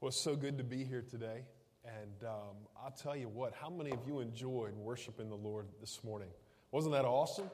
Well, 0.00 0.08
it's 0.08 0.18
so 0.18 0.34
good 0.34 0.56
to 0.56 0.64
be 0.64 0.82
here 0.82 1.04
today. 1.06 1.42
And 1.84 2.26
um, 2.26 2.56
I'll 2.82 2.90
tell 2.90 3.14
you 3.14 3.28
what, 3.28 3.52
how 3.52 3.68
many 3.68 3.90
of 3.90 3.98
you 4.06 4.20
enjoyed 4.20 4.74
worshiping 4.74 5.28
the 5.28 5.36
Lord 5.36 5.66
this 5.78 6.02
morning? 6.02 6.30
Wasn't 6.72 6.94
that 6.94 7.04
awesome? 7.04 7.50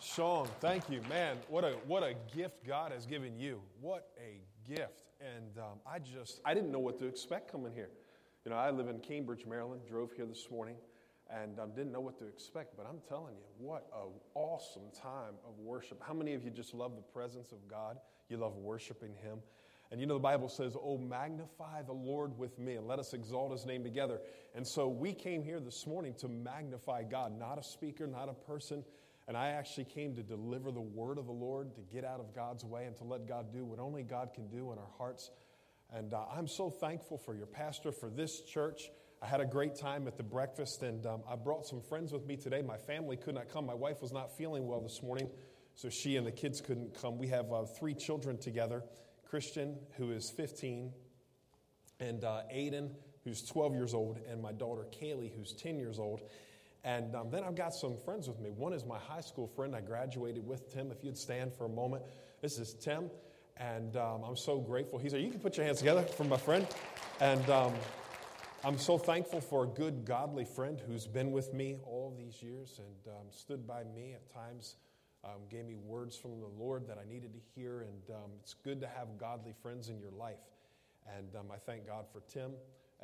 Sean, 0.00 0.46
thank 0.60 0.88
you. 0.88 1.00
Man, 1.08 1.36
what 1.48 1.64
a, 1.64 1.72
what 1.88 2.04
a 2.04 2.14
gift 2.32 2.64
God 2.64 2.92
has 2.92 3.06
given 3.06 3.36
you. 3.36 3.60
What 3.80 4.06
a 4.20 4.38
gift. 4.72 5.02
And 5.20 5.58
um, 5.58 5.80
I 5.84 5.98
just, 5.98 6.40
I 6.44 6.54
didn't 6.54 6.70
know 6.70 6.78
what 6.78 6.96
to 7.00 7.06
expect 7.06 7.50
coming 7.50 7.72
here. 7.72 7.90
You 8.44 8.52
know, 8.52 8.56
I 8.56 8.70
live 8.70 8.86
in 8.86 9.00
Cambridge, 9.00 9.44
Maryland, 9.44 9.80
drove 9.88 10.12
here 10.12 10.26
this 10.26 10.46
morning, 10.52 10.76
and 11.28 11.58
um, 11.58 11.70
didn't 11.70 11.90
know 11.90 12.00
what 12.00 12.18
to 12.20 12.26
expect. 12.28 12.76
But 12.76 12.86
I'm 12.88 13.00
telling 13.08 13.34
you, 13.34 13.46
what 13.58 13.90
an 14.00 14.12
awesome 14.34 14.92
time 14.94 15.34
of 15.44 15.58
worship. 15.58 16.00
How 16.06 16.14
many 16.14 16.34
of 16.34 16.44
you 16.44 16.50
just 16.50 16.72
love 16.72 16.94
the 16.94 17.02
presence 17.02 17.50
of 17.50 17.66
God? 17.68 17.98
You 18.28 18.36
love 18.36 18.54
worshiping 18.58 19.14
Him. 19.24 19.38
And 19.90 20.00
you 20.00 20.06
know, 20.06 20.14
the 20.14 20.20
Bible 20.20 20.48
says, 20.48 20.76
Oh, 20.80 20.98
magnify 20.98 21.82
the 21.82 21.92
Lord 21.92 22.36
with 22.38 22.58
me 22.58 22.74
and 22.74 22.86
let 22.86 22.98
us 22.98 23.12
exalt 23.12 23.52
his 23.52 23.66
name 23.66 23.84
together. 23.84 24.20
And 24.54 24.66
so 24.66 24.88
we 24.88 25.12
came 25.12 25.42
here 25.42 25.60
this 25.60 25.86
morning 25.86 26.14
to 26.18 26.28
magnify 26.28 27.04
God, 27.04 27.38
not 27.38 27.58
a 27.58 27.62
speaker, 27.62 28.06
not 28.06 28.28
a 28.28 28.34
person. 28.34 28.84
And 29.26 29.36
I 29.36 29.50
actually 29.50 29.84
came 29.84 30.14
to 30.16 30.22
deliver 30.22 30.70
the 30.70 30.80
word 30.80 31.18
of 31.18 31.26
the 31.26 31.32
Lord, 31.32 31.74
to 31.76 31.80
get 31.92 32.04
out 32.04 32.20
of 32.20 32.34
God's 32.34 32.64
way, 32.64 32.84
and 32.84 32.96
to 32.98 33.04
let 33.04 33.26
God 33.26 33.52
do 33.52 33.64
what 33.64 33.78
only 33.78 34.02
God 34.02 34.30
can 34.34 34.48
do 34.48 34.72
in 34.72 34.78
our 34.78 34.90
hearts. 34.98 35.30
And 35.92 36.12
uh, 36.12 36.24
I'm 36.36 36.46
so 36.46 36.70
thankful 36.70 37.16
for 37.16 37.34
your 37.34 37.46
pastor, 37.46 37.92
for 37.92 38.10
this 38.10 38.42
church. 38.42 38.90
I 39.22 39.26
had 39.26 39.40
a 39.40 39.46
great 39.46 39.76
time 39.76 40.06
at 40.06 40.16
the 40.18 40.22
breakfast, 40.22 40.82
and 40.82 41.06
um, 41.06 41.22
I 41.30 41.36
brought 41.36 41.66
some 41.66 41.80
friends 41.80 42.12
with 42.12 42.26
me 42.26 42.36
today. 42.36 42.60
My 42.60 42.76
family 42.76 43.16
could 43.16 43.34
not 43.34 43.48
come. 43.48 43.64
My 43.64 43.74
wife 43.74 44.02
was 44.02 44.12
not 44.12 44.36
feeling 44.36 44.66
well 44.66 44.80
this 44.80 45.02
morning, 45.02 45.30
so 45.74 45.88
she 45.88 46.16
and 46.16 46.26
the 46.26 46.32
kids 46.32 46.60
couldn't 46.60 47.00
come. 47.00 47.16
We 47.16 47.28
have 47.28 47.50
uh, 47.50 47.64
three 47.64 47.94
children 47.94 48.36
together 48.36 48.82
Christian, 49.34 49.74
who 49.96 50.12
is 50.12 50.30
15, 50.30 50.92
and 51.98 52.22
uh, 52.22 52.42
Aiden, 52.54 52.90
who's 53.24 53.42
12 53.42 53.74
years 53.74 53.92
old, 53.92 54.20
and 54.30 54.40
my 54.40 54.52
daughter 54.52 54.86
Kaylee, 54.92 55.32
who's 55.36 55.52
10 55.54 55.76
years 55.76 55.98
old. 55.98 56.20
And 56.84 57.16
um, 57.16 57.30
then 57.32 57.42
I've 57.42 57.56
got 57.56 57.74
some 57.74 57.96
friends 58.04 58.28
with 58.28 58.38
me. 58.38 58.50
One 58.50 58.72
is 58.72 58.84
my 58.84 58.96
high 58.96 59.22
school 59.22 59.48
friend. 59.48 59.74
I 59.74 59.80
graduated 59.80 60.46
with 60.46 60.72
Tim. 60.72 60.92
If 60.92 61.02
you'd 61.02 61.18
stand 61.18 61.52
for 61.52 61.64
a 61.64 61.68
moment, 61.68 62.04
this 62.42 62.60
is 62.60 62.74
Tim, 62.74 63.10
and 63.56 63.96
um, 63.96 64.22
I'm 64.22 64.36
so 64.36 64.60
grateful. 64.60 65.00
He's 65.00 65.10
here. 65.10 65.20
You 65.20 65.32
can 65.32 65.40
put 65.40 65.56
your 65.56 65.66
hands 65.66 65.78
together 65.78 66.02
for 66.02 66.22
my 66.22 66.36
friend. 66.36 66.64
And 67.18 67.50
um, 67.50 67.74
I'm 68.62 68.78
so 68.78 68.98
thankful 68.98 69.40
for 69.40 69.64
a 69.64 69.66
good, 69.66 70.04
godly 70.04 70.44
friend 70.44 70.80
who's 70.86 71.08
been 71.08 71.32
with 71.32 71.52
me 71.52 71.78
all 71.84 72.14
these 72.16 72.40
years 72.40 72.78
and 72.78 73.12
um, 73.12 73.26
stood 73.30 73.66
by 73.66 73.82
me 73.82 74.12
at 74.14 74.32
times 74.32 74.76
um, 75.24 75.40
gave 75.50 75.64
me 75.64 75.76
words 75.76 76.16
from 76.16 76.38
the 76.40 76.50
Lord 76.58 76.86
that 76.88 76.98
I 76.98 77.10
needed 77.10 77.32
to 77.32 77.40
hear, 77.54 77.80
and 77.80 78.16
um, 78.16 78.30
it's 78.40 78.54
good 78.54 78.80
to 78.82 78.86
have 78.86 79.18
godly 79.18 79.54
friends 79.62 79.88
in 79.88 79.98
your 79.98 80.10
life. 80.10 80.38
And 81.16 81.34
um, 81.36 81.46
I 81.52 81.56
thank 81.56 81.86
God 81.86 82.04
for 82.12 82.22
Tim. 82.28 82.52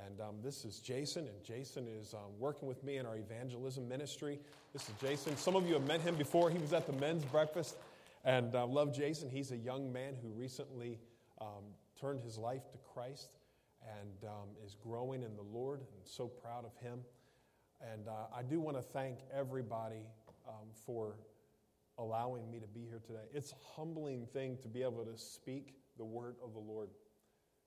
And 0.07 0.21
um, 0.21 0.37
this 0.43 0.65
is 0.65 0.81
Jason, 0.81 1.27
and 1.27 1.45
Jason 1.45 1.87
is 1.89 2.15
um, 2.15 2.39
working 2.39 2.69
with 2.69 2.83
me 2.85 2.99
in 2.99 3.07
our 3.07 3.17
evangelism 3.17 3.89
ministry. 3.89 4.39
This 4.73 4.89
is 4.89 4.95
Jason. 5.01 5.37
Some 5.37 5.57
of 5.57 5.67
you 5.67 5.75
have 5.75 5.87
met 5.87 6.01
him 6.01 6.15
before. 6.15 6.51
He 6.51 6.59
was 6.59 6.73
at 6.73 6.87
the 6.87 6.93
men's 6.95 7.25
breakfast, 7.25 7.77
and 8.25 8.55
I 8.55 8.61
uh, 8.61 8.67
love 8.67 8.95
Jason. 8.95 9.29
He's 9.29 9.53
a 9.53 9.57
young 9.57 9.93
man 9.93 10.15
who 10.23 10.29
recently 10.29 10.99
um, 11.41 11.65
turned 12.01 12.23
his 12.23 12.39
life 12.39 12.71
to 12.73 12.79
Christ 12.95 13.31
and 13.83 14.31
is 14.65 14.77
growing 14.83 15.23
in 15.23 15.35
the 15.37 15.43
Lord, 15.43 15.81
and 15.81 16.01
so 16.05 16.27
proud 16.27 16.65
of 16.65 16.77
him. 16.77 17.01
And 17.93 18.09
uh, 18.09 18.13
I 18.35 18.43
do 18.43 18.61
want 18.61 18.77
to 18.77 18.83
thank 18.83 19.19
everybody 19.35 20.07
for 20.85 21.15
allowing 22.01 22.51
me 22.51 22.59
to 22.59 22.67
be 22.67 22.81
here 22.81 23.01
today. 23.07 23.29
It's 23.33 23.53
a 23.53 23.77
humbling 23.77 24.27
thing 24.33 24.57
to 24.63 24.69
be 24.69 24.83
able 24.83 25.05
to 25.05 25.17
speak 25.17 25.75
the 25.99 26.05
word 26.05 26.37
of 26.43 26.55
the 26.55 26.59
Lord. 26.59 26.89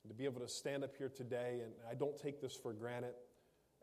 To 0.08 0.14
be 0.14 0.26
able 0.26 0.42
to 0.42 0.50
stand 0.50 0.84
up 0.84 0.96
here 0.98 1.12
today, 1.16 1.62
and 1.64 1.72
I 1.90 1.94
don't 1.94 2.18
take 2.18 2.42
this 2.42 2.56
for 2.56 2.74
granted. 2.74 3.14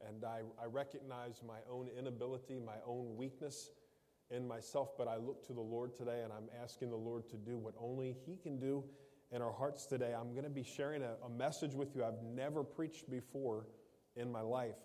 And 0.07 0.25
I, 0.25 0.41
I 0.61 0.67
recognize 0.67 1.41
my 1.47 1.59
own 1.71 1.89
inability, 1.97 2.59
my 2.59 2.77
own 2.87 3.17
weakness 3.17 3.71
in 4.31 4.47
myself, 4.47 4.97
but 4.99 5.09
I 5.09 5.17
look 5.17 5.47
to 5.47 5.53
the 5.53 5.61
Lord 5.61 5.95
today 5.95 6.23
and 6.23 6.33
I'm 6.33 6.49
asking 6.63 6.91
the 6.91 6.97
Lord 6.97 7.29
to 7.31 7.37
do 7.37 7.59
what 7.59 7.75
only 7.79 8.17
He 8.27 8.37
can 8.37 8.59
do 8.59 8.85
in 9.33 9.43
our 9.43 9.53
hearts 9.53 9.87
today. 9.87 10.15
I'm 10.19 10.33
going 10.33 10.45
to 10.45 10.51
be 10.51 10.63
sharing 10.63 11.03
a, 11.03 11.15
a 11.25 11.29
message 11.29 11.75
with 11.75 11.95
you 11.95 12.05
I've 12.05 12.23
never 12.23 12.65
preached 12.65 13.11
before 13.11 13.67
in 14.17 14.31
my 14.31 14.41
life. 14.41 14.77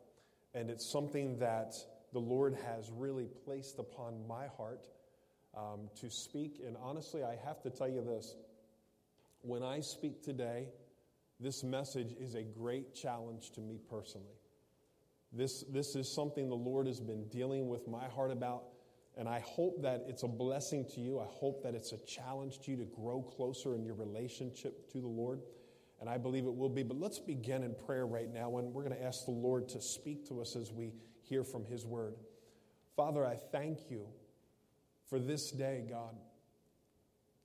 And 0.54 0.70
it's 0.70 0.86
something 0.86 1.40
that 1.40 1.76
the 2.12 2.20
Lord 2.20 2.58
has 2.66 2.92
really 2.92 3.28
placed 3.46 3.80
upon 3.80 4.28
my 4.28 4.48
heart 4.58 4.88
um, 5.56 5.90
to 6.02 6.10
speak. 6.10 6.62
And 6.66 6.76
honestly, 6.82 7.24
I 7.24 7.38
have 7.46 7.62
to 7.64 7.70
tell 7.70 7.90
you 7.90 8.02
this 8.02 8.36
when 9.42 9.62
I 9.62 9.80
speak 9.80 10.24
today, 10.24 10.70
this 11.40 11.64
message 11.64 12.14
is 12.20 12.36
a 12.36 12.44
great 12.44 12.96
challenge 12.96 13.52
to 13.52 13.62
me 13.62 13.80
personally. 13.90 14.40
This, 15.32 15.64
this 15.70 15.96
is 15.96 16.14
something 16.14 16.50
the 16.50 16.56
Lord 16.56 16.88
has 16.88 17.00
been 17.00 17.28
dealing 17.28 17.68
with 17.68 17.88
my 17.88 18.08
heart 18.08 18.32
about, 18.32 18.64
and 19.18 19.28
I 19.28 19.42
hope 19.42 19.82
that 19.84 20.06
it's 20.08 20.24
a 20.24 20.28
blessing 20.28 20.86
to 20.96 21.02
you. 21.02 21.20
I 21.20 21.28
hope 21.28 21.62
that 21.64 21.76
it's 21.76 21.92
a 21.92 21.98
challenge 21.98 22.60
to 22.62 22.72
you 22.72 22.78
to 22.78 22.86
grow 22.86 23.22
closer 23.22 23.76
in 23.76 23.84
your 23.84 23.96
relationship 23.96 24.90
to 24.94 25.00
the 25.00 25.08
Lord, 25.08 25.42
and 26.00 26.10
I 26.10 26.18
believe 26.18 26.46
it 26.46 26.56
will 26.56 26.70
be. 26.70 26.84
But 26.84 27.00
let's 27.00 27.20
begin 27.20 27.64
in 27.64 27.76
prayer 27.86 28.08
right 28.08 28.34
now, 28.34 28.58
and 28.58 28.74
we're 28.74 28.84
going 28.84 28.96
to 28.96 29.04
ask 29.04 29.26
the 29.26 29.32
Lord 29.32 29.68
to 29.70 29.82
speak 29.82 30.28
to 30.30 30.42
us 30.42 30.56
as 30.56 30.72
we 30.72 30.94
hear 31.22 31.44
from 31.44 31.66
His 31.66 31.86
word. 31.86 32.16
Father, 32.96 33.26
I 33.26 33.36
thank 33.36 33.92
you 33.92 34.08
for 35.16 35.20
this 35.22 35.50
day, 35.50 35.82
God. 35.90 36.14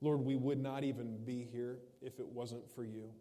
Lord, 0.01 0.23
we 0.23 0.35
would 0.35 0.59
not 0.59 0.83
even 0.83 1.19
be 1.25 1.47
here 1.53 1.79
if 2.03 2.19
it 2.19 2.27
wasn't 2.27 2.69
for 2.75 2.83
you. 2.83 3.13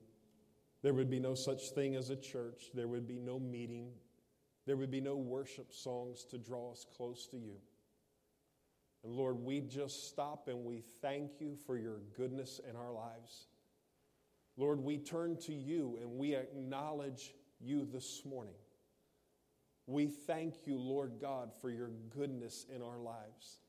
There 0.82 0.96
would 0.96 1.08
be 1.08 1.20
no 1.20 1.36
such 1.36 1.70
thing 1.70 1.96
as 1.96 2.10
a 2.10 2.16
church. 2.16 2.72
There 2.74 2.88
would 2.88 3.08
be 3.08 3.20
no 3.20 3.40
meeting. 3.40 3.92
There 4.66 4.76
would 4.76 4.90
be 4.90 5.02
no 5.02 5.18
worship 5.18 5.72
songs 5.72 6.26
to 6.32 6.40
draw 6.40 6.72
us 6.72 6.84
close 6.98 7.28
to 7.28 7.38
you. 7.38 7.58
And 9.04 9.14
Lord, 9.14 9.38
we 9.38 9.62
just 9.62 10.10
stop 10.10 10.48
and 10.48 10.66
we 10.66 10.82
thank 11.00 11.40
you 11.40 11.56
for 11.68 11.78
your 11.78 12.00
goodness 12.18 12.60
in 12.68 12.76
our 12.76 12.92
lives. 12.92 13.50
Lord, 14.58 14.80
we 14.80 14.98
turn 14.98 15.38
to 15.42 15.54
you 15.54 16.00
and 16.02 16.18
we 16.18 16.34
acknowledge 16.34 17.36
you 17.62 17.86
this 17.86 18.24
morning. 18.26 18.56
We 19.86 20.08
thank 20.08 20.66
you, 20.66 20.80
Lord 20.80 21.20
God, 21.22 21.52
for 21.62 21.70
your 21.70 21.92
goodness 22.10 22.66
in 22.76 22.82
our 22.82 22.98
lives. 22.98 23.60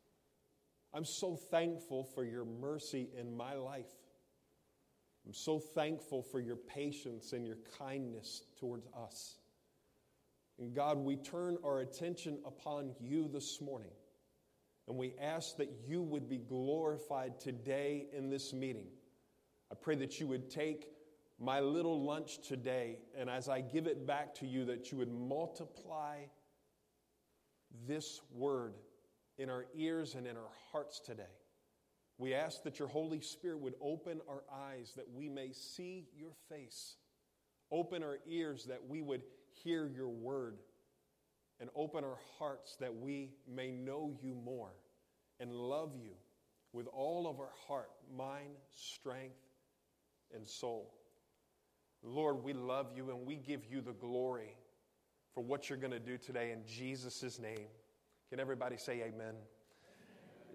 I'm 0.93 1.05
so 1.05 1.37
thankful 1.37 2.05
for 2.05 2.25
your 2.25 2.45
mercy 2.45 3.09
in 3.19 3.37
my 3.37 3.55
life. 3.55 3.91
I'm 5.27 5.35
so 5.35 5.59
thankful 5.59 6.23
for 6.23 6.41
your 6.41 6.57
patience 6.57 7.33
and 7.33 7.47
your 7.47 7.59
kindness 7.79 8.43
towards 8.59 8.87
us. 8.89 9.37
And 10.59 10.75
God, 10.75 10.99
we 10.99 11.17
turn 11.17 11.59
our 11.65 11.81
attention 11.81 12.39
upon 12.45 12.93
you 13.01 13.29
this 13.29 13.61
morning. 13.61 13.93
And 14.89 14.97
we 14.99 15.15
ask 15.21 15.57
that 15.59 15.71
you 15.87 16.03
would 16.03 16.29
be 16.29 16.39
glorified 16.39 17.39
today 17.39 18.07
in 18.13 18.29
this 18.29 18.53
meeting. 18.53 18.89
I 19.71 19.77
pray 19.77 19.95
that 19.97 20.19
you 20.19 20.27
would 20.27 20.51
take 20.51 20.89
my 21.39 21.61
little 21.61 22.05
lunch 22.05 22.47
today, 22.47 22.99
and 23.17 23.31
as 23.31 23.49
I 23.49 23.63
give 23.63 23.87
it 23.87 24.07
back 24.07 24.35
to 24.37 24.47
you, 24.47 24.67
that 24.67 24.93
you 24.93 24.99
would 24.99 25.11
multiply 25.11 26.19
this 27.87 28.21
word 28.31 28.75
in 29.41 29.49
our 29.49 29.65
ears 29.75 30.15
and 30.15 30.27
in 30.27 30.37
our 30.37 30.53
hearts 30.71 31.01
today. 31.01 31.23
We 32.19 32.35
ask 32.35 32.63
that 32.65 32.79
your 32.79 32.89
Holy 32.89 33.23
Spirit 33.23 33.61
would 33.61 33.75
open 33.81 34.21
our 34.29 34.43
eyes 34.55 34.93
that 34.97 35.07
we 35.11 35.31
may 35.31 35.53
see 35.53 36.09
your 36.15 36.33
face, 36.51 36.97
open 37.73 38.03
our 38.03 38.19
ears 38.29 38.67
that 38.67 38.87
we 38.87 39.01
would 39.01 39.23
hear 39.65 39.89
your 39.89 40.11
word, 40.11 40.59
and 41.59 41.71
open 41.75 42.05
our 42.05 42.19
hearts 42.39 42.77
that 42.81 42.95
we 42.95 43.31
may 43.49 43.71
know 43.71 44.15
you 44.21 44.35
more 44.35 44.75
and 45.41 45.55
love 45.55 45.93
you 45.97 46.13
with 46.75 46.87
all 46.89 47.27
of 47.27 47.41
our 47.41 47.53
heart, 47.67 47.91
mind, 48.15 48.53
strength, 48.71 49.41
and 50.35 50.47
soul. 50.47 50.93
Lord, 52.03 52.45
we 52.45 52.53
love 52.53 52.93
you 52.95 53.09
and 53.09 53.27
we 53.27 53.37
give 53.37 53.65
you 53.71 53.81
the 53.81 53.93
glory 53.93 54.55
for 55.35 55.43
what 55.43 55.71
you're 55.71 55.79
going 55.79 55.93
to 55.93 55.99
do 55.99 56.19
today 56.19 56.53
in 56.53 56.61
Jesus' 56.67 57.39
name. 57.39 57.69
Can 58.31 58.39
everybody 58.39 58.77
say 58.77 59.03
amen? 59.03 59.35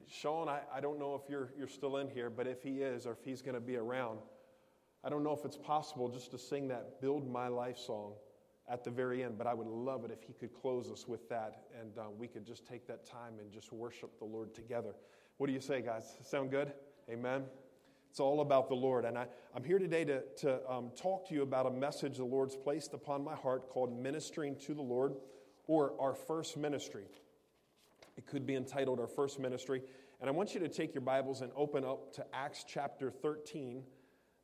Sean, 0.07 0.47
I, 0.47 0.61
I 0.73 0.79
don't 0.79 0.97
know 0.97 1.19
if 1.21 1.29
you're, 1.29 1.49
you're 1.57 1.67
still 1.67 1.97
in 1.97 2.07
here, 2.07 2.29
but 2.29 2.47
if 2.47 2.63
he 2.63 2.77
is 2.77 3.05
or 3.05 3.11
if 3.11 3.25
he's 3.25 3.41
going 3.41 3.55
to 3.55 3.59
be 3.59 3.75
around, 3.75 4.19
I 5.03 5.09
don't 5.09 5.23
know 5.23 5.33
if 5.33 5.43
it's 5.43 5.57
possible 5.57 6.07
just 6.07 6.31
to 6.31 6.37
sing 6.37 6.69
that 6.69 7.01
Build 7.01 7.29
My 7.29 7.49
Life 7.49 7.77
song 7.77 8.13
at 8.69 8.85
the 8.85 8.91
very 8.91 9.25
end, 9.25 9.37
but 9.37 9.45
I 9.45 9.53
would 9.53 9.67
love 9.67 10.05
it 10.05 10.11
if 10.11 10.23
he 10.23 10.31
could 10.31 10.53
close 10.53 10.89
us 10.89 11.05
with 11.05 11.27
that 11.27 11.63
and 11.77 11.97
uh, 11.97 12.03
we 12.17 12.27
could 12.29 12.45
just 12.45 12.65
take 12.65 12.87
that 12.87 13.05
time 13.05 13.33
and 13.41 13.51
just 13.51 13.73
worship 13.73 14.19
the 14.19 14.25
Lord 14.25 14.55
together. 14.55 14.95
What 15.35 15.47
do 15.47 15.53
you 15.53 15.59
say, 15.59 15.81
guys? 15.81 16.15
Sound 16.21 16.51
good? 16.51 16.71
Amen. 17.09 17.43
It's 18.09 18.21
all 18.21 18.39
about 18.39 18.69
the 18.69 18.75
Lord. 18.75 19.03
And 19.03 19.17
I, 19.17 19.27
I'm 19.53 19.65
here 19.65 19.79
today 19.79 20.05
to, 20.05 20.21
to 20.37 20.71
um, 20.71 20.91
talk 20.95 21.27
to 21.27 21.35
you 21.35 21.41
about 21.41 21.65
a 21.65 21.71
message 21.71 22.15
the 22.15 22.23
Lord's 22.23 22.55
placed 22.55 22.93
upon 22.93 23.21
my 23.21 23.35
heart 23.35 23.69
called 23.69 23.91
Ministering 24.01 24.55
to 24.61 24.73
the 24.73 24.81
Lord 24.81 25.15
or 25.67 25.91
Our 25.99 26.13
First 26.13 26.55
Ministry. 26.55 27.03
It 28.17 28.25
could 28.25 28.45
be 28.45 28.55
entitled 28.55 28.99
Our 28.99 29.07
First 29.07 29.39
Ministry. 29.39 29.81
And 30.21 30.29
I 30.29 30.33
want 30.33 30.53
you 30.53 30.59
to 30.61 30.69
take 30.69 30.93
your 30.93 31.01
Bibles 31.01 31.41
and 31.41 31.51
open 31.55 31.83
up 31.83 32.13
to 32.13 32.25
Acts 32.33 32.65
chapter 32.67 33.11
13. 33.11 33.83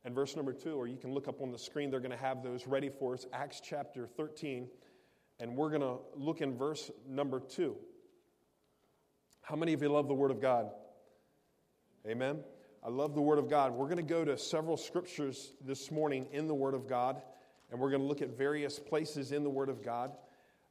and 0.04 0.14
verse 0.14 0.36
number 0.36 0.52
2, 0.52 0.74
or 0.74 0.86
you 0.86 0.96
can 0.96 1.12
look 1.12 1.28
up 1.28 1.40
on 1.40 1.52
the 1.52 1.58
screen. 1.58 1.90
They're 1.90 2.00
going 2.00 2.10
to 2.10 2.16
have 2.16 2.42
those 2.42 2.66
ready 2.66 2.90
for 2.90 3.14
us. 3.14 3.26
Acts 3.32 3.60
chapter 3.60 4.06
13. 4.06 4.68
And 5.40 5.56
we're 5.56 5.70
going 5.70 5.82
to 5.82 5.98
look 6.14 6.40
in 6.40 6.56
verse 6.56 6.90
number 7.08 7.40
2. 7.40 7.76
How 9.42 9.56
many 9.56 9.72
of 9.72 9.82
you 9.82 9.88
love 9.88 10.08
the 10.08 10.14
Word 10.14 10.30
of 10.30 10.40
God? 10.40 10.70
Amen. 12.06 12.40
I 12.84 12.90
love 12.90 13.14
the 13.14 13.22
Word 13.22 13.38
of 13.38 13.48
God. 13.48 13.72
We're 13.72 13.86
going 13.86 13.96
to 13.96 14.02
go 14.02 14.24
to 14.24 14.36
several 14.36 14.76
scriptures 14.76 15.52
this 15.64 15.90
morning 15.90 16.26
in 16.32 16.48
the 16.48 16.54
Word 16.54 16.74
of 16.74 16.88
God, 16.88 17.22
and 17.70 17.80
we're 17.80 17.90
going 17.90 18.02
to 18.02 18.08
look 18.08 18.22
at 18.22 18.36
various 18.36 18.78
places 18.78 19.32
in 19.32 19.44
the 19.44 19.50
Word 19.50 19.68
of 19.68 19.84
God 19.84 20.12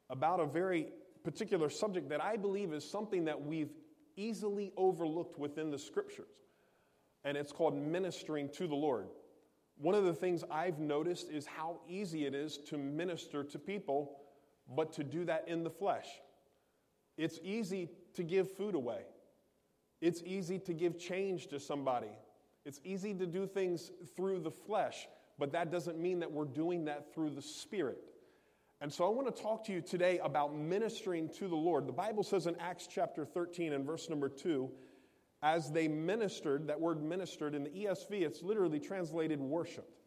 about 0.09 0.39
a 0.41 0.45
very 0.45 0.89
particular 1.23 1.69
subject 1.69 2.09
that 2.09 2.23
I 2.23 2.37
believe 2.37 2.73
is 2.73 2.89
something 2.89 3.25
that 3.25 3.41
we've 3.41 3.71
easily 4.15 4.71
overlooked 4.77 5.39
within 5.39 5.71
the 5.71 5.79
scriptures, 5.79 6.43
and 7.23 7.37
it's 7.37 7.51
called 7.51 7.75
ministering 7.75 8.49
to 8.49 8.67
the 8.67 8.75
Lord. 8.75 9.07
One 9.77 9.95
of 9.95 10.03
the 10.03 10.13
things 10.13 10.43
I've 10.51 10.79
noticed 10.79 11.29
is 11.31 11.45
how 11.45 11.79
easy 11.87 12.25
it 12.25 12.35
is 12.35 12.57
to 12.69 12.77
minister 12.77 13.43
to 13.43 13.57
people, 13.57 14.19
but 14.75 14.93
to 14.93 15.03
do 15.03 15.25
that 15.25 15.47
in 15.47 15.63
the 15.63 15.69
flesh. 15.69 16.07
It's 17.17 17.39
easy 17.43 17.89
to 18.13 18.23
give 18.23 18.51
food 18.51 18.75
away. 18.75 19.01
It's 20.01 20.21
easy 20.23 20.59
to 20.59 20.73
give 20.73 20.99
change 20.99 21.47
to 21.47 21.59
somebody. 21.59 22.11
It's 22.65 22.79
easy 22.83 23.13
to 23.15 23.25
do 23.25 23.47
things 23.47 23.91
through 24.15 24.39
the 24.39 24.51
flesh, 24.51 25.07
but 25.39 25.51
that 25.53 25.71
doesn't 25.71 25.97
mean 25.97 26.19
that 26.19 26.31
we're 26.31 26.45
doing 26.45 26.85
that 26.85 27.13
through 27.13 27.31
the 27.31 27.41
Spirit. 27.41 28.10
And 28.81 28.91
so 28.91 29.05
I 29.05 29.09
want 29.09 29.33
to 29.33 29.41
talk 29.43 29.63
to 29.65 29.73
you 29.73 29.79
today 29.79 30.19
about 30.23 30.55
ministering 30.55 31.29
to 31.37 31.47
the 31.47 31.55
Lord. 31.55 31.87
The 31.87 31.93
Bible 31.93 32.23
says 32.23 32.47
in 32.47 32.55
Acts 32.59 32.87
chapter 32.87 33.25
13 33.25 33.73
and 33.73 33.85
verse 33.85 34.09
number 34.09 34.27
2, 34.27 34.71
as 35.43 35.71
they 35.71 35.87
ministered, 35.87 36.67
that 36.67 36.81
word 36.81 37.03
ministered 37.03 37.53
in 37.53 37.63
the 37.63 37.69
ESV, 37.69 38.23
it's 38.23 38.41
literally 38.41 38.79
translated 38.79 39.39
worshiped. 39.39 40.01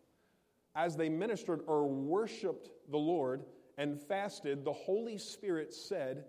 As 0.75 0.97
they 0.97 1.09
ministered 1.09 1.61
or 1.69 1.89
worshiped 1.89 2.69
the 2.91 2.99
Lord 2.99 3.45
and 3.79 4.01
fasted, 4.01 4.65
the 4.65 4.73
Holy 4.73 5.19
Spirit 5.19 5.73
said, 5.73 6.25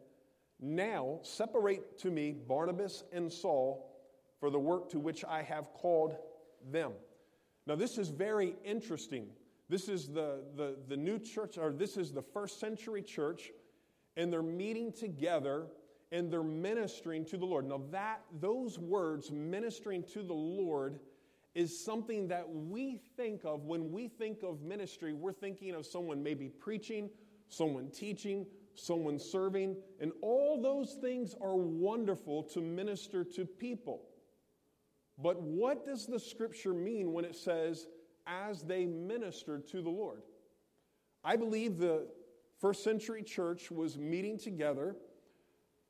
now 0.62 1.20
separate 1.24 1.98
to 2.00 2.12
me 2.12 2.32
Barnabas 2.48 3.04
and 3.12 3.34
Saul 3.34 3.92
for 4.40 4.52
the 4.52 4.60
work 4.60 4.90
to 4.92 5.00
which 5.00 5.26
I 5.26 5.42
have 5.42 5.74
called 5.74 6.16
them. 6.72 6.92
Now, 7.66 7.76
this 7.76 7.98
is 7.98 8.10
very 8.10 8.56
interesting. 8.64 9.30
This 9.68 9.90
is 9.90 10.08
the, 10.08 10.44
the, 10.56 10.76
the 10.88 10.98
new 10.98 11.18
church, 11.18 11.58
or 11.58 11.72
this 11.72 11.98
is 11.98 12.12
the 12.12 12.22
first 12.22 12.60
century 12.60 13.02
church, 13.02 13.52
and 14.16 14.32
they're 14.32 14.42
meeting 14.44 14.92
together 14.92 15.68
and 16.12 16.32
they're 16.32 16.44
ministering 16.44 17.26
to 17.26 17.38
the 17.38 17.46
Lord. 17.46 17.68
Now, 17.68 17.82
that 17.92 18.22
those 18.40 18.78
words, 18.78 19.32
ministering 19.32 20.04
to 20.14 20.22
the 20.22 20.34
Lord, 20.34 21.00
is 21.56 21.84
something 21.84 22.28
that 22.28 22.48
we 22.48 23.02
think 23.18 23.42
of 23.44 23.66
when 23.66 23.92
we 23.92 24.08
think 24.08 24.44
of 24.44 24.62
ministry. 24.62 25.14
We're 25.14 25.34
thinking 25.34 25.74
of 25.74 25.86
someone 25.86 26.22
maybe 26.22 26.48
preaching, 26.48 27.10
someone 27.50 27.90
teaching, 27.90 28.46
someone 28.76 29.18
serving, 29.18 29.78
and 30.00 30.12
all 30.22 30.62
those 30.62 30.98
things 31.02 31.34
are 31.42 31.56
wonderful 31.56 32.44
to 32.44 32.62
minister 32.62 33.24
to 33.24 33.46
people. 33.46 34.04
But 35.18 35.42
what 35.42 35.86
does 35.86 36.06
the 36.06 36.20
scripture 36.20 36.74
mean 36.74 37.14
when 37.14 37.26
it 37.26 37.36
says, 37.36 37.88
as 38.28 38.62
they 38.62 38.86
ministered 38.86 39.68
to 39.70 39.82
the 39.82 39.90
Lord? 39.90 40.24
I 41.24 41.36
believe 41.36 41.78
the 41.78 42.08
first 42.60 42.84
century 42.84 43.24
church 43.24 43.72
was 43.72 43.98
meeting 43.98 44.38
together 44.38 44.96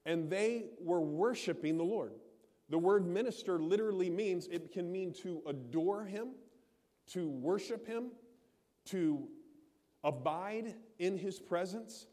and 0.05 0.29
they 0.29 0.65
were 0.79 1.01
worshiping 1.01 1.77
the 1.77 1.83
Lord. 1.83 2.13
The 2.69 2.77
word 2.77 3.05
minister 3.05 3.59
literally 3.59 4.09
means 4.09 4.47
it 4.47 4.71
can 4.71 4.91
mean 4.91 5.13
to 5.23 5.41
adore 5.45 6.05
him, 6.05 6.29
to 7.07 7.29
worship 7.29 7.85
him, 7.85 8.11
to 8.85 9.27
abide 10.03 10.75
in 10.99 11.17
his 11.17 11.39
presence. 11.39 12.07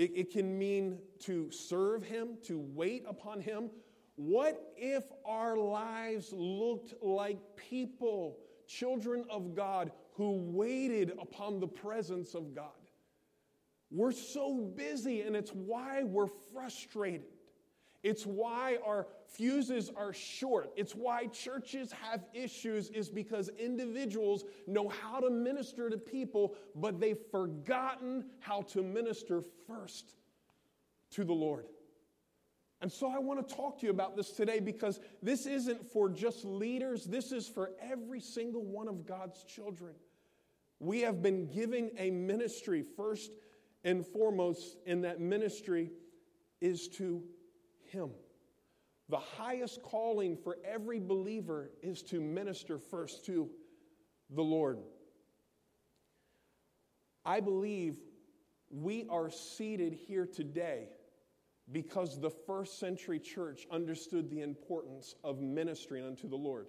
It, 0.00 0.12
it 0.16 0.30
can 0.30 0.58
mean 0.58 0.98
to 1.20 1.50
serve 1.50 2.02
Him, 2.02 2.38
to 2.44 2.58
wait 2.58 3.04
upon 3.06 3.40
Him. 3.40 3.70
What 4.16 4.72
if 4.74 5.04
our 5.26 5.58
lives 5.58 6.32
looked 6.32 6.94
like 7.02 7.38
people, 7.54 8.38
children 8.70 9.24
of 9.28 9.54
God, 9.54 9.90
who 10.14 10.32
waited 10.32 11.12
upon 11.20 11.58
the 11.58 11.66
presence 11.66 12.34
of 12.34 12.54
God? 12.54 12.70
We're 13.90 14.12
so 14.12 14.54
busy, 14.54 15.22
and 15.22 15.34
it's 15.34 15.50
why 15.50 16.04
we're 16.04 16.28
frustrated. 16.52 17.26
It's 18.02 18.24
why 18.24 18.78
our 18.86 19.08
fuses 19.26 19.90
are 19.94 20.12
short. 20.12 20.70
It's 20.76 20.94
why 20.94 21.26
churches 21.26 21.92
have 21.92 22.24
issues, 22.32 22.88
is 22.90 23.10
because 23.10 23.50
individuals 23.58 24.44
know 24.66 24.88
how 24.88 25.20
to 25.20 25.28
minister 25.28 25.90
to 25.90 25.98
people, 25.98 26.54
but 26.76 27.00
they've 27.00 27.20
forgotten 27.30 28.24
how 28.38 28.62
to 28.62 28.82
minister 28.82 29.42
first 29.66 30.14
to 31.10 31.24
the 31.24 31.32
Lord. 31.32 31.66
And 32.82 32.90
so 32.90 33.10
I 33.10 33.18
want 33.18 33.46
to 33.46 33.54
talk 33.54 33.80
to 33.80 33.86
you 33.86 33.90
about 33.90 34.16
this 34.16 34.30
today 34.30 34.58
because 34.58 35.00
this 35.22 35.46
isn't 35.46 35.86
for 35.92 36.08
just 36.08 36.44
leaders, 36.44 37.04
this 37.04 37.30
is 37.30 37.46
for 37.46 37.72
every 37.80 38.20
single 38.20 38.64
one 38.64 38.88
of 38.88 39.06
God's 39.06 39.44
children. 39.44 39.94
We 40.78 41.00
have 41.02 41.22
been 41.22 41.46
given 41.46 41.90
a 41.98 42.10
ministry 42.10 42.82
first 42.96 43.30
and 43.84 44.06
foremost, 44.06 44.78
and 44.86 45.04
that 45.04 45.20
ministry 45.20 45.90
is 46.62 46.88
to 46.88 47.22
him. 47.90 48.10
The 49.10 49.18
highest 49.18 49.82
calling 49.82 50.36
for 50.36 50.56
every 50.64 51.00
believer 51.00 51.70
is 51.82 52.02
to 52.04 52.20
minister 52.20 52.78
first 52.78 53.26
to 53.26 53.50
the 54.30 54.42
Lord. 54.42 54.78
I 57.26 57.40
believe 57.40 57.96
we 58.70 59.04
are 59.10 59.30
seated 59.30 59.92
here 59.92 60.26
today 60.26 60.88
because 61.72 62.20
the 62.20 62.30
first 62.30 62.78
century 62.78 63.18
church 63.18 63.66
understood 63.70 64.30
the 64.30 64.42
importance 64.42 65.14
of 65.22 65.40
ministering 65.40 66.04
unto 66.04 66.28
the 66.28 66.36
Lord. 66.36 66.66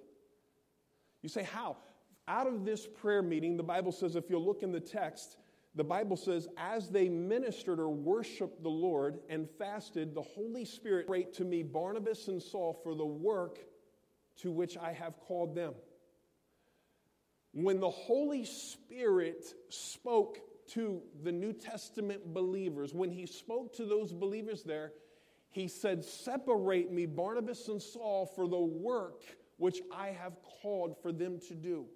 You 1.22 1.30
say, 1.30 1.44
How? 1.44 1.78
Out 2.28 2.48
of 2.48 2.66
this 2.66 2.88
prayer 2.88 3.22
meeting, 3.22 3.58
the 3.58 3.64
Bible 3.64 3.92
says, 3.92 4.16
if 4.16 4.30
you'll 4.30 4.46
look 4.46 4.64
in 4.64 4.72
the 4.72 4.80
text, 4.80 5.38
the 5.76 5.84
Bible 5.84 6.16
says, 6.16 6.48
as 6.58 6.90
they 6.90 7.10
ministered 7.10 7.80
or 7.80 7.90
worshiped 7.90 8.62
the 8.62 8.70
Lord 8.70 9.20
and 9.30 9.50
fasted, 9.58 10.14
the 10.14 10.22
Holy 10.22 10.66
Spirit 10.66 11.08
prayed 11.08 11.34
to 11.34 11.44
me 11.44 11.64
Barnabas 11.64 12.28
and 12.28 12.42
Saul 12.42 12.80
for 12.84 12.94
the 12.94 13.06
work 13.06 13.60
to 14.38 14.52
which 14.52 14.78
I 14.78 14.94
have 14.94 15.20
called 15.20 15.56
them. 15.56 15.74
When 17.54 17.80
the 17.80 17.90
Holy 17.90 18.46
Spirit 18.46 19.46
spoke 19.70 20.40
to 20.74 21.02
the 21.24 21.32
New 21.32 21.54
Testament 21.54 22.34
believers, 22.34 22.94
when 22.94 23.12
he 23.12 23.26
spoke 23.26 23.76
to 23.78 23.86
those 23.86 24.12
believers 24.12 24.64
there, 24.64 24.94
he 25.50 25.68
said, 25.68 26.04
Separate 26.04 26.92
me, 26.92 27.06
Barnabas 27.06 27.68
and 27.68 27.82
Saul, 27.82 28.26
for 28.26 28.48
the 28.48 28.60
work 28.60 29.24
which 29.58 29.82
I 29.94 30.08
have 30.08 30.38
called 30.62 30.96
for 31.02 31.12
them 31.12 31.40
to 31.48 31.56
do 31.56 31.88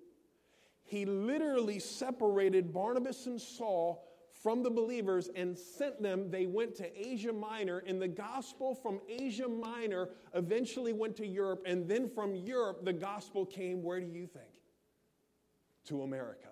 he 0.85 1.05
literally 1.05 1.79
separated 1.79 2.71
Barnabas 2.71 3.25
and 3.25 3.41
Saul 3.41 4.07
from 4.43 4.61
the 4.61 4.69
believers 4.69 5.29
and 5.35 5.57
sent 5.57 6.01
them. 6.01 6.29
They 6.29 6.45
went 6.45 6.75
to 6.75 7.07
Asia 7.07 7.33
Minor, 7.33 7.79
and 7.87 7.99
the 7.99 8.07
gospel 8.07 8.75
from 8.75 9.01
Asia 9.09 9.47
Minor 9.47 10.09
eventually 10.35 10.93
went 10.93 11.15
to 11.17 11.25
Europe. 11.25 11.63
And 11.65 11.89
then 11.89 12.07
from 12.07 12.35
Europe, 12.35 12.85
the 12.85 12.93
gospel 12.93 13.45
came, 13.45 13.81
where 13.81 13.99
do 13.99 14.05
you 14.05 14.27
think? 14.27 14.45
To 15.87 16.03
America. 16.03 16.49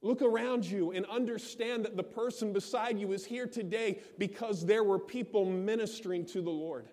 Look 0.00 0.22
around 0.22 0.64
you 0.64 0.92
and 0.92 1.04
understand 1.06 1.84
that 1.84 1.96
the 1.96 2.04
person 2.04 2.52
beside 2.52 2.98
you 2.98 3.12
is 3.12 3.24
here 3.24 3.46
today 3.46 4.00
because 4.16 4.64
there 4.64 4.84
were 4.84 4.98
people 4.98 5.44
ministering 5.44 6.24
to 6.26 6.40
the 6.40 6.50
Lord. 6.50 6.88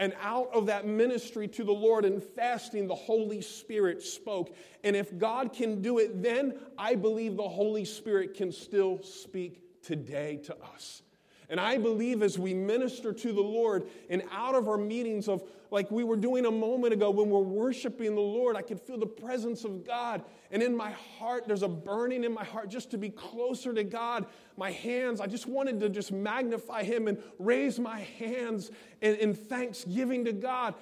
And 0.00 0.14
out 0.20 0.50
of 0.52 0.66
that 0.66 0.86
ministry 0.86 1.48
to 1.48 1.64
the 1.64 1.72
Lord 1.72 2.04
and 2.04 2.22
fasting, 2.22 2.86
the 2.86 2.94
Holy 2.94 3.40
Spirit 3.40 4.02
spoke. 4.02 4.54
And 4.84 4.94
if 4.94 5.16
God 5.18 5.52
can 5.52 5.82
do 5.82 5.98
it 5.98 6.22
then, 6.22 6.58
I 6.76 6.94
believe 6.94 7.36
the 7.36 7.48
Holy 7.48 7.84
Spirit 7.84 8.34
can 8.34 8.52
still 8.52 9.02
speak 9.02 9.82
today 9.82 10.36
to 10.44 10.56
us. 10.74 11.02
And 11.50 11.58
I 11.58 11.78
believe 11.78 12.22
as 12.22 12.38
we 12.38 12.52
minister 12.52 13.12
to 13.12 13.32
the 13.32 13.40
Lord 13.40 13.88
and 14.10 14.22
out 14.30 14.54
of 14.54 14.68
our 14.68 14.76
meetings 14.76 15.28
of 15.28 15.42
like 15.70 15.90
we 15.90 16.04
were 16.04 16.16
doing 16.16 16.46
a 16.46 16.50
moment 16.50 16.92
ago 16.92 17.10
when 17.10 17.28
we're 17.28 17.40
worshiping 17.40 18.14
the 18.14 18.20
Lord, 18.20 18.56
I 18.56 18.62
could 18.62 18.80
feel 18.80 18.98
the 18.98 19.06
presence 19.06 19.64
of 19.64 19.86
God. 19.86 20.22
And 20.50 20.62
in 20.62 20.76
my 20.76 20.90
heart, 20.90 21.46
there's 21.46 21.62
a 21.62 21.68
burning 21.68 22.24
in 22.24 22.32
my 22.32 22.44
heart 22.44 22.70
just 22.70 22.90
to 22.92 22.98
be 22.98 23.10
closer 23.10 23.74
to 23.74 23.84
God. 23.84 24.26
My 24.56 24.70
hands, 24.70 25.20
I 25.20 25.26
just 25.26 25.46
wanted 25.46 25.80
to 25.80 25.88
just 25.88 26.10
magnify 26.10 26.84
Him 26.84 27.08
and 27.08 27.18
raise 27.38 27.78
my 27.78 28.00
hands 28.18 28.70
in, 29.00 29.16
in 29.16 29.34
thanksgiving 29.34 30.24
to 30.24 30.32
God. 30.32 30.74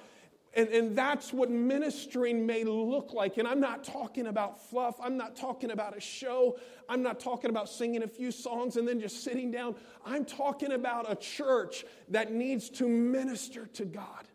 And, 0.53 0.69
and 0.69 0.95
that's 0.95 1.31
what 1.31 1.51
ministering 1.51 2.45
may 2.45 2.63
look 2.63 3.13
like. 3.13 3.37
And 3.37 3.47
I'm 3.47 3.59
not 3.59 3.83
talking 3.83 4.27
about 4.27 4.69
fluff. 4.69 4.95
I'm 4.99 5.15
not 5.15 5.35
talking 5.35 5.69
about 5.69 5.95
a 5.95 5.99
show. 5.99 6.57
I'm 6.89 7.03
not 7.03 7.19
talking 7.19 7.51
about 7.51 7.69
singing 7.69 8.01
a 8.01 8.07
few 8.07 8.31
songs 8.31 8.77
and 8.77 8.87
then 8.87 8.99
just 8.99 9.23
sitting 9.23 9.51
down. 9.51 9.75
I'm 10.03 10.25
talking 10.25 10.71
about 10.71 11.11
a 11.11 11.15
church 11.15 11.85
that 12.09 12.31
needs 12.31 12.69
to 12.71 12.87
minister 12.87 13.67
to 13.73 13.85
God. 13.85 14.27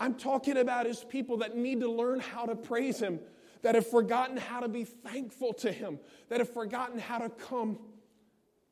I'm 0.00 0.14
talking 0.14 0.56
about 0.56 0.86
his 0.86 1.02
people 1.04 1.38
that 1.38 1.56
need 1.56 1.80
to 1.80 1.90
learn 1.90 2.20
how 2.20 2.46
to 2.46 2.54
praise 2.54 3.00
him. 3.00 3.20
that 3.62 3.74
have 3.74 3.86
forgotten 3.86 4.36
how 4.36 4.60
to 4.60 4.68
be 4.68 4.84
thankful 4.84 5.52
to 5.52 5.72
Him, 5.72 5.98
that 6.28 6.38
have 6.38 6.52
forgotten 6.52 6.98
how 6.98 7.18
to 7.18 7.28
come 7.28 7.78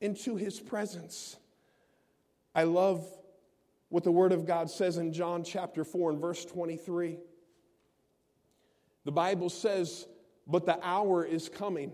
into 0.01 0.37
His 0.37 0.61
presence. 0.61 1.37
I 2.55 2.65
love 2.65 3.05
what 3.89 4.05
the 4.05 4.13
Word 4.13 4.33
of 4.33 4.47
God 4.47 4.71
says 4.71 4.97
in 4.97 5.13
John 5.13 5.45
chapter 5.45 5.85
4 5.85 6.13
and 6.13 6.21
verse 6.21 6.45
23. 6.45 7.19
The 9.05 9.13
Bible 9.13 9.51
says, 9.51 10.07
But 10.47 10.67
the 10.67 10.79
hour 10.83 11.25
is 11.25 11.49
coming 11.49 11.93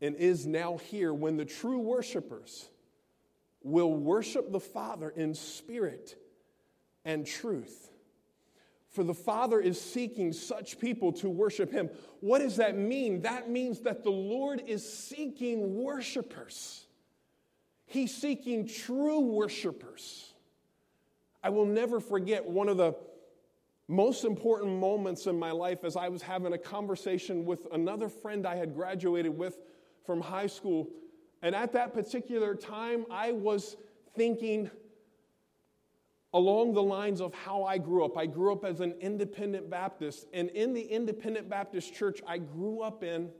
and 0.00 0.16
is 0.16 0.46
now 0.46 0.78
here 0.78 1.14
when 1.14 1.36
the 1.36 1.44
true 1.44 1.78
worshipers 1.78 2.68
will 3.62 3.94
worship 3.94 4.50
the 4.50 4.60
Father 4.60 5.10
in 5.10 5.34
spirit 5.34 6.16
and 7.04 7.24
truth. 7.24 7.91
For 8.92 9.02
the 9.02 9.14
Father 9.14 9.58
is 9.58 9.80
seeking 9.80 10.32
such 10.32 10.78
people 10.78 11.12
to 11.14 11.30
worship 11.30 11.72
Him. 11.72 11.88
What 12.20 12.40
does 12.40 12.56
that 12.56 12.76
mean? 12.76 13.22
That 13.22 13.48
means 13.48 13.80
that 13.80 14.04
the 14.04 14.10
Lord 14.10 14.62
is 14.66 14.86
seeking 14.86 15.82
worshipers. 15.82 16.86
He's 17.86 18.14
seeking 18.14 18.68
true 18.68 19.20
worshipers. 19.20 20.34
I 21.42 21.48
will 21.48 21.66
never 21.66 22.00
forget 22.00 22.44
one 22.44 22.68
of 22.68 22.76
the 22.76 22.94
most 23.88 24.24
important 24.24 24.78
moments 24.78 25.26
in 25.26 25.38
my 25.38 25.50
life 25.50 25.84
as 25.84 25.96
I 25.96 26.08
was 26.08 26.22
having 26.22 26.52
a 26.52 26.58
conversation 26.58 27.44
with 27.44 27.66
another 27.72 28.08
friend 28.08 28.46
I 28.46 28.56
had 28.56 28.74
graduated 28.74 29.36
with 29.36 29.58
from 30.04 30.20
high 30.20 30.46
school. 30.46 30.88
And 31.40 31.54
at 31.54 31.72
that 31.72 31.92
particular 31.92 32.54
time, 32.54 33.06
I 33.10 33.32
was 33.32 33.76
thinking 34.14 34.70
along 36.34 36.72
the 36.72 36.82
lines 36.82 37.20
of 37.20 37.34
how 37.34 37.64
I 37.64 37.78
grew 37.78 38.04
up. 38.04 38.16
I 38.16 38.26
grew 38.26 38.52
up 38.52 38.64
as 38.64 38.80
an 38.80 38.94
independent 39.00 39.68
Baptist. 39.68 40.26
And 40.32 40.48
in 40.50 40.72
the 40.72 40.82
independent 40.82 41.48
Baptist 41.48 41.94
church 41.94 42.20
I 42.26 42.38
grew 42.38 42.80
up 42.80 43.02
in, 43.02 43.30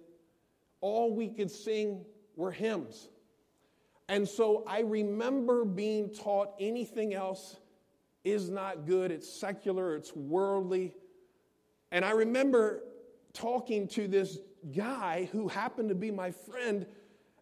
all 0.80 1.14
we 1.14 1.28
could 1.28 1.50
sing 1.50 2.04
were 2.36 2.50
hymns. 2.50 3.08
And 4.08 4.28
so 4.28 4.64
I 4.66 4.80
remember 4.80 5.64
being 5.64 6.10
taught 6.10 6.54
anything 6.60 7.14
else 7.14 7.56
is 8.24 8.50
not 8.50 8.86
good, 8.86 9.10
it's 9.10 9.28
secular, 9.28 9.96
it's 9.96 10.14
worldly. 10.14 10.94
And 11.90 12.04
I 12.04 12.10
remember 12.10 12.82
talking 13.32 13.88
to 13.88 14.06
this 14.06 14.38
guy 14.76 15.28
who 15.32 15.48
happened 15.48 15.88
to 15.88 15.94
be 15.94 16.10
my 16.10 16.30
friend, 16.30 16.86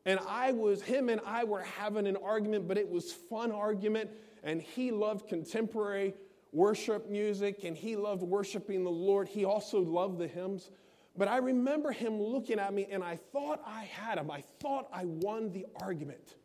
and 0.07 0.19
I 0.27 0.53
was, 0.53 0.83
him 0.83 1.09
and 1.09 1.21
I 1.27 1.45
were 1.45 1.63
having 1.63 2.07
an 2.07 2.17
argument, 2.17 2.67
but 2.67 2.79
it 2.79 2.89
was 2.89 3.13
fun 3.13 3.53
argument, 3.53 4.11
and 4.43 4.61
he 4.63 4.91
loved 4.91 5.29
contemporary 5.29 6.15
worship 6.53 7.09
music, 7.09 7.65
and 7.65 7.77
he 7.77 7.97
loved 7.97 8.23
worshiping 8.23 8.83
the 8.85 8.91
Lord. 8.91 9.29
He 9.29 9.45
also 9.45 9.81
loved 9.81 10.19
the 10.19 10.27
hymns. 10.27 10.71
But 11.17 11.29
I 11.29 11.39
remember 11.39 11.93
him 11.93 12.21
looking 12.21 12.59
at 12.59 12.73
me, 12.73 12.87
and 12.91 13.05
I 13.05 13.17
thought 13.33 13.61
I 13.67 13.85
had 13.85 14.19
him. 14.19 14.31
I 14.31 14.43
thought 14.61 14.89
I 14.93 15.05
won 15.05 15.53
the 15.53 15.67
argument. 15.81 16.37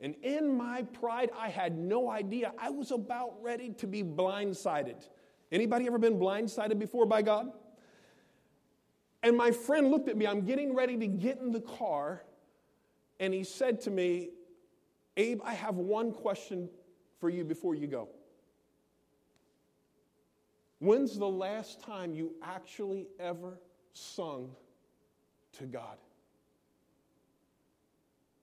And 0.00 0.14
in 0.22 0.56
my 0.56 0.82
pride, 0.82 1.30
I 1.38 1.48
had 1.48 1.76
no 1.76 2.10
idea. 2.10 2.52
I 2.58 2.70
was 2.70 2.90
about 2.90 3.34
ready 3.42 3.70
to 3.74 3.86
be 3.86 4.02
blindsided. 4.02 5.06
Anybody 5.52 5.86
ever 5.86 5.98
been 5.98 6.18
blindsided 6.18 6.78
before 6.78 7.06
by 7.06 7.22
God? 7.22 7.52
And 9.22 9.36
my 9.36 9.50
friend 9.50 9.90
looked 9.90 10.08
at 10.08 10.16
me. 10.16 10.26
I'm 10.26 10.46
getting 10.46 10.74
ready 10.74 10.96
to 10.96 11.06
get 11.06 11.38
in 11.38 11.52
the 11.52 11.60
car. 11.60 12.22
And 13.20 13.34
he 13.34 13.44
said 13.44 13.82
to 13.82 13.90
me, 13.90 14.30
Abe, 15.16 15.40
I 15.44 15.52
have 15.52 15.76
one 15.76 16.10
question 16.10 16.70
for 17.20 17.28
you 17.28 17.44
before 17.44 17.74
you 17.74 17.86
go. 17.86 18.08
When's 20.78 21.18
the 21.18 21.28
last 21.28 21.82
time 21.82 22.14
you 22.14 22.32
actually 22.42 23.06
ever 23.20 23.60
sung 23.92 24.50
to 25.58 25.64
God? 25.66 25.98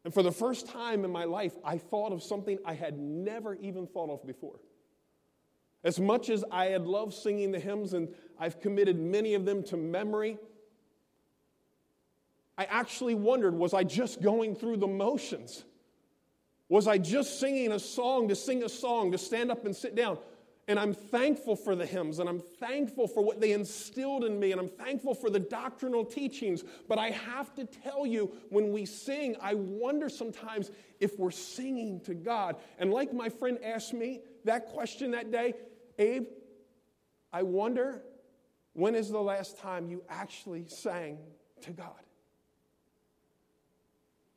And 0.06 0.14
for 0.14 0.22
the 0.22 0.32
first 0.32 0.68
time 0.68 1.04
in 1.04 1.12
my 1.12 1.24
life, 1.24 1.54
I 1.66 1.80
thought 1.80 2.14
of 2.14 2.22
something 2.22 2.60
I 2.64 2.76
had 2.76 2.98
never 3.00 3.56
even 3.56 3.88
thought 3.88 4.12
of 4.12 4.26
before. 4.26 4.60
As 5.84 6.00
much 6.00 6.30
as 6.30 6.46
I 6.52 6.66
had 6.66 6.86
loved 6.86 7.14
singing 7.14 7.52
the 7.52 7.60
hymns 7.60 7.94
and 7.94 8.10
I've 8.40 8.62
committed 8.62 9.00
many 9.00 9.34
of 9.34 9.46
them 9.46 9.64
to 9.64 9.78
memory, 9.78 10.38
I 12.58 12.66
actually 12.66 13.16
wondered 13.16 13.54
was 13.54 13.74
I 13.74 13.84
just 13.84 14.22
going 14.22 14.56
through 14.56 14.78
the 14.78 14.88
motions? 14.88 15.64
Was 16.70 16.88
I 16.88 16.98
just 16.98 17.40
singing 17.40 17.72
a 17.72 17.80
song 17.80 18.28
to 18.28 18.36
sing 18.36 18.64
a 18.64 18.70
song, 18.70 19.12
to 19.12 19.18
stand 19.18 19.52
up 19.52 19.66
and 19.66 19.76
sit 19.76 19.96
down? 19.96 20.18
And 20.70 20.78
I'm 20.78 20.94
thankful 20.94 21.56
for 21.56 21.76
the 21.76 21.86
hymns 21.86 22.20
and 22.20 22.28
I'm 22.28 22.42
thankful 22.42 23.08
for 23.08 23.24
what 23.24 23.40
they 23.40 23.54
instilled 23.54 24.26
in 24.26 24.38
me 24.38 24.52
and 24.52 24.60
I'm 24.60 24.68
thankful 24.68 25.16
for 25.16 25.30
the 25.30 25.40
doctrinal 25.40 26.04
teachings. 26.04 26.64
But 26.90 27.00
I 27.00 27.12
have 27.12 27.54
to 27.56 27.64
tell 27.64 28.06
you, 28.06 28.34
when 28.50 28.74
we 28.74 28.86
sing, 28.86 29.38
I 29.42 29.54
wonder 29.54 30.10
sometimes 30.10 30.72
if 31.00 31.18
we're 31.18 31.32
singing 31.32 32.02
to 32.02 32.14
God. 32.14 32.58
And 32.80 32.92
like 32.92 33.14
my 33.14 33.30
friend 33.30 33.58
asked 33.64 33.94
me 33.94 34.20
that 34.44 34.66
question 34.66 35.12
that 35.12 35.32
day, 35.32 35.54
Abe, 36.00 36.26
I 37.32 37.44
wonder 37.44 38.02
when 38.74 38.94
is 38.94 39.10
the 39.10 39.22
last 39.22 39.58
time 39.58 39.90
you 39.90 40.04
actually 40.10 40.66
sang 40.68 41.18
to 41.62 41.72
God? 41.72 42.07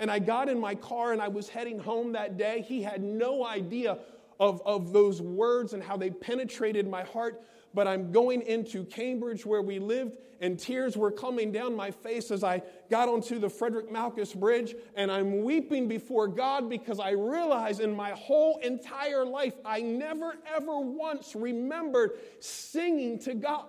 And 0.01 0.11
I 0.11 0.19
got 0.19 0.49
in 0.49 0.59
my 0.59 0.75
car 0.75 1.13
and 1.13 1.21
I 1.21 1.29
was 1.29 1.49
heading 1.49 1.79
home 1.79 2.13
that 2.13 2.39
day. 2.39 2.65
He 2.67 2.83
had 2.83 3.03
no 3.03 3.47
idea 3.47 3.99
of, 4.41 4.63
of 4.65 4.93
those 4.93 5.21
words 5.21 5.75
and 5.75 5.83
how 5.83 5.99
they 5.99 6.11
penetrated 6.11 6.89
my 6.89 7.05
heart. 7.05 7.43
But 7.75 7.87
I'm 7.87 8.11
going 8.11 8.43
into 8.43 8.85
Cambridge 8.85 9.47
where 9.47 9.63
we 9.63 9.79
lived, 9.79 10.17
and 10.41 10.59
tears 10.59 10.97
were 10.97 11.13
coming 11.13 11.53
down 11.53 11.77
my 11.77 11.93
face 11.93 12.33
as 12.33 12.43
I 12.43 12.63
got 12.91 13.09
onto 13.09 13.39
the 13.39 13.49
Frederick 13.49 13.93
Malkus 13.93 14.35
Bridge. 14.35 14.75
And 14.97 15.13
I'm 15.13 15.45
weeping 15.45 15.87
before 15.87 16.27
God 16.27 16.69
because 16.69 16.99
I 16.99 17.11
realize 17.11 17.79
in 17.79 17.95
my 17.95 18.11
whole 18.13 18.59
entire 18.59 19.25
life, 19.25 19.55
I 19.65 19.83
never 19.83 20.35
ever 20.53 20.81
once 20.81 21.37
remembered 21.37 22.13
singing 22.41 23.21
to 23.21 23.35
God 23.35 23.67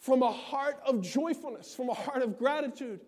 from 0.00 0.22
a 0.22 0.32
heart 0.32 0.78
of 0.84 1.00
joyfulness, 1.00 1.74
from 1.74 1.88
a 1.88 1.94
heart 1.94 2.22
of 2.22 2.38
gratitude. 2.38 3.00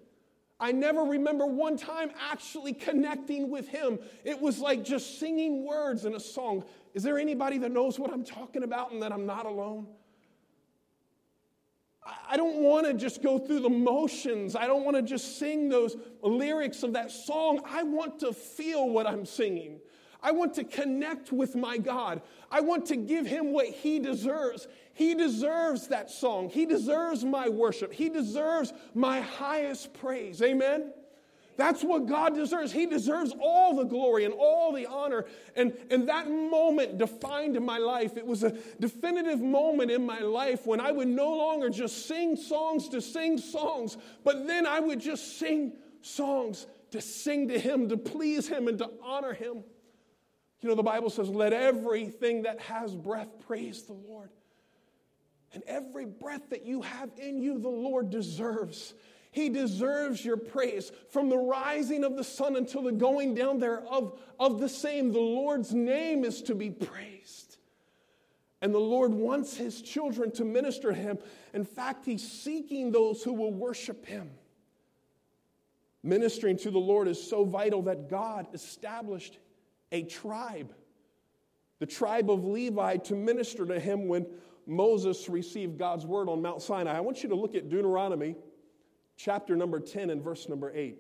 I 0.61 0.73
never 0.73 1.03
remember 1.03 1.47
one 1.47 1.77
time 1.77 2.11
actually 2.31 2.73
connecting 2.73 3.49
with 3.49 3.69
him. 3.69 3.99
It 4.25 4.41
was 4.41 4.59
like 4.59 4.85
just 4.85 5.21
singing 5.21 5.65
words 5.65 6.05
in 6.05 6.15
a 6.15 6.21
song. 6.21 6.65
Is 6.95 7.03
there 7.05 7.19
anybody 7.19 7.59
that 7.59 7.71
knows 7.71 7.99
what 7.99 8.13
I'm 8.13 8.25
talking 8.25 8.65
about 8.65 8.91
and 8.91 9.03
that 9.03 9.13
I'm 9.13 9.27
not 9.27 9.47
alone? 9.47 9.87
I 12.29 12.37
don't 12.37 12.57
want 12.57 12.87
to 12.87 12.95
just 12.95 13.23
go 13.23 13.39
through 13.39 13.61
the 13.61 13.71
motions. 13.71 14.57
I 14.57 14.67
don't 14.67 14.85
want 14.85 14.97
to 14.97 15.03
just 15.03 15.39
sing 15.39 15.69
those 15.69 15.97
lyrics 16.23 16.83
of 16.83 16.95
that 16.95 17.11
song. 17.11 17.61
I 17.65 17.83
want 17.83 18.19
to 18.21 18.33
feel 18.33 18.89
what 18.89 19.07
I'm 19.07 19.27
singing. 19.27 19.81
I 20.23 20.33
want 20.33 20.55
to 20.55 20.65
connect 20.65 21.33
with 21.33 21.55
my 21.55 21.79
God. 21.79 22.23
I 22.51 22.61
want 22.61 22.87
to 22.87 22.97
give 22.97 23.27
him 23.27 23.53
what 23.53 23.67
he 23.67 23.99
deserves. 23.99 24.67
He 24.95 25.15
deserves 25.15 25.89
that 25.89 26.11
song. 26.11 26.49
He 26.49 26.67
deserves 26.67 27.25
my 27.25 27.49
worship. 27.49 27.93
He 27.93 28.09
deserves 28.09 28.73
my 28.95 29.21
highest 29.21 29.95
praise. 29.95 30.43
Amen? 30.43 30.93
That's 31.59 31.83
what 31.83 32.07
God 32.07 32.37
deserves. 32.37 32.71
He 32.71 32.87
deserves 32.87 33.35
all 33.41 33.75
the 33.75 33.85
glory 33.85 34.25
and 34.25 34.33
all 34.33 34.73
the 34.73 34.87
honor. 34.87 35.27
And, 35.57 35.77
and 35.91 36.09
that 36.09 36.31
moment 36.31 36.99
defined 36.99 37.61
my 37.61 37.79
life. 37.79 38.17
It 38.17 38.25
was 38.25 38.45
a 38.45 38.57
definitive 38.79 39.41
moment 39.41 39.91
in 39.91 40.07
my 40.07 40.21
life 40.21 40.67
when 40.67 40.81
I 40.81 40.93
would 40.93 41.09
no 41.09 41.37
longer 41.37 41.69
just 41.69 42.07
sing 42.07 42.37
songs 42.37 42.89
to 42.91 43.01
sing 43.01 43.39
songs, 43.39 43.97
but 44.23 44.47
then 44.47 44.67
I 44.67 44.79
would 44.79 45.01
just 45.01 45.39
sing 45.39 45.73
songs 46.01 46.69
to 46.93 47.01
sing 47.01 47.49
to 47.49 47.59
Him, 47.59 47.89
to 47.89 47.97
please 47.97 48.47
Him, 48.47 48.69
and 48.69 48.79
to 48.79 48.91
honor 49.03 49.35
Him. 49.35 49.65
You 50.61 50.69
know, 50.69 50.75
the 50.75 50.83
Bible 50.83 51.11
says, 51.11 51.29
let 51.29 51.53
everything 51.53 52.43
that 52.43 52.61
has 52.61 52.95
breath 52.95 53.29
praise 53.47 53.83
the 53.83 53.93
Lord. 53.93 54.31
And 55.53 55.63
every 55.67 56.05
breath 56.05 56.51
that 56.51 56.67
you 56.67 56.83
have 56.83 57.11
in 57.17 57.41
you, 57.41 57.59
the 57.59 57.69
Lord 57.69 58.11
deserves. 58.11 58.95
He 59.31 59.49
deserves 59.49 60.25
your 60.25 60.37
praise. 60.37 60.91
From 61.11 61.29
the 61.29 61.39
rising 61.39 62.05
of 62.05 62.17
the 62.17 62.25
sun 62.25 62.57
until 62.57 62.83
the 62.83 62.93
going 62.93 63.35
down 63.35 63.59
thereof 63.59 64.21
of 64.39 64.59
the 64.59 64.69
same, 64.69 65.13
the 65.13 65.21
Lord's 65.21 65.73
name 65.73 66.25
is 66.25 66.43
to 66.43 66.55
be 66.55 66.71
praised. 66.71 67.57
And 68.61 68.75
the 68.75 68.79
Lord 68.79 69.15
wants 69.15 69.57
his 69.57 69.81
children 69.81 70.33
to 70.33 70.45
minister 70.45 70.89
to 70.89 70.99
him. 70.99 71.19
In 71.55 71.65
fact, 71.65 72.05
he's 72.05 72.29
seeking 72.29 72.91
those 72.91 73.23
who 73.23 73.33
will 73.33 73.53
worship 73.53 74.05
him. 74.05 74.31
Ministering 76.03 76.57
to 76.59 76.71
the 76.71 76.79
Lord 76.79 77.07
is 77.07 77.23
so 77.23 77.45
vital 77.45 77.83
that 77.83 78.11
God 78.11 78.49
established 78.55 79.39
a 79.93 80.03
tribe, 80.05 80.75
the 81.79 81.87
tribe 81.87 82.31
of 82.31 82.45
Levi, 82.45 82.97
to 82.99 83.15
minister 83.15 83.65
to 83.67 83.79
him 83.79 84.09
when 84.09 84.27
Moses 84.67 85.29
received 85.29 85.79
God's 85.79 86.05
word 86.05 86.29
on 86.29 86.43
Mount 86.43 86.63
Sinai. 86.63 86.97
I 86.97 87.01
want 87.01 87.23
you 87.23 87.29
to 87.31 87.35
look 87.35 87.55
at 87.55 87.69
Deuteronomy 87.69 88.37
chapter 89.17 89.57
number 89.57 89.81
10 89.81 90.11
and 90.11 90.23
verse 90.23 90.49
number 90.49 90.71
8. 90.75 90.99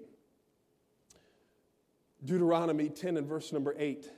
Deuteronomy 2.24 2.88
10 2.88 3.16
and 3.16 3.26
verse 3.26 3.52
number 3.52 3.74
8. 3.78 4.10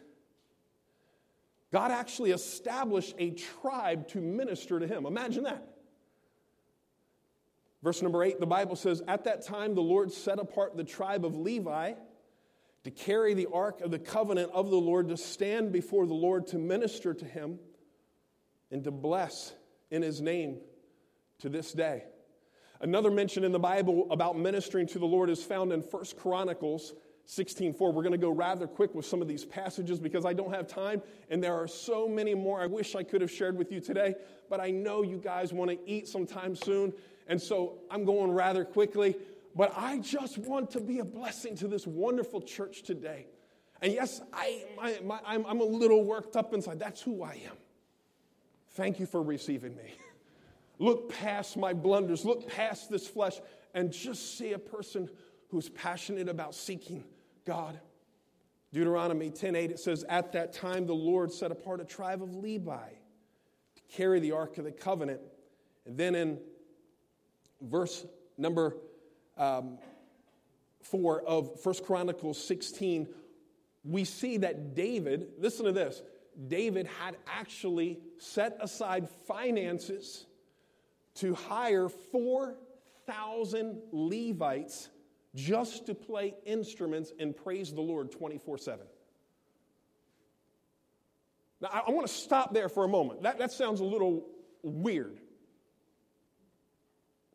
God 1.73 1.91
actually 1.91 2.33
established 2.33 3.15
a 3.19 3.31
tribe 3.31 4.09
to 4.09 4.19
minister 4.21 4.81
to 4.81 4.87
him. 4.87 5.07
Imagine 5.07 5.45
that. 5.45 5.67
Verse 7.83 8.03
number 8.03 8.23
eight, 8.23 8.41
the 8.41 8.47
Bible 8.47 8.77
says, 8.77 9.03
At 9.09 9.25
that 9.25 9.43
time 9.43 9.75
the 9.75 9.81
Lord 9.81 10.13
set 10.13 10.39
apart 10.39 10.77
the 10.77 10.85
tribe 10.85 11.25
of 11.25 11.37
Levi 11.37 11.95
to 12.85 12.91
carry 12.91 13.35
the 13.35 13.49
ark 13.53 13.81
of 13.81 13.91
the 13.91 13.99
covenant 13.99 14.51
of 14.53 14.71
the 14.71 14.77
Lord, 14.77 15.09
to 15.09 15.17
stand 15.17 15.73
before 15.73 16.07
the 16.07 16.15
Lord, 16.15 16.47
to 16.49 16.59
minister 16.59 17.13
to 17.13 17.25
him, 17.25 17.59
and 18.71 18.85
to 18.85 18.91
bless 18.91 19.53
in 19.91 20.03
his 20.03 20.21
name 20.21 20.59
to 21.41 21.49
this 21.49 21.73
day. 21.73 22.05
Another 22.81 23.11
mention 23.11 23.45
in 23.45 23.53
the 23.53 23.59
Bible 23.59 24.07
about 24.11 24.39
ministering 24.39 24.87
to 24.89 24.99
the 24.99 25.07
Lord 25.07 25.29
is 25.29 25.43
found 25.43 25.73
in 25.73 25.83
1 25.83 26.17
Chronicles 26.17 26.95
16:4. 27.27 27.93
We're 27.93 28.03
going 28.03 28.13
to 28.13 28.19
go 28.19 28.31
rather 28.31 28.67
quick 28.67 28.95
with 28.95 29.05
some 29.05 29.21
of 29.21 29.29
these 29.29 29.45
passages 29.45 30.01
because 30.01 30.25
I 30.25 30.33
don't 30.33 30.53
have 30.53 30.67
time 30.67 31.03
and 31.29 31.43
there 31.43 31.55
are 31.55 31.69
so 31.69 32.09
many 32.09 32.35
more 32.35 32.61
I 32.61 32.67
wish 32.67 32.95
I 32.95 33.03
could 33.03 33.21
have 33.21 33.31
shared 33.31 33.57
with 33.59 33.71
you 33.71 33.81
today, 33.81 34.15
but 34.49 34.61
I 34.61 34.71
know 34.71 35.03
you 35.03 35.19
guys 35.19 35.53
want 35.53 35.71
to 35.71 35.79
eat 35.87 36.09
sometime 36.09 36.57
soon, 36.57 36.93
and 37.27 37.41
so 37.41 37.79
I'm 37.91 38.05
going 38.05 38.33
rather 38.33 38.65
quickly, 38.65 39.15
but 39.55 39.73
I 39.77 39.99
just 39.99 40.39
want 40.39 40.71
to 40.73 40.81
be 40.81 40.99
a 40.99 41.05
blessing 41.05 41.57
to 41.57 41.69
this 41.69 41.87
wonderful 41.87 42.41
church 42.41 42.83
today. 42.83 43.27
And 43.83 43.93
yes, 43.93 44.21
I, 44.33 44.65
my, 44.77 44.99
my, 45.05 45.21
I'm, 45.27 45.45
I'm 45.47 45.61
a 45.61 45.65
little 45.65 46.05
worked 46.05 46.37
up 46.37 46.53
inside. 46.53 46.79
That's 46.79 47.01
who 47.01 47.23
I 47.23 47.33
am. 47.33 47.57
Thank 48.71 49.01
you 49.01 49.07
for 49.07 49.23
receiving 49.23 49.75
me. 49.77 49.95
Look 50.79 51.11
past 51.11 51.57
my 51.59 51.75
blunders, 51.75 52.25
look 52.25 52.49
past 52.49 52.89
this 52.89 53.07
flesh, 53.07 53.39
and 53.75 53.93
just 53.93 54.39
see 54.39 54.55
a 54.55 54.59
person 54.59 55.11
who's 55.51 55.69
passionate 55.69 56.27
about 56.27 56.55
seeking 56.55 57.05
God. 57.45 57.79
Deuteronomy 58.73 59.29
10:8 59.31 59.71
it 59.71 59.79
says 59.79 60.05
at 60.09 60.33
that 60.33 60.55
time 60.55 60.87
the 60.87 60.95
Lord 60.95 61.31
set 61.33 61.53
apart 61.53 61.83
a 61.83 61.85
tribe 61.85 62.23
of 62.23 62.35
Levi 62.35 62.89
to 63.75 63.83
carry 63.95 64.21
the 64.21 64.33
ark 64.33 64.57
of 64.57 64.65
the 64.65 64.73
covenant. 64.73 65.21
And 65.85 65.99
then 65.99 66.15
in 66.15 66.39
verse 67.61 68.07
number 68.39 68.77
um, 69.41 69.79
4 70.83 71.23
of 71.23 71.65
1 71.65 71.75
Chronicles 71.85 72.43
16 72.47 73.09
we 73.85 74.05
see 74.05 74.39
that 74.39 74.75
David, 74.75 75.29
listen 75.39 75.65
to 75.67 75.73
this, 75.73 76.03
David 76.49 76.87
had 77.01 77.17
actually 77.27 77.99
set 78.19 78.57
aside 78.61 79.09
finances 79.27 80.27
to 81.17 81.35
hire 81.35 81.89
4,000 81.89 83.81
Levites 83.93 84.89
just 85.35 85.87
to 85.87 85.95
play 85.95 86.35
instruments 86.45 87.13
and 87.19 87.37
praise 87.37 87.73
the 87.73 87.81
Lord 87.81 88.11
24 88.13 88.59
7. 88.59 88.87
Now, 91.61 91.69
I, 91.73 91.81
I 91.89 91.91
want 91.91 92.07
to 92.07 92.13
stop 92.13 92.53
there 92.53 92.69
for 92.69 92.85
a 92.85 92.89
moment. 92.89 93.23
That, 93.23 93.39
that 93.39 93.53
sounds 93.53 93.81
a 93.81 93.85
little 93.85 94.27
weird 94.63 95.19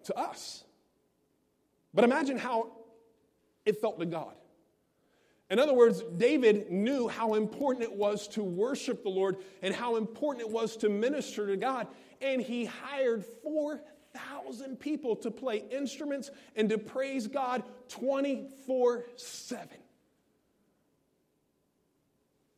to 0.05 0.17
us. 0.17 0.64
But 1.95 2.03
imagine 2.03 2.37
how 2.37 2.73
it 3.65 3.79
felt 3.79 3.99
to 3.99 4.05
God. 4.05 4.35
In 5.49 5.59
other 5.59 5.73
words, 5.73 6.03
David 6.17 6.71
knew 6.71 7.07
how 7.07 7.35
important 7.35 7.83
it 7.83 7.93
was 7.93 8.27
to 8.29 8.43
worship 8.43 9.03
the 9.03 9.09
Lord 9.09 9.37
and 9.61 9.73
how 9.73 9.95
important 9.95 10.45
it 10.45 10.51
was 10.51 10.75
to 10.77 10.89
minister 10.89 11.47
to 11.47 11.55
God. 11.55 11.87
And 12.19 12.41
he 12.41 12.65
hired 12.65 13.23
4,000 13.43 14.77
people 14.79 15.15
to 15.17 15.31
play 15.31 15.63
instruments 15.71 16.31
and 16.55 16.69
to 16.69 16.77
praise 16.77 17.27
God 17.27 17.63
24 17.89 19.05
7. 19.15 19.67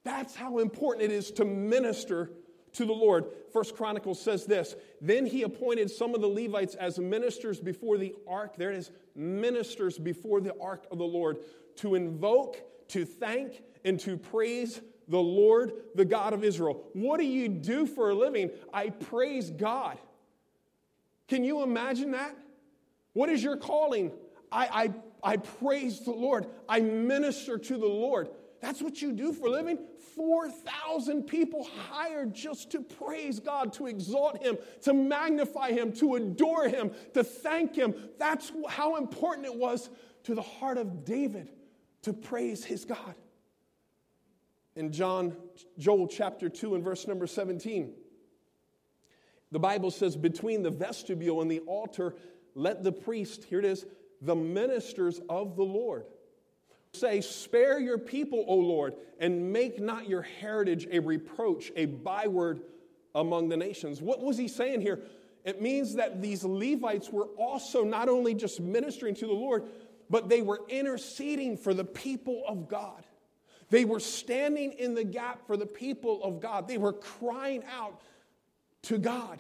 That's 0.04 0.36
how 0.36 0.60
important 0.60 1.12
it 1.12 1.14
is 1.14 1.32
to 1.32 1.46
minister 1.46 2.32
to 2.78 2.86
the 2.86 2.94
Lord. 2.94 3.26
First 3.52 3.76
Chronicles 3.76 4.22
says 4.22 4.46
this 4.46 4.76
Then 5.02 5.26
he 5.26 5.44
appointed 5.44 5.92
some 5.92 6.16
of 6.16 6.22
the 6.22 6.28
Levites 6.28 6.76
as 6.76 6.98
ministers 7.00 7.60
before 7.60 7.98
the 7.98 8.16
ark. 8.28 8.56
There 8.56 8.72
it 8.72 8.78
is, 8.78 8.92
ministers 9.18 9.98
before 9.98 10.40
the 10.40 10.56
ark 10.62 10.86
of 10.92 10.98
the 10.98 11.04
Lord 11.04 11.40
to 11.78 11.96
invoke 11.96 12.64
to 12.90 13.06
thank 13.06 13.62
and 13.84 14.00
to 14.02 14.18
praise 14.18 14.82
the 15.08 15.20
Lord, 15.20 15.72
the 15.96 16.06
God 16.06 16.34
of 16.34 16.44
Israel. 16.44 16.84
What 16.94 17.20
do 17.20 17.26
you 17.26 17.48
do 17.48 17.86
for 17.86 18.10
a 18.10 18.16
living? 18.16 18.52
I 18.74 18.90
praise 18.90 19.50
God. 19.50 19.98
Can 21.28 21.44
you 21.44 21.64
imagine 21.64 22.12
that? 22.12 22.36
What 23.14 23.30
is 23.30 23.44
your 23.44 23.58
calling? 23.58 24.12
I, 24.52 24.92
I, 25.24 25.34
I 25.34 25.38
praise 25.38 26.02
the 26.02 26.12
Lord. 26.12 26.48
I 26.70 26.80
minister 26.80 27.58
to 27.58 27.78
the 27.78 27.88
Lord. 27.88 28.30
That's 28.62 28.82
what 28.82 29.02
you 29.02 29.12
do 29.12 29.34
for 29.34 29.48
a 29.48 29.52
living? 29.52 29.78
4,000 30.16 31.24
people 31.24 31.64
hired 31.90 32.34
just 32.34 32.72
to 32.72 32.82
praise 32.82 33.40
God, 33.40 33.74
to 33.74 33.86
exalt 33.86 34.42
Him, 34.42 34.58
to 34.82 34.94
magnify 34.94 35.72
Him, 35.72 35.92
to 35.94 36.16
adore 36.16 36.68
Him, 36.68 36.92
to 37.14 37.24
thank 37.24 37.76
Him. 37.76 37.94
That's 38.18 38.52
how 38.68 38.96
important 38.96 39.46
it 39.46 39.56
was 39.56 39.90
to 40.24 40.34
the 40.34 40.42
heart 40.42 40.78
of 40.78 41.06
David 41.06 41.52
to 42.04 42.14
praise 42.14 42.64
his 42.64 42.86
God. 42.86 43.16
In 44.76 44.92
John, 44.92 45.36
Joel 45.78 46.08
chapter 46.08 46.50
2 46.50 46.76
and 46.76 46.84
verse 46.84 47.08
number 47.08 47.28
17, 47.28 47.94
the 49.52 49.60
Bible 49.60 49.92
says, 49.92 50.16
Between 50.16 50.64
the 50.64 50.70
vestibule 50.70 51.42
and 51.42 51.50
the 51.50 51.60
altar, 51.60 52.16
let 52.56 52.84
the 52.84 52.92
priest, 52.92 53.46
here 53.46 53.60
it 53.60 53.66
is, 53.66 53.86
the 54.22 54.36
ministers 54.36 55.20
of 55.30 55.56
the 55.56 55.64
Lord 55.64 56.06
say, 57.00 57.22
Spare 57.22 57.80
your 57.80 57.98
people, 57.98 58.46
O 58.48 58.56
Lord, 58.56 58.96
and 59.20 59.52
make 59.52 59.80
not 59.80 60.08
your 60.08 60.22
heritage 60.22 60.88
a 60.92 61.00
reproach, 61.00 61.72
a 61.76 61.86
byword 61.86 62.62
among 63.16 63.50
the 63.50 63.58
nations. 63.58 64.02
What 64.02 64.22
was 64.22 64.38
he 64.38 64.48
saying 64.48 64.82
here? 64.82 65.02
It 65.44 65.62
means 65.62 65.96
that 65.96 66.22
these 66.22 66.44
Levites 66.44 67.10
were 67.10 67.28
also 67.38 67.84
not 67.84 68.10
only 68.10 68.34
just 68.34 68.60
ministering 68.60 69.16
to 69.16 69.26
the 69.26 69.34
Lord, 69.34 69.64
but 70.10 70.30
they 70.30 70.42
were 70.42 70.62
interceding 70.70 71.58
for 71.58 71.74
the 71.74 71.86
people 71.86 72.44
of 72.48 72.68
God. 72.68 73.04
They 73.70 73.86
were 73.86 74.00
standing 74.00 74.74
in 74.74 74.94
the 74.94 75.04
gap 75.04 75.46
for 75.46 75.58
the 75.58 75.66
people 75.66 76.24
of 76.24 76.40
God. 76.40 76.68
They 76.68 76.78
were 76.78 76.94
crying 76.94 77.64
out 77.70 78.02
to 78.84 78.98
God 78.98 79.40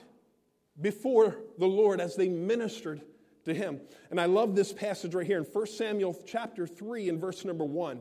before 0.80 1.38
the 1.58 1.66
Lord 1.66 2.02
as 2.02 2.16
they 2.16 2.30
ministered 2.30 3.02
to 3.48 3.54
him. 3.54 3.82
And 4.12 4.22
I 4.22 4.26
love 4.26 4.56
this 4.56 4.72
passage 4.72 5.16
right 5.16 5.26
here 5.26 5.40
in 5.40 5.44
1 5.44 5.68
Samuel 5.68 6.18
chapter 6.26 6.68
3 6.68 7.10
and 7.10 7.20
verse 7.20 7.44
number 7.44 7.66
1. 7.66 8.00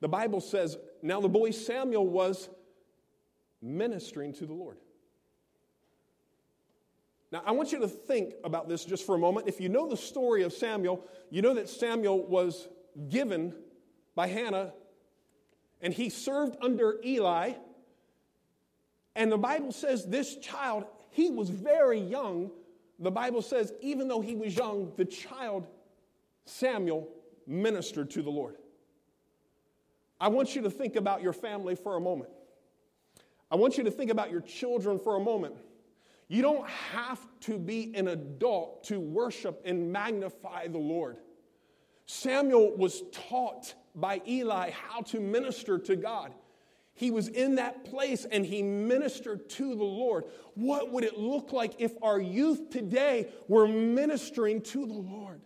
The 0.00 0.08
Bible 0.08 0.40
says, 0.40 0.78
Now 1.02 1.20
the 1.20 1.28
boy 1.28 1.50
Samuel 1.50 2.06
was 2.06 2.48
ministering 3.60 4.32
to 4.34 4.46
the 4.46 4.52
Lord. 4.52 4.78
Now, 7.30 7.42
I 7.44 7.52
want 7.52 7.72
you 7.72 7.80
to 7.80 7.88
think 7.88 8.34
about 8.42 8.68
this 8.68 8.84
just 8.84 9.04
for 9.04 9.14
a 9.14 9.18
moment. 9.18 9.48
If 9.48 9.60
you 9.60 9.68
know 9.68 9.86
the 9.86 9.96
story 9.96 10.44
of 10.44 10.52
Samuel, 10.52 11.04
you 11.28 11.42
know 11.42 11.54
that 11.54 11.68
Samuel 11.68 12.26
was 12.26 12.68
given 13.10 13.54
by 14.14 14.28
Hannah 14.28 14.72
and 15.80 15.92
he 15.92 16.08
served 16.08 16.56
under 16.62 16.98
Eli. 17.04 17.52
And 19.14 19.30
the 19.30 19.38
Bible 19.38 19.72
says 19.72 20.06
this 20.06 20.36
child, 20.36 20.84
he 21.10 21.30
was 21.30 21.50
very 21.50 22.00
young. 22.00 22.50
The 22.98 23.10
Bible 23.10 23.42
says, 23.42 23.72
even 23.80 24.08
though 24.08 24.20
he 24.20 24.34
was 24.34 24.56
young, 24.56 24.92
the 24.96 25.04
child, 25.04 25.66
Samuel, 26.44 27.08
ministered 27.46 28.10
to 28.10 28.22
the 28.22 28.30
Lord. 28.30 28.56
I 30.20 30.28
want 30.28 30.56
you 30.56 30.62
to 30.62 30.70
think 30.70 30.96
about 30.96 31.22
your 31.22 31.32
family 31.32 31.76
for 31.76 31.96
a 31.96 32.00
moment. 32.00 32.30
I 33.50 33.56
want 33.56 33.78
you 33.78 33.84
to 33.84 33.90
think 33.90 34.10
about 34.10 34.30
your 34.30 34.40
children 34.40 34.98
for 34.98 35.16
a 35.16 35.20
moment. 35.20 35.54
You 36.26 36.42
don't 36.42 36.68
have 36.68 37.26
to 37.42 37.58
be 37.58 37.94
an 37.94 38.08
adult 38.08 38.84
to 38.84 39.00
worship 39.00 39.62
and 39.64 39.90
magnify 39.90 40.68
the 40.68 40.78
Lord. 40.78 41.18
Samuel 42.04 42.76
was 42.76 43.02
taught 43.12 43.74
by 43.94 44.20
Eli 44.26 44.70
how 44.70 45.02
to 45.02 45.20
minister 45.20 45.78
to 45.78 45.96
God. 45.96 46.34
He 46.98 47.12
was 47.12 47.28
in 47.28 47.54
that 47.54 47.84
place 47.84 48.24
and 48.24 48.44
he 48.44 48.60
ministered 48.60 49.48
to 49.50 49.76
the 49.76 49.84
Lord. 49.84 50.24
What 50.54 50.90
would 50.90 51.04
it 51.04 51.16
look 51.16 51.52
like 51.52 51.74
if 51.78 51.92
our 52.02 52.20
youth 52.20 52.70
today 52.70 53.28
were 53.46 53.68
ministering 53.68 54.60
to 54.62 54.84
the 54.84 54.94
Lord? 54.94 55.40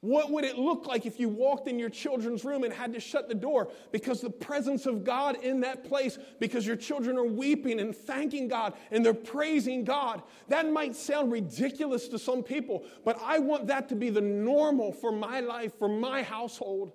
What 0.00 0.30
would 0.30 0.44
it 0.44 0.56
look 0.56 0.86
like 0.86 1.04
if 1.04 1.20
you 1.20 1.28
walked 1.28 1.68
in 1.68 1.78
your 1.78 1.90
children's 1.90 2.42
room 2.42 2.64
and 2.64 2.72
had 2.72 2.94
to 2.94 3.00
shut 3.00 3.28
the 3.28 3.34
door 3.34 3.68
because 3.92 4.22
the 4.22 4.30
presence 4.30 4.86
of 4.86 5.04
God 5.04 5.36
in 5.44 5.60
that 5.60 5.84
place, 5.84 6.18
because 6.40 6.66
your 6.66 6.76
children 6.76 7.18
are 7.18 7.24
weeping 7.24 7.78
and 7.78 7.94
thanking 7.94 8.48
God 8.48 8.72
and 8.90 9.04
they're 9.04 9.12
praising 9.12 9.84
God? 9.84 10.22
That 10.48 10.72
might 10.72 10.96
sound 10.96 11.32
ridiculous 11.32 12.08
to 12.08 12.18
some 12.18 12.42
people, 12.42 12.86
but 13.04 13.20
I 13.22 13.40
want 13.40 13.66
that 13.66 13.90
to 13.90 13.94
be 13.94 14.08
the 14.08 14.22
normal 14.22 14.90
for 14.90 15.12
my 15.12 15.40
life, 15.40 15.78
for 15.78 15.88
my 15.88 16.22
household. 16.22 16.92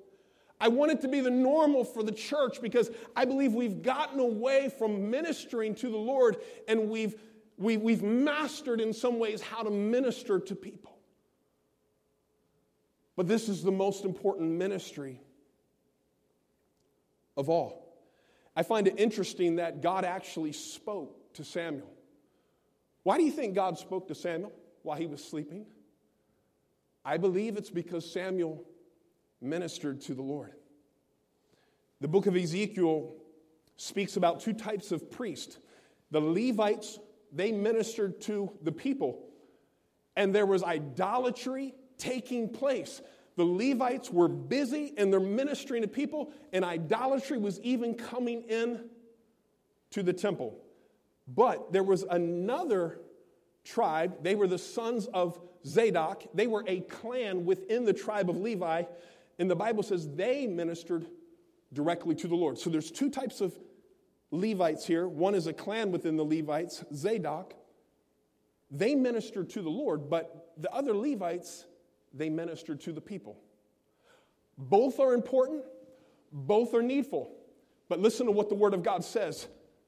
I 0.61 0.67
want 0.67 0.91
it 0.91 1.01
to 1.01 1.07
be 1.07 1.21
the 1.21 1.31
normal 1.31 1.83
for 1.83 2.03
the 2.03 2.11
church 2.11 2.61
because 2.61 2.91
I 3.15 3.25
believe 3.25 3.53
we've 3.53 3.81
gotten 3.81 4.19
away 4.19 4.69
from 4.77 5.09
ministering 5.09 5.73
to 5.75 5.89
the 5.89 5.97
Lord 5.97 6.37
and 6.67 6.87
we've, 6.87 7.19
we, 7.57 7.73
have 7.73 7.81
we 7.81 7.93
have 7.93 8.03
mastered 8.03 8.79
in 8.79 8.93
some 8.93 9.17
ways 9.17 9.41
how 9.41 9.63
to 9.63 9.71
minister 9.71 10.39
to 10.39 10.55
people. 10.55 10.99
But 13.15 13.27
this 13.27 13.49
is 13.49 13.63
the 13.63 13.71
most 13.71 14.05
important 14.05 14.51
ministry 14.51 15.19
of 17.35 17.49
all. 17.49 17.95
I 18.55 18.61
find 18.61 18.87
it 18.87 18.99
interesting 18.99 19.55
that 19.55 19.81
God 19.81 20.05
actually 20.05 20.53
spoke 20.53 21.33
to 21.33 21.43
Samuel. 21.43 21.89
Why 23.01 23.17
do 23.17 23.23
you 23.23 23.31
think 23.31 23.55
God 23.55 23.79
spoke 23.79 24.09
to 24.09 24.15
Samuel 24.15 24.51
while 24.83 24.97
he 24.97 25.07
was 25.07 25.23
sleeping? 25.23 25.65
I 27.03 27.17
believe 27.17 27.57
it's 27.57 27.71
because 27.71 28.11
Samuel 28.11 28.63
ministered 29.41 30.01
to 30.01 30.13
the 30.13 30.21
Lord. 30.21 30.53
The 31.99 32.07
book 32.07 32.27
of 32.27 32.35
Ezekiel 32.35 33.15
speaks 33.75 34.15
about 34.15 34.41
two 34.41 34.53
types 34.53 34.91
of 34.91 35.09
priests. 35.11 35.57
The 36.11 36.19
Levites, 36.19 36.99
they 37.31 37.51
ministered 37.51 38.21
to 38.21 38.51
the 38.61 38.71
people, 38.71 39.23
and 40.15 40.33
there 40.33 40.45
was 40.45 40.63
idolatry 40.63 41.73
taking 41.97 42.49
place. 42.49 43.01
The 43.37 43.45
Levites 43.45 44.11
were 44.11 44.27
busy 44.27 44.93
and 44.97 45.11
they're 45.11 45.19
ministering 45.19 45.83
to 45.83 45.87
people, 45.87 46.33
and 46.51 46.65
idolatry 46.65 47.37
was 47.37 47.59
even 47.61 47.95
coming 47.95 48.43
in 48.43 48.89
to 49.91 50.03
the 50.03 50.13
temple. 50.13 50.59
But 51.27 51.71
there 51.71 51.83
was 51.83 52.03
another 52.03 52.99
tribe, 53.63 54.23
they 54.23 54.35
were 54.35 54.47
the 54.47 54.57
sons 54.57 55.07
of 55.07 55.39
Zadok. 55.65 56.23
They 56.33 56.47
were 56.47 56.63
a 56.67 56.81
clan 56.81 57.45
within 57.45 57.85
the 57.85 57.93
tribe 57.93 58.29
of 58.29 58.37
Levi, 58.37 58.83
and 59.41 59.49
the 59.49 59.55
Bible 59.55 59.81
says 59.81 60.07
they 60.07 60.45
ministered 60.45 61.07
directly 61.73 62.13
to 62.13 62.27
the 62.27 62.35
Lord. 62.35 62.59
So 62.59 62.69
there's 62.69 62.91
two 62.91 63.09
types 63.09 63.41
of 63.41 63.57
Levites 64.29 64.85
here. 64.85 65.07
One 65.07 65.33
is 65.33 65.47
a 65.47 65.53
clan 65.53 65.91
within 65.91 66.15
the 66.15 66.23
Levites, 66.23 66.83
Zadok. 66.93 67.55
They 68.69 68.93
ministered 68.93 69.49
to 69.49 69.63
the 69.63 69.69
Lord, 69.71 70.11
but 70.11 70.53
the 70.57 70.71
other 70.71 70.93
Levites, 70.93 71.65
they 72.13 72.29
ministered 72.29 72.81
to 72.81 72.93
the 72.93 73.01
people. 73.01 73.35
Both 74.59 74.99
are 74.99 75.15
important, 75.15 75.63
both 76.31 76.75
are 76.75 76.83
needful. 76.83 77.31
But 77.89 77.99
listen 77.99 78.27
to 78.27 78.31
what 78.31 78.47
the 78.47 78.55
Word 78.55 78.75
of 78.75 78.83
God 78.83 79.03
says 79.03 79.47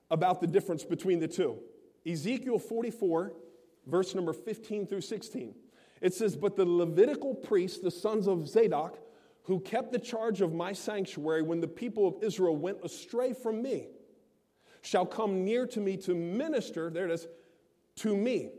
about 0.10 0.42
the 0.42 0.48
difference 0.48 0.84
between 0.84 1.20
the 1.20 1.28
two. 1.28 1.60
Ezekiel 2.08 2.58
44, 2.58 3.34
verse 3.86 4.16
number 4.16 4.34
15 4.34 4.88
through 4.88 5.02
16. 5.02 5.54
It 6.02 6.16
says, 6.16 6.36
But 6.36 6.56
the 6.56 6.66
Levitical 6.66 7.36
priests, 7.36 7.80
the 7.80 7.92
sons 7.92 8.28
of 8.28 8.48
Zadok, 8.48 8.98
who 9.44 9.60
kept 9.60 9.92
the 9.92 10.00
charge 10.00 10.42
of 10.42 10.54
my 10.54 10.74
sanctuary 10.74 11.42
when 11.42 11.60
the 11.60 11.68
people 11.68 12.08
of 12.08 12.16
Israel 12.24 12.56
went 12.56 12.78
astray 12.84 13.34
from 13.34 13.62
me, 13.62 13.88
shall 14.82 15.06
come 15.06 15.44
near 15.44 15.66
to 15.68 15.80
me 15.80 15.98
to 15.98 16.14
minister, 16.14 16.90
there 16.90 17.06
it 17.06 17.12
is, 17.12 17.28
to 17.98 18.16
me. 18.16 18.52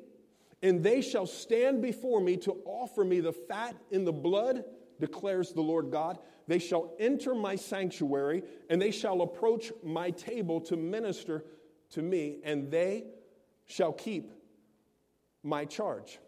And 0.63 0.83
they 0.83 1.03
shall 1.03 1.27
stand 1.27 1.83
before 1.83 2.21
me 2.21 2.37
to 2.39 2.57
offer 2.65 3.05
me 3.05 3.21
the 3.21 3.33
fat 3.33 3.77
in 3.91 4.05
the 4.05 4.13
blood, 4.13 4.65
declares 5.01 5.53
the 5.53 5.61
Lord 5.61 5.91
God. 5.91 6.19
They 6.47 6.59
shall 6.59 6.95
enter 6.99 7.35
my 7.35 7.57
sanctuary, 7.57 8.43
and 8.71 8.81
they 8.81 8.91
shall 8.91 9.23
approach 9.23 9.73
my 9.83 10.11
table 10.11 10.61
to 10.63 10.77
minister 10.77 11.45
to 11.91 12.03
me, 12.03 12.39
and 12.45 12.71
they 12.71 13.05
shall 13.67 13.93
keep 13.93 14.33
my 15.43 15.65
charge. 15.65 16.19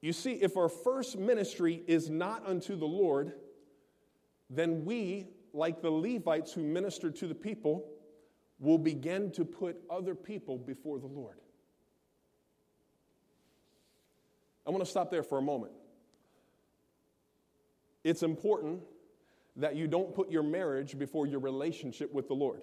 You 0.00 0.12
see, 0.12 0.32
if 0.32 0.56
our 0.56 0.68
first 0.68 1.16
ministry 1.16 1.82
is 1.86 2.10
not 2.10 2.46
unto 2.46 2.76
the 2.76 2.86
Lord, 2.86 3.34
then 4.54 4.84
we, 4.84 5.26
like 5.52 5.80
the 5.80 5.90
Levites 5.90 6.52
who 6.52 6.62
ministered 6.62 7.16
to 7.16 7.26
the 7.26 7.34
people, 7.34 7.88
will 8.58 8.78
begin 8.78 9.30
to 9.32 9.44
put 9.44 9.76
other 9.90 10.14
people 10.14 10.58
before 10.58 10.98
the 10.98 11.06
Lord. 11.06 11.38
I 14.66 14.70
want 14.70 14.84
to 14.84 14.90
stop 14.90 15.10
there 15.10 15.22
for 15.22 15.38
a 15.38 15.42
moment. 15.42 15.72
It's 18.04 18.22
important 18.22 18.82
that 19.56 19.74
you 19.74 19.86
don't 19.86 20.14
put 20.14 20.30
your 20.30 20.42
marriage 20.42 20.98
before 20.98 21.26
your 21.26 21.40
relationship 21.40 22.12
with 22.12 22.28
the 22.28 22.34
Lord. 22.34 22.62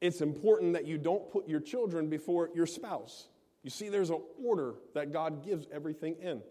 It's 0.00 0.20
important 0.20 0.74
that 0.74 0.86
you 0.86 0.98
don't 0.98 1.30
put 1.30 1.48
your 1.48 1.60
children 1.60 2.08
before 2.08 2.50
your 2.54 2.66
spouse. 2.66 3.28
You 3.62 3.70
see, 3.70 3.88
there's 3.88 4.10
an 4.10 4.20
order 4.42 4.74
that 4.94 5.12
God 5.12 5.44
gives 5.44 5.66
everything 5.72 6.16
in. 6.20 6.42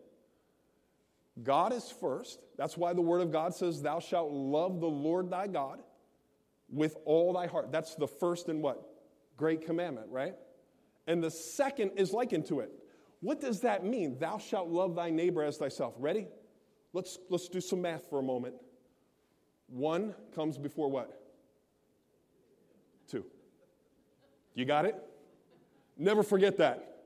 God 1.42 1.74
is 1.74 1.90
first. 1.90 2.40
That's 2.58 2.78
why 2.78 2.94
the 2.94 3.02
Word 3.02 3.22
of 3.22 3.32
God 3.32 3.56
says, 3.56 3.82
Thou 3.82 4.00
shalt 4.00 4.32
love 4.32 4.80
the 4.80 4.88
Lord 4.88 5.32
thy 5.32 5.48
God 5.48 5.80
with 6.70 6.96
all 7.06 7.34
thy 7.34 7.48
heart. 7.48 7.72
That's 7.72 7.96
the 7.96 8.08
first 8.08 8.50
and 8.50 8.62
what? 8.62 8.84
Great 9.36 9.66
commandment, 9.66 10.08
right? 10.12 10.36
And 11.08 11.24
the 11.24 11.32
second 11.32 11.92
is 11.96 12.14
likened 12.14 12.46
to 12.48 12.60
it. 12.60 12.72
What 13.22 13.42
does 13.42 13.62
that 13.62 13.84
mean? 13.84 14.18
Thou 14.20 14.38
shalt 14.38 14.70
love 14.70 14.96
thy 14.96 15.10
neighbor 15.10 15.44
as 15.44 15.58
thyself. 15.58 15.96
Ready? 15.98 16.28
Let's, 16.94 17.18
let's 17.30 17.50
do 17.50 17.62
some 17.62 17.82
math 17.82 18.10
for 18.10 18.20
a 18.20 18.24
moment. 18.24 18.56
One 19.68 20.14
comes 20.36 20.58
before 20.58 20.90
what? 20.90 21.20
Two. 23.10 23.26
You 24.54 24.66
got 24.66 24.86
it? 24.86 24.96
Never 25.98 26.22
forget 26.22 26.58
that. 26.58 26.98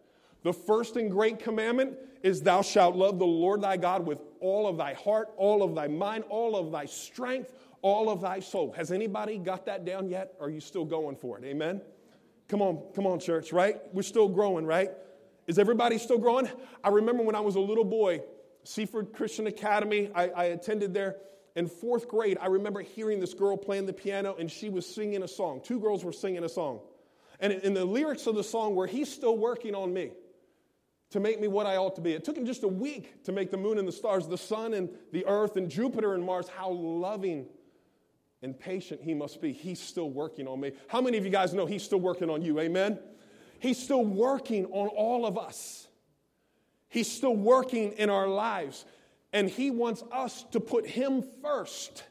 The 0.43 0.53
first 0.53 0.97
and 0.97 1.09
great 1.09 1.39
commandment 1.39 1.97
is 2.23 2.41
thou 2.41 2.61
shalt 2.61 2.95
love 2.95 3.19
the 3.19 3.25
Lord 3.25 3.61
thy 3.61 3.77
God 3.77 4.05
with 4.05 4.19
all 4.39 4.67
of 4.67 4.77
thy 4.77 4.93
heart, 4.93 5.29
all 5.37 5.63
of 5.63 5.75
thy 5.75 5.87
mind, 5.87 6.23
all 6.29 6.55
of 6.55 6.71
thy 6.71 6.85
strength, 6.85 7.53
all 7.81 8.09
of 8.09 8.21
thy 8.21 8.39
soul. 8.39 8.71
Has 8.73 8.91
anybody 8.91 9.37
got 9.37 9.65
that 9.65 9.85
down 9.85 10.09
yet? 10.09 10.33
Are 10.39 10.49
you 10.49 10.59
still 10.59 10.85
going 10.85 11.15
for 11.15 11.37
it? 11.37 11.43
Amen? 11.45 11.81
Come 12.47 12.61
on, 12.61 12.81
come 12.95 13.05
on, 13.05 13.19
church, 13.19 13.51
right? 13.51 13.77
We're 13.93 14.03
still 14.03 14.29
growing, 14.29 14.65
right? 14.65 14.91
Is 15.47 15.59
everybody 15.59 15.97
still 15.97 16.17
growing? 16.17 16.49
I 16.83 16.89
remember 16.89 17.23
when 17.23 17.35
I 17.35 17.39
was 17.39 17.55
a 17.55 17.59
little 17.59 17.83
boy, 17.85 18.21
Seaford 18.63 19.13
Christian 19.13 19.47
Academy, 19.47 20.11
I, 20.13 20.29
I 20.29 20.43
attended 20.45 20.93
there. 20.93 21.17
In 21.55 21.67
fourth 21.67 22.07
grade, 22.07 22.37
I 22.39 22.47
remember 22.47 22.81
hearing 22.81 23.19
this 23.19 23.33
girl 23.33 23.57
playing 23.57 23.87
the 23.87 23.93
piano 23.93 24.35
and 24.37 24.51
she 24.51 24.69
was 24.69 24.85
singing 24.85 25.23
a 25.23 25.27
song. 25.27 25.61
Two 25.63 25.79
girls 25.79 26.03
were 26.03 26.13
singing 26.13 26.43
a 26.43 26.49
song. 26.49 26.81
And 27.39 27.51
in 27.53 27.73
the 27.73 27.85
lyrics 27.85 28.27
of 28.27 28.35
the 28.35 28.43
song 28.43 28.75
were, 28.75 28.87
He's 28.87 29.11
still 29.11 29.37
working 29.37 29.73
on 29.73 29.93
me 29.93 30.11
to 31.09 31.19
make 31.19 31.39
me 31.39 31.47
what 31.47 31.65
I 31.65 31.77
ought 31.77 31.95
to 31.95 32.01
be. 32.01 32.13
It 32.13 32.23
took 32.23 32.37
him 32.37 32.45
just 32.45 32.63
a 32.63 32.67
week 32.67 33.23
to 33.23 33.31
make 33.31 33.49
the 33.49 33.57
moon 33.57 33.77
and 33.77 33.87
the 33.87 33.91
stars, 33.91 34.27
the 34.27 34.37
sun 34.37 34.73
and 34.73 34.89
the 35.11 35.25
earth 35.25 35.55
and 35.55 35.69
Jupiter 35.69 36.13
and 36.13 36.23
Mars. 36.23 36.49
How 36.49 36.69
loving 36.69 37.47
and 38.41 38.57
patient 38.59 39.01
he 39.01 39.13
must 39.13 39.41
be. 39.41 39.51
He's 39.51 39.79
still 39.79 40.09
working 40.09 40.47
on 40.47 40.59
me. 40.59 40.73
How 40.87 41.01
many 41.01 41.17
of 41.17 41.25
you 41.25 41.31
guys 41.31 41.53
know 41.53 41.65
he's 41.65 41.83
still 41.83 41.99
working 41.99 42.29
on 42.29 42.41
you? 42.41 42.59
Amen? 42.59 42.99
He's 43.59 43.81
still 43.81 44.03
working 44.03 44.65
on 44.65 44.87
all 44.89 45.25
of 45.25 45.37
us. 45.37 45.87
He's 46.89 47.11
still 47.11 47.35
working 47.35 47.93
in 47.93 48.09
our 48.09 48.27
lives. 48.27 48.85
And 49.33 49.49
he 49.49 49.71
wants 49.71 50.03
us 50.11 50.43
to 50.51 50.59
put 50.59 50.85
him 50.85 51.23
first. 51.41 52.03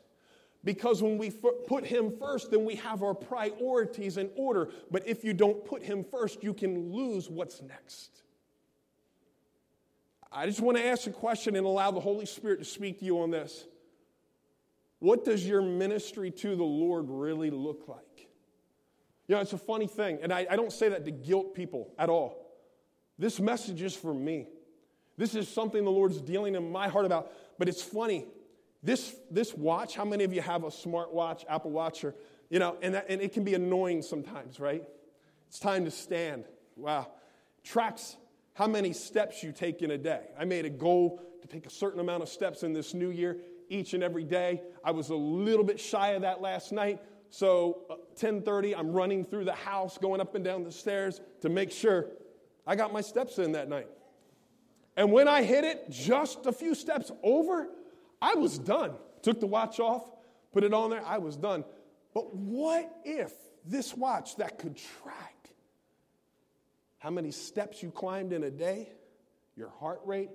Because 0.64 1.02
when 1.02 1.16
we 1.16 1.30
put 1.30 1.85
him 1.85 2.12
first, 2.18 2.50
then 2.50 2.64
we 2.64 2.74
have 2.76 3.02
our 3.02 3.14
priorities 3.14 4.16
in 4.16 4.30
order. 4.37 4.70
But 4.90 5.06
if 5.06 5.22
you 5.22 5.32
don't 5.32 5.64
put 5.64 5.82
him 5.82 6.04
first, 6.04 6.42
you 6.42 6.52
can 6.52 6.92
lose 6.92 7.30
what's 7.30 7.62
next. 7.62 8.22
I 10.37 10.44
just 10.44 10.61
want 10.61 10.77
to 10.77 10.85
ask 10.85 11.07
a 11.07 11.12
question 11.12 11.57
and 11.57 11.66
allow 11.66 11.90
the 11.90 12.01
Holy 12.01 12.27
Spirit 12.27 12.59
to 12.59 12.64
speak 12.66 12.99
to 12.99 13.07
you 13.07 13.20
on 13.20 13.31
this. 13.31 13.66
What 14.99 15.25
does 15.25 15.46
your 15.46 15.62
ministry 15.62 16.31
to 16.31 16.55
the 16.55 16.62
Lord 16.62 17.07
really 17.09 17.49
look 17.49 17.88
like? 17.88 18.29
You 19.29 19.35
know, 19.35 19.40
it's 19.40 19.55
a 19.55 19.59
funny 19.59 19.87
thing, 19.87 20.18
and 20.22 20.31
I, 20.31 20.46
I 20.51 20.57
don't 20.57 20.72
say 20.72 20.90
that 20.90 21.07
to 21.07 21.11
guilt 21.11 21.55
people 21.55 21.90
at 21.99 22.11
all. 22.11 22.55
This 23.18 23.40
message 23.40 23.81
is 23.81 23.96
for 23.96 24.12
me. 24.12 24.49
This 25.16 25.35
is 25.35 25.49
something 25.49 25.83
the 25.83 25.90
Lord's 25.90 26.20
dealing 26.20 26.55
in 26.55 26.70
my 26.70 26.88
heart 26.88 27.07
about. 27.07 27.33
But 27.59 27.70
it's 27.70 27.83
funny. 27.83 28.27
This, 28.83 29.16
this 29.31 29.55
watch, 29.55 29.96
how 29.96 30.05
many 30.05 30.25
of 30.25 30.35
you 30.35 30.42
have 30.42 30.64
a 30.64 30.70
smart 30.70 31.14
watch, 31.14 31.46
Apple 31.49 31.70
Watch, 31.70 32.05
or, 32.05 32.14
you 32.51 32.59
know, 32.59 32.77
and, 32.83 32.94
that, 32.94 33.07
and 33.09 33.22
it 33.22 33.33
can 33.33 33.42
be 33.42 33.55
annoying 33.55 34.03
sometimes, 34.03 34.61
right? 34.61 34.87
It's 35.49 35.59
time 35.59 35.87
to 35.87 35.90
stand. 35.90 36.44
Wow. 36.77 37.09
Tracks 37.64 38.18
how 38.56 38.66
many 38.66 38.90
steps 38.94 39.42
you 39.42 39.52
take 39.52 39.82
in 39.82 39.90
a 39.90 39.98
day. 39.98 40.22
I 40.38 40.46
made 40.46 40.64
a 40.64 40.70
goal 40.70 41.20
to 41.42 41.46
take 41.46 41.66
a 41.66 41.70
certain 41.70 42.00
amount 42.00 42.22
of 42.22 42.28
steps 42.30 42.62
in 42.62 42.72
this 42.72 42.94
new 42.94 43.10
year 43.10 43.36
each 43.68 43.92
and 43.92 44.02
every 44.02 44.24
day. 44.24 44.62
I 44.82 44.92
was 44.92 45.10
a 45.10 45.14
little 45.14 45.64
bit 45.64 45.78
shy 45.78 46.12
of 46.12 46.22
that 46.22 46.40
last 46.40 46.72
night. 46.72 47.02
So 47.28 47.98
10:30 48.18 48.74
uh, 48.74 48.78
I'm 48.78 48.92
running 48.92 49.26
through 49.26 49.44
the 49.44 49.52
house 49.52 49.98
going 49.98 50.22
up 50.22 50.34
and 50.34 50.42
down 50.42 50.64
the 50.64 50.72
stairs 50.72 51.20
to 51.42 51.50
make 51.50 51.70
sure 51.70 52.06
I 52.66 52.76
got 52.76 52.94
my 52.94 53.02
steps 53.02 53.38
in 53.38 53.52
that 53.52 53.68
night. 53.68 53.88
And 54.96 55.12
when 55.12 55.28
I 55.28 55.42
hit 55.42 55.64
it 55.64 55.90
just 55.90 56.46
a 56.46 56.52
few 56.52 56.74
steps 56.74 57.12
over, 57.22 57.68
I 58.22 58.36
was 58.36 58.58
done. 58.58 58.92
Took 59.20 59.38
the 59.38 59.46
watch 59.46 59.80
off, 59.80 60.10
put 60.52 60.64
it 60.64 60.72
on 60.72 60.88
there, 60.88 61.04
I 61.04 61.18
was 61.18 61.36
done. 61.36 61.62
But 62.14 62.34
what 62.34 62.90
if 63.04 63.34
this 63.66 63.94
watch 63.94 64.36
that 64.36 64.58
could 64.58 64.78
track 64.78 65.36
how 67.06 67.10
many 67.12 67.30
steps 67.30 67.84
you 67.84 67.92
climbed 67.92 68.32
in 68.32 68.42
a 68.42 68.50
day, 68.50 68.88
your 69.54 69.68
heart 69.78 70.00
rate, 70.04 70.28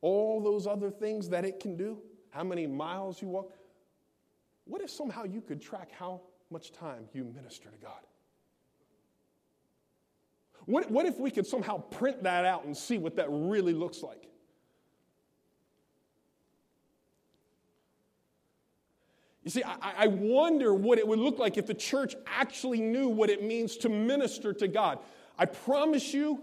all 0.00 0.40
those 0.42 0.66
other 0.66 0.90
things 0.90 1.28
that 1.28 1.44
it 1.44 1.60
can 1.60 1.76
do, 1.76 1.96
how 2.30 2.42
many 2.42 2.66
miles 2.66 3.22
you 3.22 3.28
walk. 3.28 3.52
What 4.64 4.80
if 4.80 4.90
somehow 4.90 5.22
you 5.22 5.40
could 5.40 5.62
track 5.62 5.92
how 5.96 6.22
much 6.50 6.72
time 6.72 7.04
you 7.12 7.22
minister 7.22 7.70
to 7.70 7.76
God? 7.76 8.00
What, 10.64 10.90
what 10.90 11.06
if 11.06 11.20
we 11.20 11.30
could 11.30 11.46
somehow 11.46 11.78
print 11.78 12.24
that 12.24 12.44
out 12.44 12.64
and 12.64 12.76
see 12.76 12.98
what 12.98 13.14
that 13.14 13.28
really 13.30 13.72
looks 13.72 14.02
like? 14.02 14.28
You 19.44 19.52
see, 19.52 19.62
I, 19.62 19.94
I, 19.98 20.06
wonder 20.08 20.74
what 20.74 20.98
it 20.98 21.06
would 21.06 21.20
look 21.20 21.38
like 21.38 21.56
if 21.56 21.66
the 21.66 21.74
church 21.74 22.14
actually 22.26 22.80
knew 22.80 23.08
what 23.08 23.30
it 23.30 23.42
means 23.42 23.76
to 23.78 23.88
minister 23.88 24.52
to 24.52 24.68
God. 24.68 24.98
I 25.40 25.46
promise 25.46 26.12
you, 26.12 26.42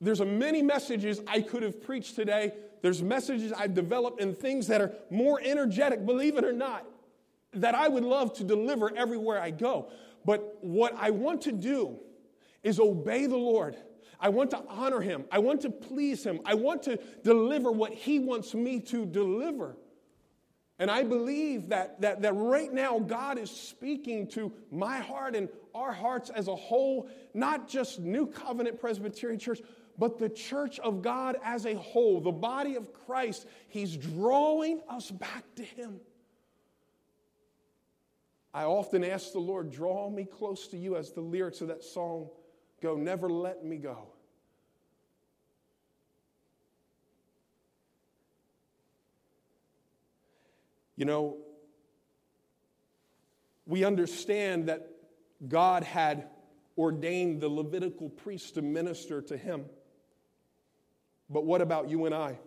there's 0.00 0.18
a 0.18 0.26
many 0.26 0.62
messages 0.62 1.20
I 1.28 1.42
could 1.42 1.62
have 1.62 1.80
preached 1.80 2.16
today. 2.16 2.52
There's 2.82 3.00
messages 3.00 3.52
I've 3.52 3.72
developed 3.72 4.20
and 4.20 4.36
things 4.36 4.66
that 4.66 4.80
are 4.80 4.92
more 5.10 5.40
energetic, 5.40 6.04
believe 6.04 6.36
it 6.36 6.44
or 6.44 6.52
not, 6.52 6.84
that 7.52 7.76
I 7.76 7.86
would 7.86 8.02
love 8.02 8.34
to 8.38 8.44
deliver 8.44 8.94
everywhere 8.96 9.40
I 9.40 9.52
go. 9.52 9.92
But 10.24 10.58
what 10.60 10.92
I 10.98 11.10
want 11.10 11.42
to 11.42 11.52
do 11.52 12.00
is 12.64 12.80
obey 12.80 13.26
the 13.26 13.36
Lord. 13.36 13.76
I 14.18 14.28
want 14.28 14.50
to 14.50 14.62
honor 14.68 15.00
him. 15.00 15.24
I 15.30 15.38
want 15.38 15.60
to 15.60 15.70
please 15.70 16.24
him. 16.24 16.40
I 16.44 16.54
want 16.54 16.82
to 16.84 16.98
deliver 17.22 17.70
what 17.70 17.92
he 17.92 18.18
wants 18.18 18.54
me 18.54 18.80
to 18.80 19.06
deliver. 19.06 19.76
And 20.82 20.90
I 20.90 21.04
believe 21.04 21.68
that, 21.68 22.00
that, 22.00 22.22
that 22.22 22.32
right 22.32 22.72
now 22.72 22.98
God 22.98 23.38
is 23.38 23.52
speaking 23.52 24.26
to 24.30 24.52
my 24.72 24.98
heart 24.98 25.36
and 25.36 25.48
our 25.76 25.92
hearts 25.92 26.28
as 26.28 26.48
a 26.48 26.56
whole, 26.56 27.08
not 27.34 27.68
just 27.68 28.00
New 28.00 28.26
Covenant 28.26 28.80
Presbyterian 28.80 29.38
Church, 29.38 29.60
but 29.96 30.18
the 30.18 30.28
church 30.28 30.80
of 30.80 31.00
God 31.00 31.36
as 31.44 31.66
a 31.66 31.76
whole, 31.76 32.20
the 32.20 32.32
body 32.32 32.74
of 32.74 32.92
Christ. 32.92 33.46
He's 33.68 33.96
drawing 33.96 34.80
us 34.88 35.08
back 35.08 35.44
to 35.54 35.62
Him. 35.62 36.00
I 38.52 38.64
often 38.64 39.04
ask 39.04 39.30
the 39.30 39.38
Lord, 39.38 39.70
draw 39.70 40.10
me 40.10 40.24
close 40.24 40.66
to 40.66 40.76
you, 40.76 40.96
as 40.96 41.12
the 41.12 41.20
lyrics 41.20 41.60
of 41.60 41.68
that 41.68 41.84
song 41.84 42.28
go, 42.80 42.96
never 42.96 43.30
let 43.30 43.64
me 43.64 43.76
go. 43.76 44.11
You 51.02 51.06
know, 51.06 51.38
we 53.66 53.84
understand 53.84 54.68
that 54.68 54.88
God 55.48 55.82
had 55.82 56.28
ordained 56.78 57.40
the 57.40 57.48
Levitical 57.48 58.08
priest 58.08 58.54
to 58.54 58.62
minister 58.62 59.20
to 59.22 59.36
him. 59.36 59.64
But 61.28 61.44
what 61.44 61.60
about 61.60 61.90
you 61.90 62.06
and 62.06 62.14
I? 62.14 62.38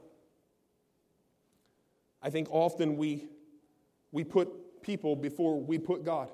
I 2.21 2.29
think 2.29 2.47
often 2.49 2.95
we, 2.95 3.27
we 4.13 4.23
put 4.23 4.81
people 4.81 5.17
before 5.17 5.59
we 5.59 5.77
put 5.77 6.05
God. 6.05 6.31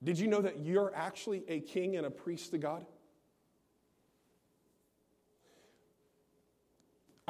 Did 0.00 0.16
you 0.20 0.28
know 0.28 0.42
that 0.42 0.60
you're 0.60 0.94
actually 0.94 1.42
a 1.48 1.58
king 1.58 1.96
and 1.96 2.06
a 2.06 2.10
priest 2.12 2.52
to 2.52 2.58
God? 2.58 2.86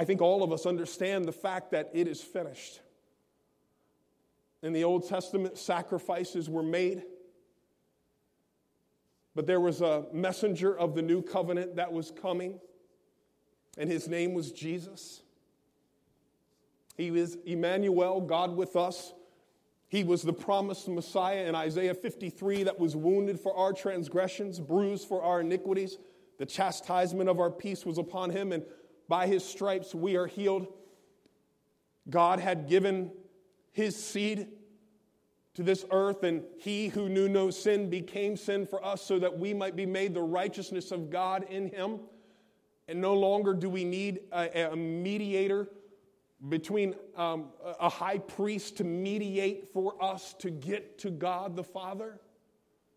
I 0.00 0.04
think 0.06 0.22
all 0.22 0.42
of 0.42 0.50
us 0.50 0.64
understand 0.64 1.26
the 1.26 1.32
fact 1.32 1.72
that 1.72 1.90
it 1.92 2.08
is 2.08 2.22
finished. 2.22 2.80
In 4.62 4.72
the 4.72 4.82
Old 4.82 5.06
Testament, 5.06 5.58
sacrifices 5.58 6.48
were 6.48 6.62
made. 6.62 7.02
But 9.34 9.46
there 9.46 9.60
was 9.60 9.82
a 9.82 10.06
messenger 10.10 10.74
of 10.74 10.94
the 10.94 11.02
new 11.02 11.20
covenant 11.20 11.76
that 11.76 11.92
was 11.92 12.10
coming, 12.10 12.60
and 13.76 13.90
his 13.90 14.08
name 14.08 14.32
was 14.32 14.52
Jesus. 14.52 15.20
He 16.96 17.10
was 17.10 17.36
Emmanuel, 17.44 18.22
God 18.22 18.56
with 18.56 18.76
us. 18.76 19.12
He 19.88 20.02
was 20.02 20.22
the 20.22 20.32
promised 20.32 20.88
Messiah 20.88 21.44
in 21.44 21.54
Isaiah 21.54 21.94
53 21.94 22.62
that 22.62 22.80
was 22.80 22.96
wounded 22.96 23.38
for 23.38 23.54
our 23.54 23.74
transgressions, 23.74 24.60
bruised 24.60 25.06
for 25.06 25.22
our 25.22 25.42
iniquities. 25.42 25.98
The 26.38 26.46
chastisement 26.46 27.28
of 27.28 27.38
our 27.38 27.50
peace 27.50 27.84
was 27.84 27.98
upon 27.98 28.30
him, 28.30 28.52
and 28.52 28.64
by 29.10 29.26
his 29.26 29.44
stripes 29.44 29.94
we 29.94 30.16
are 30.16 30.26
healed. 30.26 30.68
God 32.08 32.38
had 32.38 32.68
given 32.68 33.10
his 33.72 34.02
seed 34.02 34.48
to 35.54 35.64
this 35.64 35.84
earth, 35.90 36.22
and 36.22 36.44
he 36.58 36.88
who 36.88 37.08
knew 37.08 37.28
no 37.28 37.50
sin 37.50 37.90
became 37.90 38.36
sin 38.36 38.66
for 38.66 38.82
us 38.84 39.02
so 39.02 39.18
that 39.18 39.36
we 39.36 39.52
might 39.52 39.74
be 39.74 39.84
made 39.84 40.14
the 40.14 40.22
righteousness 40.22 40.92
of 40.92 41.10
God 41.10 41.44
in 41.50 41.68
him. 41.68 41.98
And 42.86 43.00
no 43.00 43.14
longer 43.14 43.52
do 43.52 43.68
we 43.68 43.84
need 43.84 44.20
a, 44.32 44.70
a 44.72 44.76
mediator 44.76 45.68
between 46.48 46.94
um, 47.16 47.46
a 47.80 47.88
high 47.88 48.18
priest 48.18 48.76
to 48.78 48.84
mediate 48.84 49.72
for 49.72 50.02
us 50.02 50.34
to 50.38 50.50
get 50.50 50.98
to 50.98 51.10
God 51.10 51.56
the 51.56 51.64
Father. 51.64 52.20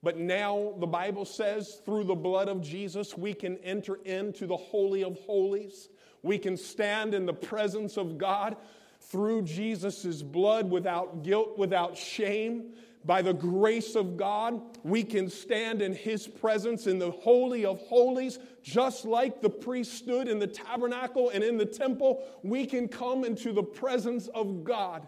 But 0.03 0.17
now 0.17 0.73
the 0.79 0.87
Bible 0.87 1.25
says 1.25 1.81
through 1.85 2.03
the 2.03 2.15
blood 2.15 2.49
of 2.49 2.61
Jesus, 2.61 3.17
we 3.17 3.33
can 3.33 3.57
enter 3.57 3.95
into 4.05 4.45
the 4.45 4.57
Holy 4.57 5.03
of 5.03 5.17
Holies. 5.21 5.89
We 6.23 6.37
can 6.37 6.57
stand 6.57 7.13
in 7.13 7.25
the 7.25 7.33
presence 7.33 7.97
of 7.97 8.17
God 8.17 8.55
through 9.01 9.43
Jesus' 9.43 10.21
blood 10.21 10.71
without 10.71 11.23
guilt, 11.23 11.57
without 11.57 11.97
shame. 11.97 12.73
By 13.05 13.21
the 13.21 13.33
grace 13.33 13.95
of 13.95 14.15
God, 14.15 14.61
we 14.83 15.03
can 15.03 15.29
stand 15.29 15.81
in 15.81 15.93
His 15.93 16.25
presence 16.25 16.87
in 16.87 16.99
the 16.99 17.11
Holy 17.11 17.65
of 17.65 17.79
Holies, 17.81 18.39
just 18.63 19.03
like 19.03 19.41
the 19.41 19.49
priest 19.49 19.93
stood 19.93 20.29
in 20.29 20.39
the 20.39 20.47
tabernacle 20.47 21.29
and 21.29 21.43
in 21.43 21.57
the 21.57 21.65
temple. 21.65 22.23
We 22.43 22.65
can 22.65 22.87
come 22.87 23.25
into 23.25 23.51
the 23.51 23.63
presence 23.63 24.29
of 24.29 24.63
God. 24.63 25.05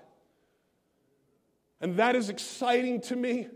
And 1.80 1.96
that 1.96 2.18
is 2.18 2.30
exciting 2.30 3.00
to 3.02 3.16
me 3.16 3.48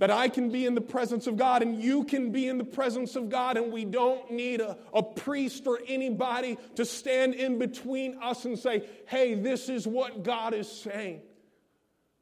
that 0.00 0.10
I 0.10 0.30
can 0.30 0.48
be 0.50 0.64
in 0.64 0.74
the 0.74 0.80
presence 0.80 1.26
of 1.26 1.36
God 1.36 1.60
and 1.60 1.80
you 1.80 2.04
can 2.04 2.32
be 2.32 2.48
in 2.48 2.56
the 2.56 2.64
presence 2.64 3.16
of 3.16 3.28
God, 3.28 3.58
and 3.58 3.70
we 3.70 3.84
don't 3.84 4.30
need 4.30 4.62
a, 4.62 4.78
a, 4.94 5.02
priest 5.02 5.66
or 5.66 5.78
anybody 5.86 6.56
to 6.76 6.86
stand 6.86 7.34
in 7.34 7.58
between 7.58 8.16
us 8.22 8.46
and 8.46 8.58
say, 8.58 8.88
hey, 9.06 9.34
this 9.34 9.68
is 9.68 9.86
what 9.86 10.22
God 10.22 10.54
is 10.54 10.72
saying. 10.72 11.20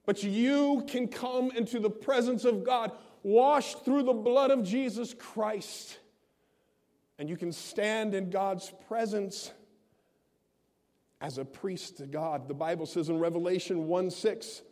But 0.06 0.24
you 0.24 0.84
can 0.88 1.06
come 1.06 1.52
into 1.52 1.78
the 1.78 1.88
presence 1.88 2.44
of 2.44 2.64
God, 2.64 2.90
washed 3.22 3.84
through 3.84 4.02
the 4.02 4.12
blood 4.12 4.50
of 4.50 4.64
Jesus 4.64 5.14
Christ, 5.14 6.00
and 7.16 7.28
you 7.28 7.36
can 7.36 7.52
stand 7.52 8.12
in 8.12 8.30
God's 8.30 8.72
presence 8.88 9.52
as 11.20 11.38
a 11.38 11.44
priest 11.44 11.98
to 11.98 12.06
God. 12.06 12.48
The 12.48 12.54
Bible 12.54 12.86
says 12.86 13.08
in 13.08 13.20
Revelation 13.20 13.86
1 13.86 14.10
6, 14.10 14.62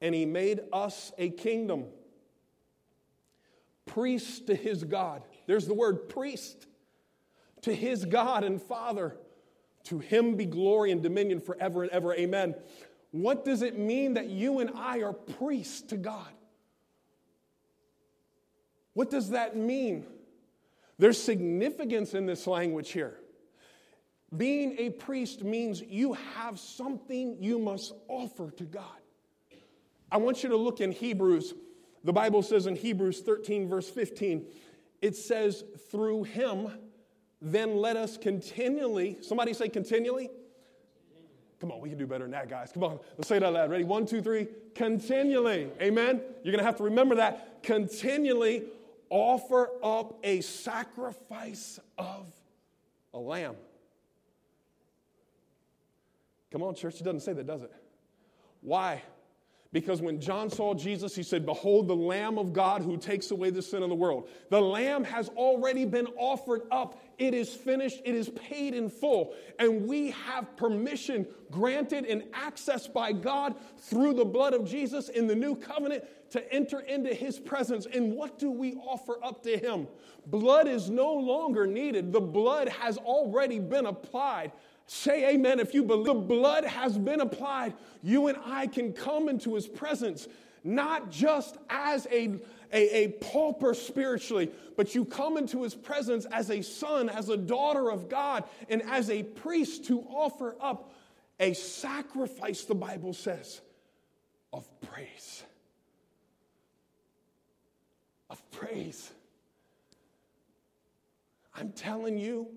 and 0.00 0.14
he 0.14 0.26
made 0.26 0.60
us 0.72 1.12
a 1.18 1.30
kingdom, 1.30 1.84
priest 3.86 4.46
to 4.46 4.54
his 4.54 4.84
God. 4.84 5.22
There's 5.46 5.66
the 5.66 5.74
word 5.74 6.08
priest 6.08 6.66
to 7.62 7.74
his 7.74 8.04
God 8.04 8.44
and 8.44 8.60
Father. 8.60 9.16
To 9.84 9.98
him 9.98 10.36
be 10.36 10.46
glory 10.46 10.90
and 10.90 11.02
dominion 11.02 11.40
forever 11.40 11.82
and 11.82 11.90
ever. 11.90 12.14
Amen. 12.14 12.54
What 13.12 13.44
does 13.44 13.62
it 13.62 13.78
mean 13.78 14.14
that 14.14 14.28
you 14.28 14.60
and 14.60 14.70
I 14.74 15.02
are 15.02 15.12
priests 15.12 15.82
to 15.88 15.96
God? 15.96 16.28
What 18.92 19.10
does 19.10 19.30
that 19.30 19.56
mean? 19.56 20.06
There's 20.98 21.20
significance 21.20 22.14
in 22.14 22.26
this 22.26 22.46
language 22.46 22.90
here. 22.90 23.16
Being 24.36 24.76
a 24.78 24.90
priest 24.90 25.42
means 25.42 25.80
you 25.80 26.12
have 26.12 26.58
something 26.58 27.38
you 27.40 27.58
must 27.58 27.94
offer 28.06 28.50
to 28.52 28.64
God. 28.64 28.99
I 30.10 30.16
want 30.16 30.42
you 30.42 30.48
to 30.50 30.56
look 30.56 30.80
in 30.80 30.92
Hebrews. 30.92 31.54
The 32.04 32.12
Bible 32.12 32.42
says 32.42 32.66
in 32.66 32.76
Hebrews 32.76 33.20
13, 33.20 33.68
verse 33.68 33.88
15, 33.88 34.46
it 35.02 35.16
says, 35.16 35.64
through 35.90 36.24
him, 36.24 36.68
then 37.42 37.76
let 37.76 37.96
us 37.96 38.16
continually, 38.16 39.18
somebody 39.22 39.52
say 39.54 39.68
continually. 39.68 40.30
Come 41.60 41.72
on, 41.72 41.80
we 41.80 41.90
can 41.90 41.98
do 41.98 42.06
better 42.06 42.24
than 42.24 42.30
that, 42.32 42.48
guys. 42.48 42.70
Come 42.72 42.84
on, 42.84 42.98
let's 43.18 43.28
say 43.28 43.38
that 43.38 43.52
loud. 43.52 43.70
Ready? 43.70 43.84
One, 43.84 44.06
two, 44.06 44.22
three. 44.22 44.48
Continually. 44.74 45.70
Amen. 45.80 46.22
You're 46.42 46.52
going 46.52 46.58
to 46.58 46.64
have 46.64 46.76
to 46.76 46.84
remember 46.84 47.16
that. 47.16 47.62
Continually 47.62 48.64
offer 49.10 49.68
up 49.82 50.18
a 50.24 50.40
sacrifice 50.40 51.78
of 51.98 52.26
a 53.12 53.18
lamb. 53.18 53.56
Come 56.50 56.62
on, 56.62 56.74
church. 56.74 57.00
It 57.00 57.04
doesn't 57.04 57.20
say 57.20 57.34
that, 57.34 57.46
does 57.46 57.62
it? 57.62 57.72
Why? 58.62 59.02
Because 59.72 60.02
when 60.02 60.20
John 60.20 60.50
saw 60.50 60.74
Jesus, 60.74 61.14
he 61.14 61.22
said, 61.22 61.46
Behold, 61.46 61.86
the 61.86 61.94
Lamb 61.94 62.38
of 62.38 62.52
God 62.52 62.82
who 62.82 62.96
takes 62.96 63.30
away 63.30 63.50
the 63.50 63.62
sin 63.62 63.84
of 63.84 63.88
the 63.88 63.94
world. 63.94 64.28
The 64.48 64.60
Lamb 64.60 65.04
has 65.04 65.28
already 65.30 65.84
been 65.84 66.08
offered 66.18 66.62
up. 66.72 67.00
It 67.18 67.34
is 67.34 67.54
finished. 67.54 68.00
It 68.04 68.16
is 68.16 68.30
paid 68.30 68.74
in 68.74 68.90
full. 68.90 69.32
And 69.60 69.86
we 69.86 70.10
have 70.10 70.56
permission 70.56 71.24
granted 71.52 72.04
and 72.04 72.24
access 72.32 72.88
by 72.88 73.12
God 73.12 73.54
through 73.78 74.14
the 74.14 74.24
blood 74.24 74.54
of 74.54 74.68
Jesus 74.68 75.08
in 75.08 75.28
the 75.28 75.36
new 75.36 75.54
covenant 75.54 76.02
to 76.30 76.52
enter 76.52 76.80
into 76.80 77.14
his 77.14 77.38
presence. 77.38 77.86
And 77.86 78.16
what 78.16 78.40
do 78.40 78.50
we 78.50 78.74
offer 78.74 79.22
up 79.22 79.44
to 79.44 79.56
him? 79.56 79.86
Blood 80.26 80.66
is 80.66 80.90
no 80.90 81.12
longer 81.14 81.66
needed, 81.66 82.12
the 82.12 82.20
blood 82.20 82.68
has 82.68 82.98
already 82.98 83.60
been 83.60 83.86
applied. 83.86 84.50
Say 84.92 85.34
amen 85.34 85.60
if 85.60 85.72
you 85.72 85.84
believe 85.84 86.06
the 86.06 86.14
blood 86.14 86.64
has 86.64 86.98
been 86.98 87.20
applied. 87.20 87.74
You 88.02 88.26
and 88.26 88.36
I 88.44 88.66
can 88.66 88.92
come 88.92 89.28
into 89.28 89.54
his 89.54 89.68
presence 89.68 90.26
not 90.64 91.12
just 91.12 91.58
as 91.70 92.08
a, 92.10 92.34
a, 92.72 93.04
a, 93.04 93.08
pauper 93.20 93.72
spiritually, 93.72 94.50
but 94.76 94.92
you 94.92 95.04
come 95.04 95.36
into 95.36 95.62
his 95.62 95.76
presence 95.76 96.26
as 96.32 96.50
a 96.50 96.60
son, 96.60 97.08
as 97.08 97.28
a 97.28 97.36
daughter 97.36 97.88
of 97.88 98.08
God, 98.08 98.42
and 98.68 98.82
as 98.82 99.10
a 99.10 99.22
priest 99.22 99.84
to 99.84 100.00
offer 100.10 100.56
up 100.60 100.92
a 101.38 101.54
sacrifice, 101.54 102.64
the 102.64 102.74
Bible 102.74 103.12
says, 103.12 103.60
of 104.52 104.66
praise. 104.80 105.44
Of 108.28 108.50
praise. 108.50 109.12
I'm 111.54 111.70
telling 111.70 112.18
you, 112.18 112.48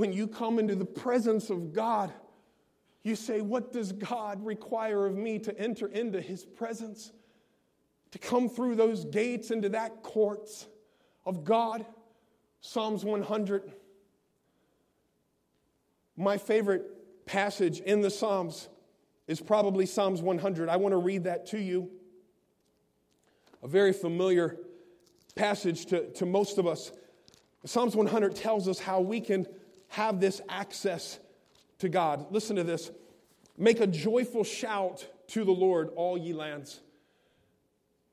when 0.00 0.14
you 0.14 0.26
come 0.26 0.58
into 0.58 0.74
the 0.74 0.86
presence 0.86 1.50
of 1.50 1.74
God, 1.74 2.10
you 3.02 3.14
say, 3.14 3.42
What 3.42 3.70
does 3.70 3.92
God 3.92 4.42
require 4.42 5.04
of 5.04 5.14
me 5.14 5.38
to 5.40 5.56
enter 5.60 5.88
into 5.88 6.22
his 6.22 6.42
presence? 6.42 7.12
To 8.12 8.18
come 8.18 8.48
through 8.48 8.76
those 8.76 9.04
gates 9.04 9.50
into 9.50 9.68
that 9.68 10.02
courts 10.02 10.66
of 11.26 11.44
God? 11.44 11.84
Psalms 12.62 13.04
100. 13.04 13.74
My 16.16 16.38
favorite 16.38 17.26
passage 17.26 17.80
in 17.80 18.00
the 18.00 18.10
Psalms 18.10 18.70
is 19.28 19.38
probably 19.38 19.84
Psalms 19.84 20.22
100. 20.22 20.70
I 20.70 20.78
want 20.78 20.94
to 20.94 20.98
read 20.98 21.24
that 21.24 21.44
to 21.48 21.60
you. 21.60 21.90
A 23.62 23.68
very 23.68 23.92
familiar 23.92 24.56
passage 25.34 25.84
to, 25.86 26.10
to 26.12 26.24
most 26.24 26.56
of 26.56 26.66
us. 26.66 26.90
Psalms 27.66 27.94
100 27.94 28.34
tells 28.34 28.66
us 28.66 28.78
how 28.78 29.02
we 29.02 29.20
can 29.20 29.46
have 29.90 30.20
this 30.20 30.40
access 30.48 31.18
to 31.78 31.88
God. 31.88 32.26
Listen 32.30 32.56
to 32.56 32.64
this. 32.64 32.90
Make 33.58 33.80
a 33.80 33.86
joyful 33.86 34.44
shout 34.44 35.06
to 35.28 35.44
the 35.44 35.52
Lord, 35.52 35.90
all 35.96 36.16
ye 36.16 36.32
lands. 36.32 36.80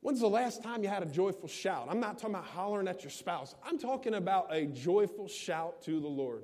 When's 0.02 0.20
the 0.20 0.30
last 0.30 0.64
time 0.64 0.84
you 0.84 0.90
had 0.90 1.04
a 1.04 1.08
joyful 1.08 1.48
shout? 1.48 1.88
I'm 1.90 2.00
not 2.00 2.18
talking 2.18 2.36
about 2.36 2.46
hollering 2.46 2.88
at 2.88 3.04
your 3.04 3.12
spouse. 3.12 3.56
I'm 3.64 3.78
talking 3.78 4.16
about 4.16 4.54
a 4.54 4.66
joyful 4.66 5.28
shout 5.28 5.82
to 5.84 6.00
the 6.00 6.08
Lord. 6.08 6.44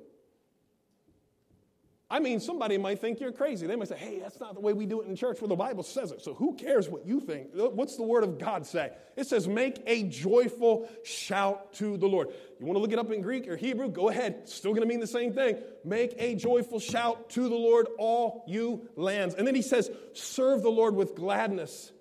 I 2.14 2.20
mean, 2.20 2.40
somebody 2.40 2.78
might 2.78 3.00
think 3.00 3.20
you're 3.20 3.32
crazy. 3.32 3.66
They 3.66 3.76
might 3.76 3.88
say, 3.88 3.98
hey, 3.98 4.20
that's 4.20 4.40
not 4.40 4.54
the 4.54 4.60
way 4.60 4.72
we 4.72 4.86
do 4.86 5.02
it 5.02 5.08
in 5.08 5.16
church. 5.16 5.42
Well, 5.42 5.48
the 5.48 5.56
Bible 5.56 5.82
says 5.82 6.12
it. 6.12 6.22
So 6.22 6.36
who 6.36 6.54
cares 6.54 6.88
what 6.88 7.08
you 7.08 7.20
think? 7.20 7.48
What's 7.56 7.96
the 7.96 8.04
word 8.04 8.24
of 8.24 8.38
God 8.38 8.68
say? 8.68 8.92
It 9.16 9.26
says, 9.26 9.48
make 9.48 9.82
a 9.88 10.04
joyful 10.04 10.88
shout 11.04 11.74
to 11.74 11.98
the 11.98 12.06
Lord. 12.06 12.28
You 12.60 12.68
want 12.68 12.78
to 12.78 12.82
look 12.82 12.92
it 12.92 13.00
up 13.00 13.10
in 13.12 13.24
Greek 13.24 13.48
or 13.48 13.58
Hebrew? 13.58 13.90
Go 13.90 14.10
ahead. 14.10 14.48
Still 14.48 14.74
going 14.74 14.84
to 14.84 14.88
mean 14.88 15.00
the 15.00 15.08
same 15.08 15.34
thing. 15.34 15.58
Make 15.84 16.14
a 16.20 16.36
joyful 16.36 16.80
shout 16.80 17.32
to 17.32 17.50
the 17.50 17.56
Lord, 17.56 17.88
all 17.98 18.44
you 18.48 18.88
lands. 18.96 19.34
And 19.34 19.48
then 19.48 19.56
he 19.56 19.64
says, 19.64 19.90
serve 20.14 20.62
the 20.62 20.70
Lord 20.70 20.94
with 20.94 21.16
gladness. 21.16 21.92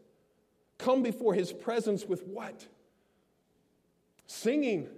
Come 0.77 1.03
before 1.03 1.33
his 1.33 1.55
presence 1.55 2.05
with 2.05 2.23
what? 2.27 2.67
Singing. 4.27 4.91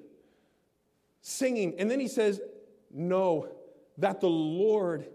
Singing. 1.22 1.76
And 1.78 1.88
then 1.88 2.00
he 2.00 2.08
says, 2.08 2.40
no 2.90 3.48
that 3.98 4.20
the 4.20 4.28
Lord, 4.28 5.06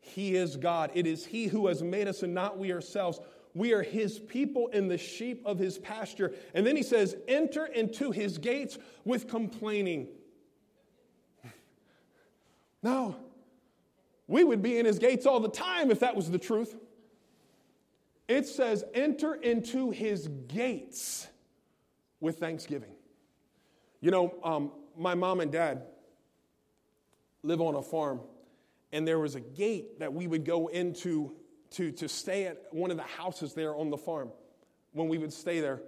He 0.00 0.34
is 0.34 0.56
God. 0.56 0.90
It 0.94 1.06
is 1.06 1.24
He 1.26 1.46
who 1.46 1.66
has 1.68 1.82
made 1.82 2.08
us 2.08 2.22
and 2.22 2.34
not 2.34 2.58
we 2.58 2.72
ourselves. 2.72 3.20
We 3.54 3.72
are 3.72 3.82
His 3.82 4.18
people 4.18 4.68
and 4.72 4.90
the 4.90 4.98
sheep 4.98 5.42
of 5.46 5.58
His 5.58 5.78
pasture. 5.78 6.34
And 6.54 6.66
then 6.66 6.76
He 6.76 6.82
says, 6.82 7.16
enter 7.26 7.66
into 7.66 8.10
His 8.10 8.38
gates 8.38 8.78
with 9.04 9.28
complaining. 9.28 10.08
No, 12.82 13.16
we 14.28 14.44
would 14.44 14.62
be 14.62 14.78
in 14.78 14.86
His 14.86 15.00
gates 15.00 15.26
all 15.26 15.40
the 15.40 15.48
time 15.48 15.90
if 15.90 16.00
that 16.00 16.14
was 16.14 16.30
the 16.30 16.38
truth. 16.38 16.76
It 18.28 18.46
says, 18.46 18.84
enter 18.94 19.34
into 19.34 19.90
His 19.90 20.28
gates 20.46 21.26
with 22.20 22.38
thanksgiving. 22.38 22.92
You 24.00 24.10
know, 24.10 24.34
um, 24.44 24.70
my 24.96 25.14
mom 25.14 25.40
and 25.40 25.50
dad, 25.50 25.82
live 27.46 27.60
on 27.60 27.74
a 27.74 27.82
farm, 27.82 28.20
and 28.92 29.06
there 29.06 29.18
was 29.18 29.34
a 29.34 29.40
gate 29.40 29.98
that 30.00 30.12
we 30.12 30.26
would 30.26 30.44
go 30.44 30.68
into 30.68 31.32
to, 31.72 31.92
to 31.92 32.08
stay 32.08 32.44
at 32.44 32.62
one 32.70 32.90
of 32.90 32.96
the 32.96 33.02
houses 33.02 33.54
there 33.54 33.74
on 33.74 33.90
the 33.90 33.96
farm 33.96 34.30
when 34.92 35.08
we 35.08 35.18
would 35.18 35.32
stay 35.32 35.60
there. 35.60 35.80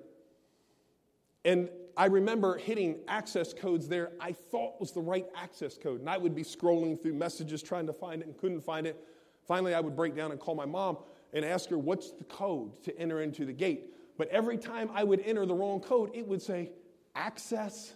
And 1.44 1.68
I 1.96 2.06
remember 2.06 2.58
hitting 2.58 2.98
access 3.08 3.52
codes 3.52 3.88
there 3.88 4.12
I 4.20 4.32
thought 4.32 4.80
was 4.80 4.92
the 4.92 5.00
right 5.00 5.26
access 5.36 5.76
code. 5.76 6.00
And 6.00 6.10
I 6.10 6.18
would 6.18 6.34
be 6.34 6.42
scrolling 6.42 7.00
through 7.00 7.14
messages 7.14 7.62
trying 7.62 7.86
to 7.86 7.92
find 7.92 8.22
it 8.22 8.28
and 8.28 8.36
couldn't 8.36 8.60
find 8.60 8.86
it. 8.86 9.02
Finally, 9.46 9.74
I 9.74 9.80
would 9.80 9.96
break 9.96 10.14
down 10.14 10.30
and 10.30 10.38
call 10.38 10.54
my 10.54 10.66
mom 10.66 10.98
and 11.32 11.44
ask 11.44 11.70
her, 11.70 11.78
What's 11.78 12.12
the 12.12 12.24
code 12.24 12.82
to 12.84 12.98
enter 12.98 13.22
into 13.22 13.44
the 13.44 13.52
gate? 13.52 13.94
But 14.16 14.28
every 14.28 14.58
time 14.58 14.90
I 14.92 15.04
would 15.04 15.20
enter 15.20 15.46
the 15.46 15.54
wrong 15.54 15.80
code, 15.80 16.10
it 16.14 16.26
would 16.26 16.42
say, 16.42 16.70
Access 17.14 17.94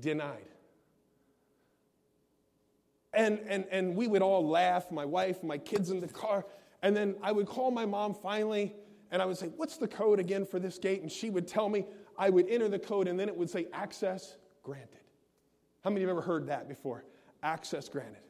denied. 0.00 0.49
And, 3.12 3.40
and, 3.48 3.64
and 3.70 3.96
we 3.96 4.06
would 4.06 4.22
all 4.22 4.46
laugh, 4.48 4.90
my 4.90 5.04
wife, 5.04 5.42
my 5.42 5.58
kids 5.58 5.90
in 5.90 6.00
the 6.00 6.08
car. 6.08 6.46
And 6.82 6.96
then 6.96 7.16
I 7.22 7.32
would 7.32 7.46
call 7.46 7.70
my 7.70 7.84
mom 7.84 8.14
finally, 8.14 8.74
and 9.10 9.20
I 9.20 9.26
would 9.26 9.36
say, 9.36 9.48
What's 9.56 9.76
the 9.76 9.88
code 9.88 10.20
again 10.20 10.46
for 10.46 10.58
this 10.58 10.78
gate? 10.78 11.02
And 11.02 11.10
she 11.10 11.30
would 11.30 11.46
tell 11.46 11.68
me. 11.68 11.86
I 12.16 12.28
would 12.28 12.48
enter 12.50 12.68
the 12.68 12.78
code, 12.78 13.08
and 13.08 13.18
then 13.18 13.28
it 13.28 13.36
would 13.36 13.48
say, 13.48 13.66
Access 13.72 14.36
granted. 14.62 15.00
How 15.82 15.90
many 15.90 16.02
of 16.02 16.02
you 16.02 16.08
have 16.08 16.18
ever 16.18 16.26
heard 16.26 16.46
that 16.48 16.68
before? 16.68 17.04
Access 17.42 17.88
granted. 17.88 18.20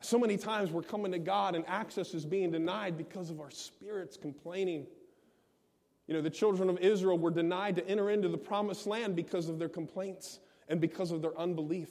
So 0.00 0.18
many 0.18 0.36
times 0.36 0.72
we're 0.72 0.82
coming 0.82 1.12
to 1.12 1.18
God, 1.18 1.54
and 1.54 1.64
access 1.68 2.12
is 2.14 2.24
being 2.26 2.50
denied 2.50 2.96
because 2.96 3.30
of 3.30 3.40
our 3.40 3.50
spirits 3.50 4.16
complaining. 4.16 4.86
You 6.08 6.14
know, 6.14 6.20
the 6.20 6.30
children 6.30 6.68
of 6.68 6.78
Israel 6.78 7.18
were 7.18 7.30
denied 7.30 7.76
to 7.76 7.86
enter 7.86 8.10
into 8.10 8.28
the 8.28 8.38
promised 8.38 8.86
land 8.86 9.14
because 9.14 9.48
of 9.48 9.58
their 9.58 9.68
complaints 9.68 10.40
and 10.68 10.80
because 10.80 11.12
of 11.12 11.22
their 11.22 11.38
unbelief. 11.38 11.90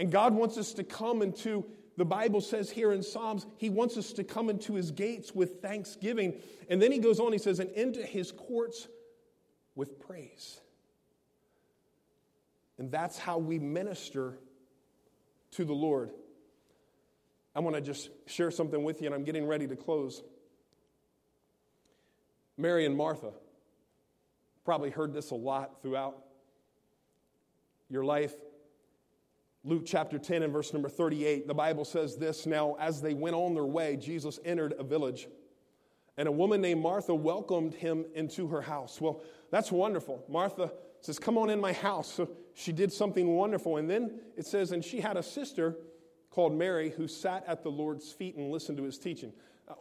And 0.00 0.10
God 0.10 0.32
wants 0.32 0.56
us 0.56 0.72
to 0.72 0.82
come 0.82 1.20
into, 1.20 1.66
the 1.98 2.06
Bible 2.06 2.40
says 2.40 2.70
here 2.70 2.90
in 2.90 3.02
Psalms, 3.02 3.46
He 3.58 3.68
wants 3.68 3.98
us 3.98 4.14
to 4.14 4.24
come 4.24 4.48
into 4.48 4.72
His 4.72 4.90
gates 4.90 5.34
with 5.34 5.60
thanksgiving. 5.60 6.40
And 6.70 6.80
then 6.80 6.90
He 6.90 7.00
goes 7.00 7.20
on, 7.20 7.32
He 7.32 7.38
says, 7.38 7.60
and 7.60 7.70
into 7.72 8.02
His 8.02 8.32
courts 8.32 8.88
with 9.74 10.00
praise. 10.00 10.58
And 12.78 12.90
that's 12.90 13.18
how 13.18 13.36
we 13.36 13.58
minister 13.58 14.38
to 15.50 15.66
the 15.66 15.74
Lord. 15.74 16.12
I 17.54 17.60
want 17.60 17.76
to 17.76 17.82
just 17.82 18.08
share 18.24 18.50
something 18.50 18.82
with 18.82 19.02
you, 19.02 19.06
and 19.06 19.14
I'm 19.14 19.24
getting 19.24 19.46
ready 19.46 19.66
to 19.66 19.76
close. 19.76 20.22
Mary 22.56 22.86
and 22.86 22.96
Martha 22.96 23.32
probably 24.64 24.88
heard 24.88 25.12
this 25.12 25.30
a 25.30 25.34
lot 25.34 25.82
throughout 25.82 26.16
your 27.90 28.02
life. 28.02 28.32
Luke 29.62 29.82
chapter 29.84 30.18
10 30.18 30.42
and 30.42 30.52
verse 30.52 30.72
number 30.72 30.88
38, 30.88 31.46
the 31.46 31.54
Bible 31.54 31.84
says 31.84 32.16
this 32.16 32.46
Now, 32.46 32.76
as 32.80 33.02
they 33.02 33.12
went 33.12 33.36
on 33.36 33.54
their 33.54 33.66
way, 33.66 33.96
Jesus 33.96 34.38
entered 34.44 34.74
a 34.78 34.84
village, 34.84 35.28
and 36.16 36.26
a 36.26 36.32
woman 36.32 36.60
named 36.60 36.82
Martha 36.82 37.14
welcomed 37.14 37.74
him 37.74 38.06
into 38.14 38.48
her 38.48 38.62
house. 38.62 39.00
Well, 39.00 39.22
that's 39.50 39.70
wonderful. 39.70 40.24
Martha 40.28 40.72
says, 41.00 41.18
Come 41.18 41.36
on 41.36 41.50
in 41.50 41.60
my 41.60 41.74
house. 41.74 42.14
So 42.14 42.30
she 42.54 42.72
did 42.72 42.92
something 42.92 43.36
wonderful. 43.36 43.76
And 43.76 43.88
then 43.88 44.20
it 44.36 44.46
says, 44.46 44.72
And 44.72 44.82
she 44.84 45.00
had 45.00 45.16
a 45.16 45.22
sister 45.22 45.76
called 46.30 46.54
Mary 46.54 46.90
who 46.90 47.06
sat 47.06 47.44
at 47.46 47.62
the 47.62 47.70
Lord's 47.70 48.10
feet 48.12 48.36
and 48.36 48.50
listened 48.50 48.78
to 48.78 48.84
his 48.84 48.98
teaching. 48.98 49.32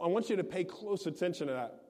I 0.01 0.07
want 0.07 0.29
you 0.29 0.35
to 0.35 0.43
pay 0.43 0.65
close 0.65 1.05
attention 1.05 1.47
to 1.47 1.53
that. 1.53 1.81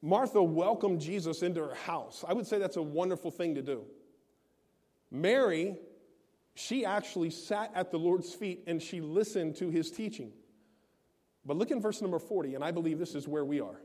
Martha 0.00 0.42
welcomed 0.42 1.00
Jesus 1.00 1.42
into 1.42 1.60
her 1.60 1.74
house. 1.74 2.24
I 2.26 2.32
would 2.32 2.46
say 2.46 2.58
that's 2.58 2.76
a 2.76 2.82
wonderful 2.82 3.30
thing 3.30 3.56
to 3.56 3.62
do. 3.62 3.84
Mary 5.10 5.76
she 6.58 6.84
actually 6.84 7.30
sat 7.30 7.70
at 7.76 7.92
the 7.92 7.98
Lord's 7.98 8.34
feet 8.34 8.64
and 8.66 8.82
she 8.82 9.00
listened 9.00 9.54
to 9.56 9.70
his 9.70 9.92
teaching. 9.92 10.32
But 11.44 11.56
look 11.56 11.70
in 11.70 11.80
verse 11.80 12.02
number 12.02 12.18
40, 12.18 12.56
and 12.56 12.64
I 12.64 12.72
believe 12.72 12.98
this 12.98 13.14
is 13.14 13.28
where 13.28 13.44
we 13.44 13.60
are. 13.60 13.80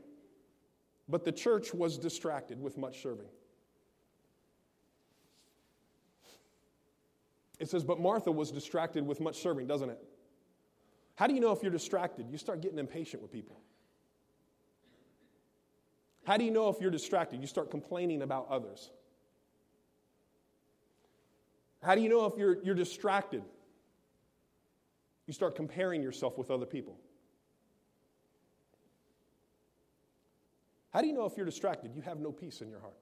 But 1.08 1.24
the 1.24 1.30
church 1.30 1.72
was 1.72 1.96
distracted 1.96 2.60
with 2.60 2.76
much 2.76 3.00
serving. 3.00 3.28
It 7.60 7.70
says, 7.70 7.84
But 7.84 8.00
Martha 8.00 8.32
was 8.32 8.50
distracted 8.50 9.06
with 9.06 9.20
much 9.20 9.40
serving, 9.40 9.68
doesn't 9.68 9.90
it? 9.90 10.02
How 11.14 11.28
do 11.28 11.34
you 11.34 11.40
know 11.40 11.52
if 11.52 11.62
you're 11.62 11.70
distracted? 11.70 12.26
You 12.28 12.38
start 12.38 12.60
getting 12.60 12.80
impatient 12.80 13.22
with 13.22 13.30
people. 13.30 13.60
How 16.24 16.36
do 16.36 16.44
you 16.44 16.50
know 16.50 16.70
if 16.70 16.80
you're 16.80 16.90
distracted? 16.90 17.40
You 17.40 17.46
start 17.46 17.70
complaining 17.70 18.22
about 18.22 18.48
others. 18.50 18.90
How 21.84 21.94
do 21.94 22.00
you 22.00 22.08
know 22.08 22.24
if 22.26 22.38
you're, 22.38 22.62
you're 22.62 22.74
distracted? 22.74 23.42
You 25.26 25.34
start 25.34 25.54
comparing 25.54 26.02
yourself 26.02 26.38
with 26.38 26.50
other 26.50 26.66
people. 26.66 26.96
How 30.92 31.00
do 31.00 31.06
you 31.06 31.12
know 31.12 31.26
if 31.26 31.36
you're 31.36 31.46
distracted? 31.46 31.92
You 31.94 32.02
have 32.02 32.20
no 32.20 32.32
peace 32.32 32.60
in 32.60 32.70
your 32.70 32.80
heart. 32.80 32.96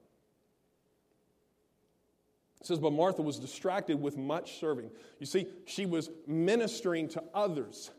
It 2.61 2.66
says, 2.66 2.78
But 2.78 2.93
Martha 2.93 3.22
was 3.22 3.39
distracted 3.39 4.01
with 4.01 4.16
much 4.16 4.59
serving. 4.59 4.91
You 5.20 5.26
see, 5.26 5.47
she 5.66 5.87
was 5.87 6.11
ministering 6.26 7.09
to 7.11 7.22
others. 7.35 7.91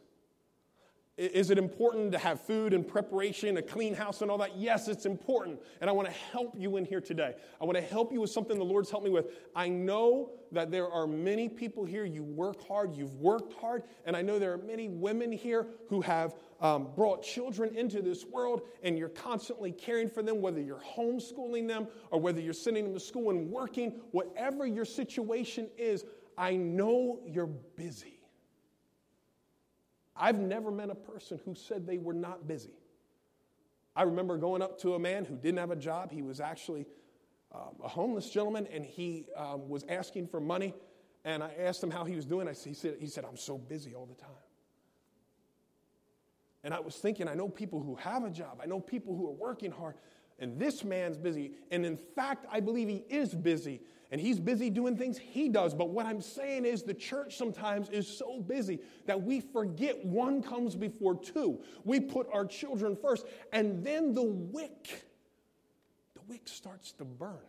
Is 1.16 1.52
it 1.52 1.60
important 1.60 2.12
to 2.14 2.18
have 2.18 2.42
food 2.42 2.74
and 2.74 2.88
preparation, 2.88 3.58
a 3.58 3.62
clean 3.62 3.94
house, 3.94 4.24
and 4.24 4.32
all 4.32 4.38
that? 4.40 4.58
Yes, 4.58 4.88
it's 4.88 5.06
important. 5.06 5.60
And 5.80 5.88
I 5.88 5.94
want 5.94 6.08
to 6.08 6.14
help 6.32 6.56
you 6.58 6.78
in 6.78 6.86
here 6.86 7.02
today. 7.02 7.36
I 7.62 7.66
want 7.66 7.78
to 7.78 7.84
help 7.84 8.12
you 8.12 8.20
with 8.20 8.32
something 8.32 8.58
the 8.58 8.66
Lord's 8.66 8.90
helped 8.90 9.06
me 9.06 9.12
with. 9.12 9.28
I 9.56 9.70
know 9.70 10.32
that 10.52 10.72
there 10.72 10.90
are 10.90 11.06
many 11.06 11.48
people 11.48 11.86
here, 11.86 12.04
you 12.04 12.24
work 12.24 12.68
hard, 12.68 12.96
you've 12.96 13.14
worked 13.18 13.54
hard, 13.54 13.84
and 14.06 14.18
I 14.18 14.24
know 14.24 14.40
there 14.40 14.54
are 14.54 14.58
many 14.58 14.90
women 14.90 15.32
here 15.32 15.68
who 15.88 16.02
have 16.02 16.34
um, 16.60 16.88
brought 16.96 17.22
children 17.22 17.76
into 17.76 18.02
this 18.02 18.26
world, 18.26 18.64
and 18.82 18.98
you're 18.98 19.10
constantly 19.10 19.72
caring 19.72 20.10
for 20.10 20.24
them, 20.24 20.42
whether 20.42 20.62
you're 20.62 20.82
homeschooling 20.98 21.68
them 21.68 21.88
or 22.10 22.20
whether 22.20 22.42
you're 22.42 22.54
sending 22.54 22.86
them 22.86 22.94
to 22.96 23.00
school 23.00 23.30
and 23.30 23.52
working, 23.52 24.02
whatever 24.12 24.66
your 24.66 24.86
situation 24.86 25.70
is, 25.78 26.06
I 26.40 26.56
know 26.56 27.20
you're 27.24 27.46
busy. 27.46 28.23
I've 30.16 30.40
never 30.40 30.72
met 30.72 30.90
a 30.90 30.96
person 30.96 31.40
who 31.46 31.56
said 31.56 31.88
they 31.88 31.98
were 31.98 32.14
not 32.14 32.48
busy. 32.48 32.74
I 33.96 34.04
remember 34.04 34.38
going 34.38 34.62
up 34.62 34.80
to 34.82 34.96
a 34.96 35.00
man 35.00 35.26
who 35.26 35.36
didn't 35.36 35.60
have 35.60 35.72
a 35.72 35.76
job. 35.76 36.12
He 36.12 36.22
was 36.22 36.40
actually 36.40 36.86
um, 37.54 37.76
a 37.84 37.88
homeless 37.88 38.30
gentleman, 38.30 38.68
and 38.72 38.86
he 38.86 39.28
um, 39.36 39.70
was 39.70 39.86
asking 39.88 40.28
for 40.28 40.40
money. 40.40 40.74
And 41.26 41.44
I 41.44 41.54
asked 41.60 41.82
him 41.84 41.92
how 41.92 42.04
he 42.04 42.16
was 42.16 42.26
doing. 42.26 42.48
I, 42.48 42.54
he, 42.54 42.74
said, 42.74 42.96
he 43.00 43.08
said, 43.08 43.26
I'm 43.26 43.38
so 43.38 43.58
busy 43.58 43.94
all 43.94 44.06
the 44.06 44.16
time. 44.16 44.30
And 46.64 46.74
I 46.74 46.80
was 46.80 46.96
thinking, 46.96 47.28
I 47.28 47.34
know 47.34 47.50
people 47.50 47.82
who 47.82 47.96
have 47.96 48.24
a 48.24 48.30
job, 48.30 48.60
I 48.62 48.66
know 48.66 48.80
people 48.80 49.16
who 49.16 49.28
are 49.28 49.34
working 49.34 49.72
hard, 49.72 49.96
and 50.40 50.60
this 50.60 50.84
man's 50.84 51.18
busy. 51.18 51.52
And 51.72 51.86
in 51.86 51.98
fact, 51.98 52.46
I 52.52 52.60
believe 52.60 52.88
he 52.88 53.04
is 53.10 53.34
busy 53.34 53.82
and 54.14 54.22
he's 54.22 54.40
busy 54.40 54.70
doing 54.70 54.96
things 54.96 55.18
he 55.18 55.50
does. 55.50 55.74
But 55.74 55.90
what 55.90 56.06
I'm 56.06 56.22
saying 56.22 56.66
is 56.66 56.84
the 56.84 56.94
church 56.94 57.36
sometimes 57.36 57.90
is 57.90 58.08
so 58.08 58.40
busy 58.40 58.80
that 59.08 59.20
we 59.20 59.40
forget 59.40 60.06
one 60.06 60.44
comes 60.44 60.76
before 60.76 61.20
two. 61.20 61.60
We 61.84 62.00
put 62.00 62.28
our 62.32 62.46
children 62.46 62.96
first, 62.96 63.26
and 63.52 63.84
then 63.84 64.14
the 64.14 64.22
wick, 64.22 65.08
the 66.14 66.22
wick 66.28 66.42
starts 66.46 66.92
to 66.94 67.06
burn 67.06 67.40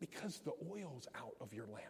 because 0.00 0.42
the 0.44 0.52
oil's 0.70 1.08
out 1.14 1.34
of 1.40 1.54
your 1.54 1.66
lamp. 1.68 1.86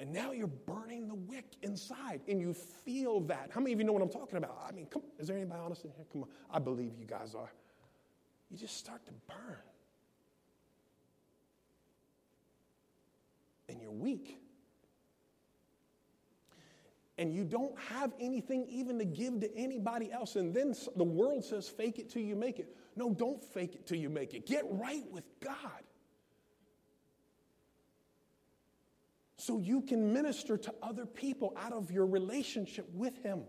And 0.00 0.12
now 0.12 0.32
you're 0.32 0.48
burning 0.48 1.06
the 1.06 1.14
wick 1.14 1.46
inside, 1.62 2.22
and 2.26 2.40
you 2.40 2.54
feel 2.54 3.20
that. 3.20 3.50
How 3.54 3.60
many 3.60 3.72
of 3.72 3.78
you 3.78 3.84
know 3.84 3.92
what 3.92 4.02
I'm 4.02 4.08
talking 4.08 4.36
about? 4.36 4.60
I 4.68 4.72
mean, 4.72 4.86
come, 4.86 5.02
is 5.20 5.28
there 5.28 5.36
anybody 5.36 5.60
honest 5.64 5.84
in 5.84 5.92
here? 5.92 6.06
Come 6.10 6.24
on. 6.24 6.28
I 6.50 6.58
believe 6.58 6.98
you 6.98 7.06
guys 7.06 7.36
are. 7.36 7.52
You 8.50 8.58
just 8.58 8.78
start 8.78 9.06
to 9.06 9.12
burn. 9.28 9.58
and 13.70 13.79
you're 13.90 13.98
weak. 13.98 14.38
And 17.18 17.34
you 17.34 17.44
don't 17.44 17.78
have 17.78 18.12
anything 18.18 18.66
even 18.70 18.98
to 18.98 19.04
give 19.04 19.40
to 19.40 19.54
anybody 19.54 20.10
else. 20.10 20.36
And 20.36 20.54
then 20.54 20.74
the 20.96 21.04
world 21.04 21.44
says, 21.44 21.68
fake 21.68 21.98
it 21.98 22.08
till 22.08 22.22
you 22.22 22.34
make 22.34 22.58
it. 22.58 22.74
No, 22.96 23.10
don't 23.10 23.44
fake 23.44 23.74
it 23.74 23.86
till 23.86 23.98
you 23.98 24.08
make 24.08 24.32
it. 24.32 24.46
Get 24.46 24.64
right 24.70 25.04
with 25.10 25.24
God. 25.40 25.82
So 29.36 29.58
you 29.58 29.82
can 29.82 30.12
minister 30.12 30.56
to 30.56 30.74
other 30.82 31.04
people 31.04 31.54
out 31.58 31.72
of 31.72 31.90
your 31.90 32.06
relationship 32.06 32.86
with 32.94 33.22
Him. 33.22 33.42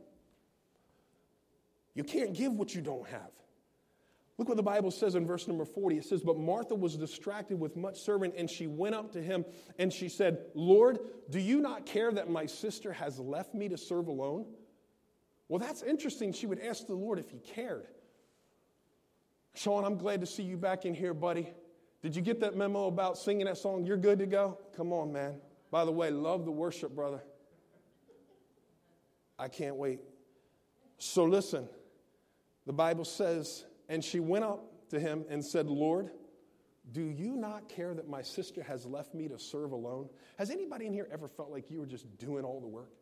You 1.93 2.03
can't 2.03 2.33
give 2.33 2.53
what 2.53 2.73
you 2.73 2.81
don't 2.81 3.07
have. 3.07 3.31
Look 4.41 4.47
what 4.47 4.57
the 4.57 4.63
Bible 4.63 4.89
says 4.89 5.13
in 5.13 5.27
verse 5.27 5.47
number 5.47 5.65
40. 5.65 5.99
It 5.99 6.03
says, 6.03 6.23
But 6.23 6.35
Martha 6.35 6.73
was 6.73 6.97
distracted 6.97 7.59
with 7.59 7.75
much 7.75 7.99
serving, 7.99 8.33
and 8.35 8.49
she 8.49 8.65
went 8.65 8.95
up 8.95 9.11
to 9.11 9.21
him 9.21 9.45
and 9.77 9.93
she 9.93 10.09
said, 10.09 10.39
Lord, 10.55 10.97
do 11.29 11.39
you 11.39 11.61
not 11.61 11.85
care 11.85 12.11
that 12.11 12.27
my 12.27 12.47
sister 12.47 12.91
has 12.91 13.19
left 13.19 13.53
me 13.53 13.69
to 13.69 13.77
serve 13.77 14.07
alone? 14.07 14.47
Well, 15.47 15.59
that's 15.59 15.83
interesting. 15.83 16.33
She 16.33 16.47
would 16.47 16.59
ask 16.59 16.87
the 16.87 16.95
Lord 16.95 17.19
if 17.19 17.29
he 17.29 17.37
cared. 17.37 17.85
Sean, 19.53 19.85
I'm 19.85 19.95
glad 19.95 20.21
to 20.21 20.25
see 20.25 20.41
you 20.41 20.57
back 20.57 20.85
in 20.85 20.95
here, 20.95 21.13
buddy. 21.13 21.47
Did 22.01 22.15
you 22.15 22.23
get 22.23 22.39
that 22.39 22.55
memo 22.55 22.87
about 22.87 23.19
singing 23.19 23.45
that 23.45 23.59
song? 23.59 23.85
You're 23.85 23.95
good 23.95 24.17
to 24.17 24.25
go? 24.25 24.57
Come 24.75 24.91
on, 24.91 25.13
man. 25.13 25.35
By 25.69 25.85
the 25.85 25.91
way, 25.91 26.09
love 26.09 26.45
the 26.45 26.51
worship, 26.51 26.95
brother. 26.95 27.21
I 29.37 29.49
can't 29.49 29.75
wait. 29.75 29.99
So 30.97 31.25
listen, 31.25 31.69
the 32.65 32.73
Bible 32.73 33.05
says 33.05 33.65
and 33.91 34.03
she 34.03 34.21
went 34.21 34.45
up 34.45 34.89
to 34.89 34.99
him 35.01 35.25
and 35.29 35.43
said, 35.43 35.67
Lord, 35.67 36.11
do 36.93 37.01
you 37.01 37.35
not 37.35 37.67
care 37.67 37.93
that 37.93 38.07
my 38.07 38.21
sister 38.21 38.63
has 38.63 38.85
left 38.85 39.13
me 39.13 39.27
to 39.27 39.37
serve 39.37 39.73
alone? 39.73 40.07
Has 40.37 40.49
anybody 40.49 40.85
in 40.85 40.93
here 40.93 41.09
ever 41.11 41.27
felt 41.27 41.51
like 41.51 41.69
you 41.69 41.81
were 41.81 41.85
just 41.85 42.05
doing 42.17 42.45
all 42.45 42.61
the 42.61 42.69
work? 42.69 42.93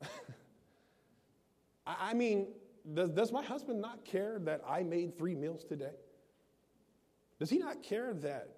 I 1.86 2.14
mean, 2.14 2.46
does, 2.94 3.10
does 3.10 3.30
my 3.30 3.44
husband 3.44 3.82
not 3.82 4.06
care 4.06 4.38
that 4.44 4.62
I 4.66 4.82
made 4.82 5.18
three 5.18 5.34
meals 5.34 5.64
today? 5.64 5.92
Does 7.38 7.50
he 7.50 7.58
not 7.58 7.82
care 7.82 8.14
that 8.14 8.56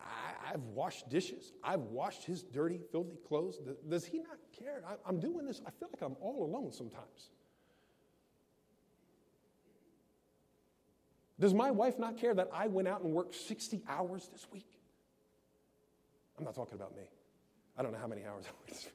I, 0.00 0.52
have 0.52 0.62
washed 0.62 1.10
dishes? 1.10 1.52
I've 1.62 1.80
washed 1.80 2.24
his 2.24 2.42
dirty, 2.42 2.80
filthy 2.90 3.18
clothes? 3.28 3.58
Does 3.86 4.06
he 4.06 4.16
not 4.20 4.38
care? 4.58 4.82
I, 4.88 4.94
I'm 5.06 5.20
doing 5.20 5.44
this. 5.44 5.60
I 5.66 5.70
feel 5.72 5.90
like 5.92 6.00
I'm 6.00 6.16
all 6.22 6.42
alone 6.42 6.72
sometimes. 6.72 7.32
Does 11.38 11.52
my 11.52 11.70
wife 11.70 11.98
not 11.98 12.16
care 12.16 12.34
that 12.34 12.48
I 12.52 12.68
went 12.68 12.88
out 12.88 13.02
and 13.02 13.12
worked 13.12 13.34
60 13.34 13.82
hours 13.88 14.28
this 14.32 14.46
week? 14.52 14.66
I'm 16.38 16.44
not 16.44 16.54
talking 16.54 16.74
about 16.74 16.96
me. 16.96 17.04
I 17.76 17.82
don't 17.82 17.92
know 17.92 17.98
how 17.98 18.06
many 18.06 18.24
hours 18.24 18.44
I 18.46 18.52
worked. 18.60 18.90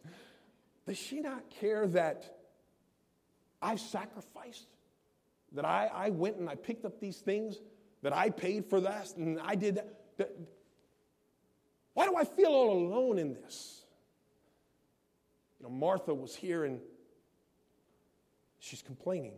Does 0.88 0.98
she 0.98 1.20
not 1.20 1.50
care 1.50 1.88
that 1.88 2.38
I 3.62 3.76
sacrificed? 3.76 4.68
That 5.54 5.66
I, 5.66 5.90
I 5.94 6.10
went 6.10 6.38
and 6.38 6.50
I 6.50 6.56
picked 6.56 6.86
up 6.86 7.00
these 7.00 7.18
things? 7.18 7.58
That 8.02 8.16
I 8.16 8.30
paid 8.32 8.66
for 8.66 8.82
that 8.82 9.16
and 9.18 9.40
I 9.40 9.56
did 9.56 9.80
that 10.18 10.36
why 11.94 12.06
do 12.06 12.16
I 12.16 12.24
feel 12.24 12.50
all 12.50 12.72
alone 12.72 13.20
in 13.20 13.34
this? 13.34 13.84
You 15.60 15.66
know, 15.66 15.72
Martha 15.72 16.14
was 16.14 16.36
here 16.36 16.64
and 16.64 16.80
she's 18.60 18.82
complaining. 18.82 19.34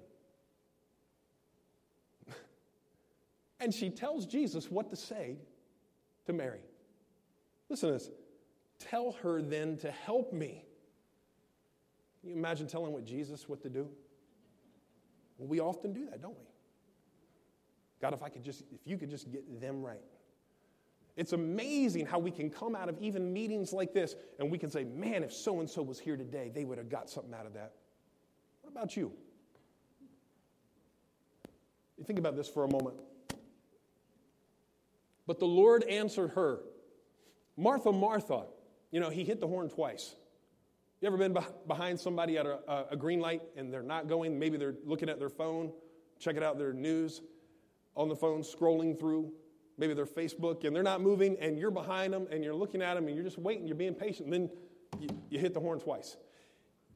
And 3.63 3.73
she 3.73 3.89
tells 3.89 4.25
Jesus 4.25 4.69
what 4.69 4.89
to 4.89 4.97
say 4.97 5.37
to 6.25 6.33
Mary. 6.33 6.59
Listen 7.69 7.87
to 7.87 7.93
this. 7.93 8.11
Tell 8.77 9.13
her 9.23 9.41
then 9.41 9.77
to 9.77 9.89
help 9.89 10.33
me. 10.33 10.65
Can 12.19 12.31
you 12.31 12.35
imagine 12.35 12.67
telling 12.67 12.91
what 12.91 13.05
Jesus 13.05 13.47
what 13.47 13.61
to 13.61 13.69
do? 13.69 13.87
Well, 15.37 15.47
we 15.47 15.61
often 15.61 15.93
do 15.93 16.03
that, 16.09 16.21
don't 16.21 16.37
we? 16.37 16.45
God, 18.01 18.13
if 18.13 18.21
I 18.21 18.27
could 18.27 18.43
just, 18.43 18.63
if 18.69 18.81
you 18.83 18.97
could 18.97 19.09
just 19.09 19.31
get 19.31 19.61
them 19.61 19.81
right. 19.81 20.03
It's 21.15 21.31
amazing 21.31 22.05
how 22.05 22.19
we 22.19 22.31
can 22.31 22.49
come 22.49 22.75
out 22.75 22.89
of 22.89 22.97
even 22.99 23.31
meetings 23.31 23.71
like 23.71 23.93
this 23.93 24.15
and 24.39 24.51
we 24.51 24.57
can 24.57 24.71
say, 24.71 24.83
man, 24.83 25.23
if 25.23 25.31
so 25.31 25.61
and 25.61 25.69
so 25.69 25.81
was 25.81 25.99
here 25.99 26.17
today, 26.17 26.51
they 26.53 26.65
would 26.65 26.77
have 26.77 26.89
got 26.89 27.09
something 27.09 27.33
out 27.33 27.45
of 27.45 27.53
that. 27.53 27.71
What 28.61 28.71
about 28.71 28.97
you? 28.97 29.13
You 31.97 32.03
think 32.03 32.19
about 32.19 32.35
this 32.35 32.49
for 32.49 32.65
a 32.65 32.69
moment. 32.69 32.97
But 35.25 35.39
the 35.39 35.45
Lord 35.45 35.83
answered 35.83 36.31
her, 36.31 36.59
Martha, 37.55 37.91
Martha. 37.91 38.45
You 38.91 38.99
know, 38.99 39.09
he 39.09 39.23
hit 39.23 39.39
the 39.39 39.47
horn 39.47 39.69
twice. 39.69 40.15
You 41.01 41.07
ever 41.07 41.17
been 41.17 41.35
behind 41.67 41.99
somebody 41.99 42.37
at 42.37 42.45
a, 42.45 42.85
a, 42.91 42.95
green 42.95 43.19
light 43.19 43.41
and 43.57 43.73
they're 43.73 43.83
not 43.83 44.07
going? 44.07 44.39
Maybe 44.39 44.57
they're 44.57 44.75
looking 44.85 45.09
at 45.09 45.19
their 45.19 45.29
phone, 45.29 45.73
checking 46.19 46.43
out 46.43 46.57
their 46.57 46.71
news 46.71 47.21
on 47.95 48.07
the 48.07 48.15
phone, 48.15 48.41
scrolling 48.41 48.97
through 48.97 49.31
maybe 49.77 49.93
their 49.93 50.05
Facebook, 50.05 50.63
and 50.63 50.75
they're 50.75 50.83
not 50.83 51.01
moving, 51.01 51.35
and 51.41 51.57
you're 51.57 51.71
behind 51.71 52.13
them 52.13 52.27
and 52.31 52.43
you're 52.43 52.55
looking 52.55 52.81
at 52.81 52.93
them 52.93 53.07
and 53.07 53.15
you're 53.15 53.25
just 53.25 53.37
waiting, 53.37 53.67
you're 53.67 53.75
being 53.75 53.93
patient, 53.93 54.25
and 54.25 54.33
then 54.33 54.49
you, 54.99 55.09
you 55.29 55.39
hit 55.39 55.53
the 55.53 55.59
horn 55.59 55.79
twice. 55.79 56.15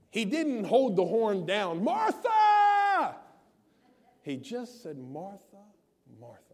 He 0.10 0.26
didn't 0.26 0.64
hold 0.64 0.96
the 0.96 1.06
horn 1.06 1.46
down, 1.46 1.84
Martha! 1.84 3.16
He 4.22 4.38
just 4.38 4.84
said, 4.84 4.98
Martha, 4.98 5.64
Martha. 6.20 6.47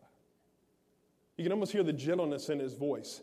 You 1.38 1.44
can 1.44 1.52
almost 1.52 1.72
hear 1.72 1.84
the 1.84 1.94
gentleness 1.94 2.50
in 2.50 2.60
his 2.60 2.74
voice. 2.74 3.22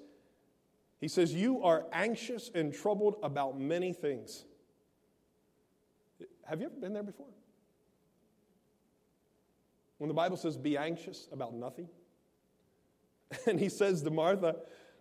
He 1.01 1.09
says, 1.09 1.33
You 1.33 1.63
are 1.63 1.87
anxious 1.93 2.51
and 2.55 2.75
troubled 2.75 3.17
about 3.23 3.59
many 3.59 3.93
things. 3.93 4.45
Have 6.45 6.61
you 6.61 6.67
ever 6.67 6.77
been 6.77 6.93
there 6.93 7.03
before? 7.03 7.27
When 9.99 10.09
the 10.09 10.15
Bible 10.15 10.37
says, 10.37 10.57
Be 10.57 10.77
anxious 10.77 11.29
about 11.33 11.55
nothing. 11.55 11.89
And 13.47 13.61
he 13.61 13.69
says 13.69 14.03
to 14.03 14.11
Martha, 14.11 14.57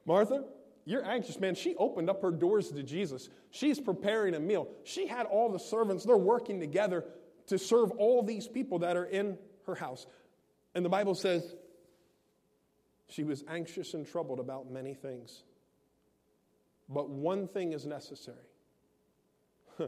Martha, 0.06 0.44
you're 0.86 1.06
anxious, 1.06 1.40
man. 1.40 1.56
She 1.56 1.76
opened 1.76 2.10
up 2.10 2.22
her 2.22 2.32
doors 2.32 2.70
to 2.70 2.84
Jesus. 2.84 3.30
She's 3.52 3.80
preparing 3.80 4.36
a 4.36 4.40
meal. 4.40 4.68
She 4.84 5.08
had 5.08 5.26
all 5.26 5.52
the 5.52 5.60
servants, 5.60 6.06
they're 6.06 6.18
working 6.18 6.60
together 6.60 7.06
to 7.48 7.58
serve 7.58 7.92
all 7.92 8.22
these 8.22 8.48
people 8.48 8.80
that 8.80 8.96
are 8.96 9.06
in 9.06 9.38
her 9.66 9.76
house. 9.76 10.06
And 10.76 10.86
the 10.86 10.90
Bible 10.90 11.16
says, 11.16 11.56
she 13.10 13.24
was 13.24 13.44
anxious 13.48 13.94
and 13.94 14.08
troubled 14.08 14.40
about 14.40 14.72
many 14.72 14.94
things. 14.94 15.44
But 16.88 17.10
one 17.10 17.48
thing 17.48 17.74
is 17.74 17.86
necessary. 17.86 18.38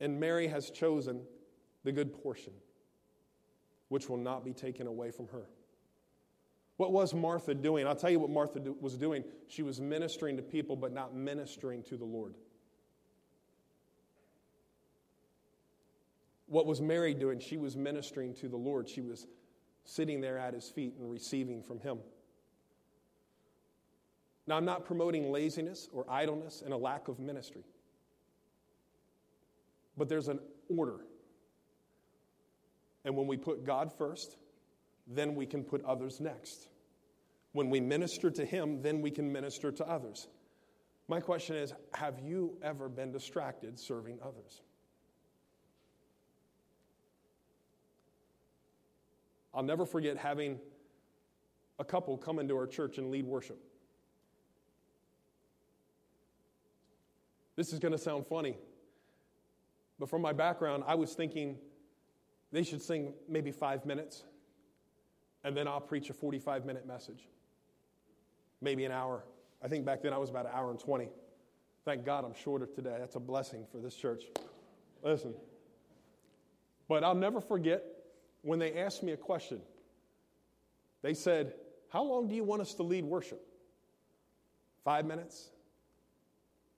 And 0.00 0.18
Mary 0.18 0.48
has 0.48 0.70
chosen 0.70 1.22
the 1.84 1.92
good 1.92 2.12
portion, 2.22 2.54
which 3.88 4.08
will 4.08 4.16
not 4.16 4.44
be 4.44 4.52
taken 4.52 4.86
away 4.86 5.10
from 5.10 5.28
her. 5.28 5.46
What 6.78 6.92
was 6.92 7.12
Martha 7.12 7.54
doing? 7.54 7.86
I'll 7.86 7.94
tell 7.94 8.10
you 8.10 8.18
what 8.18 8.30
Martha 8.30 8.58
do, 8.58 8.74
was 8.80 8.96
doing. 8.96 9.22
She 9.48 9.62
was 9.62 9.78
ministering 9.80 10.38
to 10.38 10.42
people, 10.42 10.74
but 10.74 10.92
not 10.94 11.14
ministering 11.14 11.82
to 11.84 11.98
the 11.98 12.06
Lord. 12.06 12.34
What 16.46 16.64
was 16.64 16.80
Mary 16.80 17.12
doing? 17.12 17.38
She 17.38 17.58
was 17.58 17.76
ministering 17.76 18.34
to 18.36 18.48
the 18.48 18.56
Lord. 18.56 18.88
She 18.88 19.02
was 19.02 19.26
sitting 19.84 20.20
there 20.20 20.38
at 20.38 20.54
his 20.54 20.68
feet 20.68 20.94
and 20.98 21.10
receiving 21.10 21.62
from 21.62 21.80
him. 21.80 21.98
Now, 24.46 24.56
I'm 24.56 24.64
not 24.64 24.84
promoting 24.84 25.30
laziness 25.30 25.88
or 25.92 26.04
idleness 26.08 26.62
and 26.64 26.72
a 26.72 26.76
lack 26.76 27.08
of 27.08 27.18
ministry, 27.18 27.64
but 29.96 30.08
there's 30.08 30.28
an 30.28 30.40
order. 30.68 31.04
And 33.04 33.16
when 33.16 33.26
we 33.26 33.36
put 33.36 33.64
God 33.64 33.92
first, 33.96 34.36
then 35.06 35.34
we 35.34 35.46
can 35.46 35.64
put 35.64 35.84
others 35.84 36.20
next. 36.20 36.68
When 37.52 37.70
we 37.70 37.80
minister 37.80 38.30
to 38.30 38.44
Him, 38.44 38.82
then 38.82 39.00
we 39.00 39.10
can 39.10 39.30
minister 39.32 39.72
to 39.72 39.88
others. 39.88 40.28
My 41.08 41.20
question 41.20 41.56
is 41.56 41.72
Have 41.94 42.20
you 42.20 42.56
ever 42.62 42.88
been 42.88 43.10
distracted 43.10 43.78
serving 43.78 44.18
others? 44.22 44.62
I'll 49.54 49.62
never 49.62 49.84
forget 49.84 50.16
having 50.16 50.58
a 51.78 51.84
couple 51.84 52.16
come 52.16 52.38
into 52.38 52.56
our 52.56 52.66
church 52.66 52.98
and 52.98 53.10
lead 53.10 53.26
worship. 53.26 53.58
This 57.56 57.72
is 57.72 57.78
going 57.78 57.92
to 57.92 57.98
sound 57.98 58.26
funny, 58.26 58.56
but 59.98 60.08
from 60.08 60.22
my 60.22 60.32
background, 60.32 60.84
I 60.86 60.94
was 60.94 61.12
thinking 61.14 61.58
they 62.52 62.62
should 62.62 62.80
sing 62.80 63.12
maybe 63.28 63.50
five 63.50 63.84
minutes, 63.84 64.24
and 65.44 65.56
then 65.56 65.68
I'll 65.68 65.80
preach 65.80 66.10
a 66.10 66.14
45 66.14 66.64
minute 66.64 66.86
message, 66.86 67.28
maybe 68.60 68.84
an 68.84 68.92
hour. 68.92 69.24
I 69.62 69.68
think 69.68 69.84
back 69.84 70.02
then 70.02 70.12
I 70.12 70.18
was 70.18 70.30
about 70.30 70.46
an 70.46 70.52
hour 70.54 70.70
and 70.70 70.78
20. 70.78 71.08
Thank 71.84 72.04
God 72.04 72.24
I'm 72.24 72.34
shorter 72.34 72.66
today. 72.66 72.96
That's 72.98 73.16
a 73.16 73.20
blessing 73.20 73.66
for 73.70 73.78
this 73.78 73.94
church. 73.94 74.24
Listen. 75.02 75.34
But 76.88 77.04
I'll 77.04 77.14
never 77.14 77.40
forget 77.40 77.84
when 78.42 78.58
they 78.58 78.74
asked 78.74 79.02
me 79.02 79.12
a 79.12 79.16
question. 79.16 79.60
They 81.02 81.14
said, 81.14 81.54
How 81.88 82.02
long 82.02 82.28
do 82.28 82.34
you 82.34 82.44
want 82.44 82.62
us 82.62 82.74
to 82.74 82.82
lead 82.82 83.04
worship? 83.04 83.40
Five 84.84 85.04
minutes? 85.04 85.50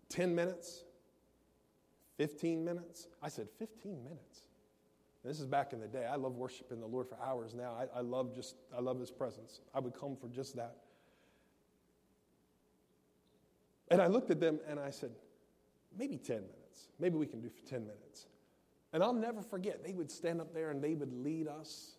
10 0.09 0.35
minutes? 0.35 0.85
15 2.19 2.65
minutes? 2.65 3.07
I 3.23 3.29
said, 3.29 3.49
15 3.59 4.05
minutes. 4.05 4.41
This 5.25 5.41
is 5.41 5.47
back 5.47 5.73
in 5.73 5.81
the 5.81 5.87
day. 5.87 6.05
I 6.05 6.17
love 6.17 6.37
worshiping 6.37 6.81
the 6.81 6.87
Lord 6.87 7.09
for 7.09 7.17
hours 7.25 7.55
now. 7.55 7.73
I, 7.73 7.99
I 7.99 8.01
love 8.01 8.35
just, 8.35 8.57
I 8.77 8.81
love 8.81 8.99
His 8.99 9.11
presence. 9.11 9.61
I 9.73 9.81
would 9.81 9.95
come 9.95 10.17
for 10.17 10.29
just 10.29 10.57
that. 10.57 10.77
And 13.89 14.03
I 14.03 14.09
looked 14.09 14.31
at 14.31 14.41
them 14.41 14.59
and 14.69 14.81
I 14.81 14.91
said, 14.91 15.11
maybe 15.97 16.17
10 16.17 16.37
minutes. 16.37 16.89
Maybe 16.99 17.17
we 17.17 17.27
can 17.27 17.41
do 17.41 17.49
for 17.49 17.63
10 17.69 17.83
minutes. 17.83 18.27
And 18.93 19.03
I'll 19.03 19.15
never 19.15 19.43
forget, 19.43 19.83
they 19.85 19.95
would 19.95 20.11
stand 20.11 20.41
up 20.41 20.53
there 20.53 20.71
and 20.71 20.83
they 20.83 20.95
would 20.95 21.13
lead 21.13 21.49
us 21.49 21.93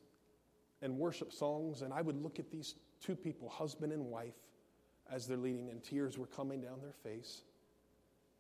and 0.82 0.98
worship 0.98 1.32
songs. 1.32 1.82
And 1.82 1.92
I 1.92 2.02
would 2.02 2.22
look 2.22 2.40
at 2.40 2.52
these 2.52 2.76
two 3.02 3.16
people, 3.16 3.50
husband 3.50 3.92
and 3.92 4.06
wife, 4.06 4.36
as 5.12 5.28
they're 5.28 5.38
leading, 5.38 5.70
and 5.70 5.84
tears 5.84 6.18
were 6.18 6.28
coming 6.28 6.62
down 6.62 6.80
their 6.82 6.94
face. 7.04 7.44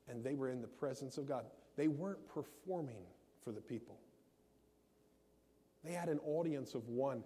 And 0.07 0.23
they 0.23 0.35
were 0.35 0.49
in 0.49 0.61
the 0.61 0.67
presence 0.67 1.17
of 1.17 1.27
God. 1.27 1.45
They 1.75 1.87
weren't 1.87 2.27
performing 2.27 3.05
for 3.41 3.51
the 3.51 3.61
people, 3.61 3.97
they 5.83 5.91
had 5.91 6.09
an 6.09 6.19
audience 6.19 6.75
of 6.75 6.87
one. 6.87 7.23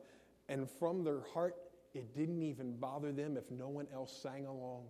And 0.49 0.69
from 0.69 1.03
their 1.03 1.21
heart, 1.33 1.55
it 1.93 2.15
didn't 2.15 2.41
even 2.41 2.77
bother 2.77 3.11
them 3.11 3.35
if 3.35 3.51
no 3.51 3.67
one 3.67 3.85
else 3.93 4.17
sang 4.21 4.45
along. 4.45 4.85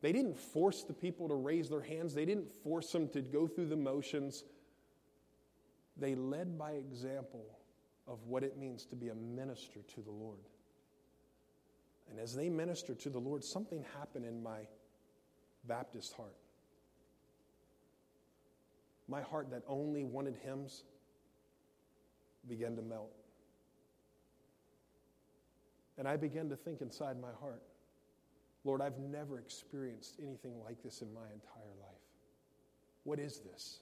They 0.00 0.12
didn't 0.12 0.36
force 0.36 0.82
the 0.82 0.92
people 0.92 1.28
to 1.28 1.34
raise 1.34 1.68
their 1.68 1.80
hands. 1.80 2.14
They 2.14 2.24
didn't 2.24 2.50
force 2.50 2.90
them 2.90 3.08
to 3.10 3.22
go 3.22 3.46
through 3.46 3.68
the 3.68 3.76
motions. 3.76 4.44
They 5.96 6.14
led 6.14 6.58
by 6.58 6.72
example 6.72 7.46
of 8.06 8.22
what 8.26 8.42
it 8.42 8.56
means 8.58 8.84
to 8.86 8.96
be 8.96 9.08
a 9.08 9.14
minister 9.14 9.80
to 9.94 10.00
the 10.00 10.10
Lord. 10.10 10.38
And 12.10 12.20
as 12.20 12.34
they 12.34 12.48
ministered 12.48 13.00
to 13.00 13.10
the 13.10 13.18
Lord, 13.18 13.42
something 13.42 13.84
happened 13.98 14.24
in 14.24 14.42
my 14.42 14.60
Baptist 15.66 16.12
heart. 16.14 16.36
My 19.08 19.22
heart 19.22 19.50
that 19.50 19.62
only 19.66 20.04
wanted 20.04 20.36
hymns 20.44 20.84
began 22.48 22.76
to 22.76 22.82
melt. 22.82 23.12
And 25.98 26.06
I 26.06 26.16
began 26.16 26.48
to 26.50 26.56
think 26.56 26.80
inside 26.80 27.20
my 27.20 27.32
heart, 27.40 27.62
Lord, 28.64 28.82
I've 28.82 28.98
never 28.98 29.38
experienced 29.38 30.16
anything 30.22 30.52
like 30.64 30.82
this 30.82 31.00
in 31.00 31.12
my 31.14 31.26
entire 31.32 31.72
life. 31.80 32.02
What 33.04 33.18
is 33.18 33.38
this? 33.40 33.80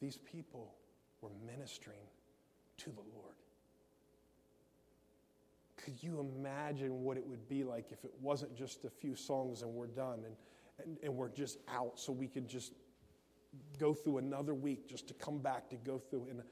These 0.00 0.16
people 0.16 0.74
were 1.20 1.30
ministering 1.46 2.06
to 2.78 2.90
the 2.90 3.02
Lord. 3.14 3.34
Could 5.76 6.02
you 6.02 6.20
imagine 6.20 7.02
what 7.02 7.16
it 7.16 7.26
would 7.26 7.48
be 7.48 7.64
like 7.64 7.90
if 7.90 8.04
it 8.04 8.12
wasn't 8.20 8.54
just 8.56 8.84
a 8.84 8.90
few 8.90 9.14
songs 9.14 9.62
and 9.62 9.72
we're 9.72 9.86
done 9.86 10.20
and, 10.24 10.36
and, 10.84 10.98
and 11.02 11.14
we're 11.14 11.28
just 11.28 11.58
out 11.68 11.98
so 11.98 12.12
we 12.12 12.28
could 12.28 12.48
just 12.48 12.74
go 13.78 13.94
through 13.94 14.18
another 14.18 14.54
week 14.54 14.88
just 14.88 15.08
to 15.08 15.14
come 15.14 15.38
back 15.38 15.68
to 15.70 15.76
go 15.76 15.98
through? 15.98 16.26
And 16.30 16.42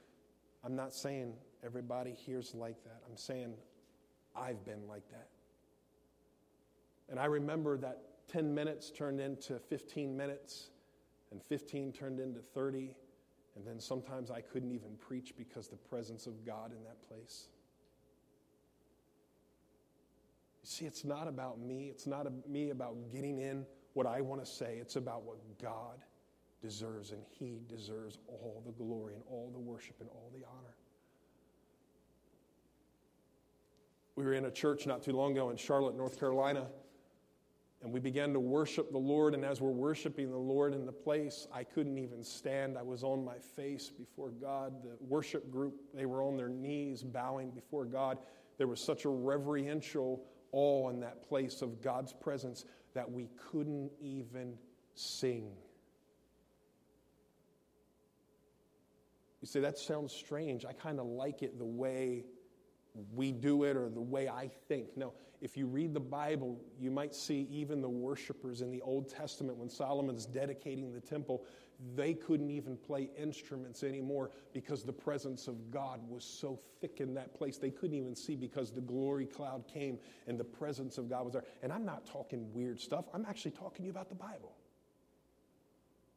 I'm 0.65 0.77
not 0.77 0.95
saying 0.95 1.35
everybody 1.65 2.17
here's 2.27 2.55
like 2.55 2.83
that. 2.85 3.03
I'm 3.09 3.17
saying 3.17 3.55
I've 4.35 4.65
been 4.65 4.87
like 4.89 5.09
that. 5.11 5.29
And 7.11 7.19
I 7.19 7.27
remember 7.27 7.77
that 7.79 8.03
10 8.29 8.55
minutes 8.55 8.91
turned 8.91 9.21
into 9.21 9.59
15 9.59 10.17
minutes, 10.17 10.71
and 11.31 11.43
15 11.43 11.93
turned 11.93 12.21
into 12.21 12.41
30, 12.41 12.95
and 13.59 13.67
then 13.67 13.81
sometimes 13.81 14.31
I 14.31 14.41
couldn't 14.41 14.71
even 14.71 14.91
preach 15.01 15.35
because 15.37 15.67
the 15.67 15.77
presence 15.77 16.27
of 16.27 16.47
God 16.47 16.71
in 16.71 16.85
that 16.85 17.03
place. 17.09 17.49
You 20.63 20.69
see, 20.69 20.85
it's 20.87 21.05
not 21.05 21.27
about 21.27 21.59
me. 21.59 21.89
It's 21.91 22.07
not 22.07 22.27
me 22.49 22.71
about 22.71 22.97
getting 23.13 23.39
in 23.39 23.67
what 23.95 24.07
I 24.07 24.21
want 24.21 24.45
to 24.45 24.49
say. 24.49 24.79
It's 24.81 24.95
about 24.95 25.25
what 25.25 25.39
God 25.61 26.05
deserves, 26.63 27.11
and 27.11 27.21
He 27.29 27.61
deserves 27.69 28.19
all 28.29 28.63
the 28.65 28.73
glory 28.73 29.15
and 29.15 29.25
all 29.29 29.51
the 29.53 29.59
worship 29.59 29.97
and 30.01 30.09
all 30.11 30.31
the 30.33 30.45
honor. 30.47 30.77
We 34.15 34.25
were 34.25 34.35
in 34.35 34.45
a 34.45 34.51
church 34.53 34.87
not 34.87 35.03
too 35.03 35.13
long 35.13 35.33
ago 35.33 35.51
in 35.51 35.57
Charlotte, 35.57 35.97
North 35.97 36.19
Carolina 36.19 36.67
and 37.83 37.93
we 37.93 38.01
began 38.01 38.33
to 38.33 38.41
worship 38.41 38.91
the 38.91 38.99
Lord. 38.99 39.35
And 39.35 39.45
as 39.45 39.61
we're 39.61 39.71
worshiping 39.71 40.31
the 40.31 40.37
Lord 40.37 40.75
in 40.75 40.85
the 40.85 40.93
place, 40.93 41.47
I 41.53 41.63
couldn't 41.63 41.99
even 41.99 42.25
stand. 42.25 42.77
I 42.77 42.83
was 42.83 43.05
on 43.05 43.25
my 43.25 43.39
face 43.39 43.91
before 43.91 44.31
God. 44.31 44.83
The 44.83 44.97
worship 45.01 45.51
group, 45.51 45.75
they 45.95 46.07
were 46.07 46.23
on 46.23 46.37
their 46.37 46.49
knees 46.49 47.05
bowing 47.05 47.51
before 47.51 47.85
God. 47.85 48.19
There 48.57 48.67
was 48.67 48.81
such 48.81 49.05
a 49.05 49.09
reverential 49.09 50.25
awe 50.51 50.91
in 50.91 51.01
that 51.01 51.29
place 51.29 51.63
of 51.63 51.81
God's 51.81 52.13
presence 52.13 52.65
that 52.95 53.09
we 53.09 53.29
couldn't 53.51 53.93
even 54.01 54.55
sing. 54.95 55.53
You 59.41 59.47
say, 59.47 59.61
that 59.61 59.79
sounds 59.79 60.13
strange. 60.13 60.65
I 60.65 60.73
kind 60.73 60.99
of 60.99 61.07
like 61.07 61.43
it 61.43 61.59
the 61.59 61.65
way 61.65 62.25
we 63.15 63.31
do 63.31 63.63
it 63.63 63.77
or 63.77 63.89
the 63.89 64.01
way 64.01 64.29
I 64.29 64.51
think. 64.67 64.97
No, 64.97 65.13
if 65.41 65.57
you 65.57 65.67
read 65.67 65.95
the 65.95 66.01
Bible, 66.01 66.61
you 66.81 66.91
might 66.91 67.15
see 67.15 67.47
even 67.51 67.81
the 67.81 67.89
worshipers 67.89 68.61
in 68.61 68.71
the 68.71 68.81
Old 68.83 69.09
Testament 69.09 69.57
when 69.57 69.69
Solomon's 69.69 70.27
dedicating 70.27 70.93
the 70.93 71.01
temple, 71.01 71.45
they 71.95 72.13
couldn't 72.13 72.51
even 72.51 72.77
play 72.77 73.09
instruments 73.17 73.85
anymore 73.85 74.31
because 74.53 74.83
the 74.83 74.93
presence 74.93 75.47
of 75.47 75.71
God 75.71 76.01
was 76.09 76.25
so 76.25 76.59
thick 76.81 77.01
in 77.01 77.15
that 77.15 77.35
place. 77.35 77.57
They 77.57 77.71
couldn't 77.71 77.97
even 77.97 78.17
see 78.17 78.35
because 78.35 78.73
the 78.73 78.81
glory 78.81 79.27
cloud 79.27 79.65
came 79.73 79.99
and 80.27 80.39
the 80.39 80.45
presence 80.45 80.99
of 80.99 81.09
God 81.09 81.25
was 81.25 81.35
there. 81.35 81.45
And 81.63 81.73
I'm 81.73 81.85
not 81.85 82.05
talking 82.05 82.53
weird 82.53 82.81
stuff, 82.81 83.05
I'm 83.15 83.25
actually 83.27 83.53
talking 83.53 83.79
to 83.79 83.85
you 83.85 83.91
about 83.91 84.09
the 84.09 84.17
Bible. 84.17 84.55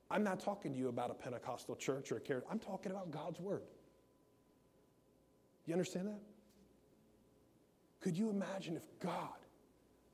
I'm 0.09 0.23
not 0.23 0.41
talking 0.41 0.73
to 0.73 0.79
you 0.79 0.89
about 0.89 1.09
a 1.09 1.13
Pentecostal 1.13 1.75
church 1.75 2.11
or 2.11 2.17
a 2.17 2.19
care. 2.19 2.43
I'm 2.51 2.59
talking 2.59 2.91
about 2.91 3.11
God's 3.11 3.39
Word. 3.39 3.61
You 5.65 5.73
understand 5.73 6.07
that? 6.07 6.19
Could 8.01 8.17
you 8.17 8.29
imagine 8.29 8.75
if 8.75 8.87
God 8.99 9.29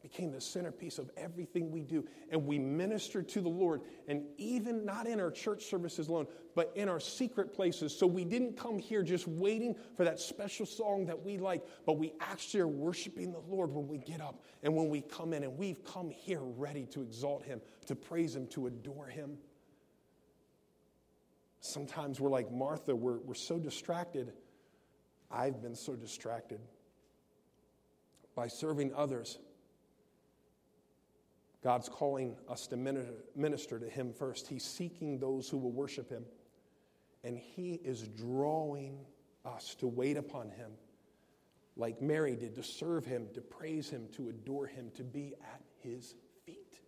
became 0.02 0.32
the 0.32 0.42
centerpiece 0.42 1.00
of 1.00 1.10
everything 1.18 1.72
we 1.72 1.82
do 1.82 2.06
and 2.30 2.46
we 2.46 2.60
minister 2.60 3.24
to 3.24 3.42
the 3.42 3.50
Lord, 3.50 3.82
and 4.08 4.24
even 4.38 4.86
not 4.86 5.08
in 5.08 5.20
our 5.20 5.32
church 5.32 5.66
services 5.66 6.10
alone, 6.10 6.28
but 6.54 6.72
in 6.76 6.90
our 6.90 7.00
secret 7.00 7.54
places? 7.54 7.98
So 7.98 8.06
we 8.06 8.26
didn't 8.26 8.58
come 8.58 8.78
here 8.78 9.04
just 9.04 9.28
waiting 9.28 9.76
for 9.96 10.04
that 10.04 10.20
special 10.20 10.66
song 10.66 11.06
that 11.06 11.24
we 11.24 11.38
like, 11.38 11.64
but 11.86 11.98
we 11.98 12.14
actually 12.20 12.60
are 12.60 12.68
worshiping 12.68 13.32
the 13.32 13.40
Lord 13.40 13.72
when 13.72 13.88
we 13.88 13.98
get 13.98 14.22
up 14.22 14.44
and 14.64 14.76
when 14.76 14.90
we 14.90 15.02
come 15.02 15.34
in, 15.34 15.44
and 15.44 15.58
we've 15.58 15.84
come 15.84 16.10
here 16.10 16.42
ready 16.42 16.86
to 16.88 17.02
exalt 17.02 17.44
Him, 17.44 17.62
to 17.88 17.96
praise 17.96 18.36
Him, 18.36 18.48
to 18.48 18.68
adore 18.68 19.08
Him. 19.08 19.38
Sometimes 21.62 22.20
we're 22.20 22.30
like 22.30 22.52
Martha, 22.52 22.96
we're, 22.96 23.20
we're 23.20 23.34
so 23.34 23.58
distracted. 23.58 24.34
I've 25.32 25.62
been 25.62 25.76
so 25.76 25.96
distracted 25.96 26.60
by 28.38 28.48
serving 28.48 28.94
others. 28.94 29.40
God's 31.64 31.90
calling 31.90 32.38
us 32.48 32.68
to 32.68 32.78
minister 33.36 33.80
to 33.80 33.90
Him 33.90 34.14
first. 34.14 34.48
He's 34.48 34.64
seeking 34.64 35.18
those 35.18 35.50
who 35.50 35.58
will 35.58 35.72
worship 35.72 36.10
Him. 36.10 36.24
And 37.24 37.36
He 37.36 37.74
is 37.74 38.08
drawing 38.08 39.00
us 39.44 39.76
to 39.80 39.88
wait 39.88 40.18
upon 40.18 40.52
Him 40.52 40.72
like 41.76 42.00
Mary 42.00 42.36
did, 42.36 42.56
to 42.56 42.64
serve 42.64 43.06
Him, 43.06 43.28
to 43.34 43.42
praise 43.42 43.90
Him, 43.90 44.08
to 44.14 44.30
adore 44.30 44.68
Him, 44.68 44.92
to 44.96 45.04
be 45.04 45.34
at 45.42 45.62
His 45.82 46.14
feet. 46.46 46.80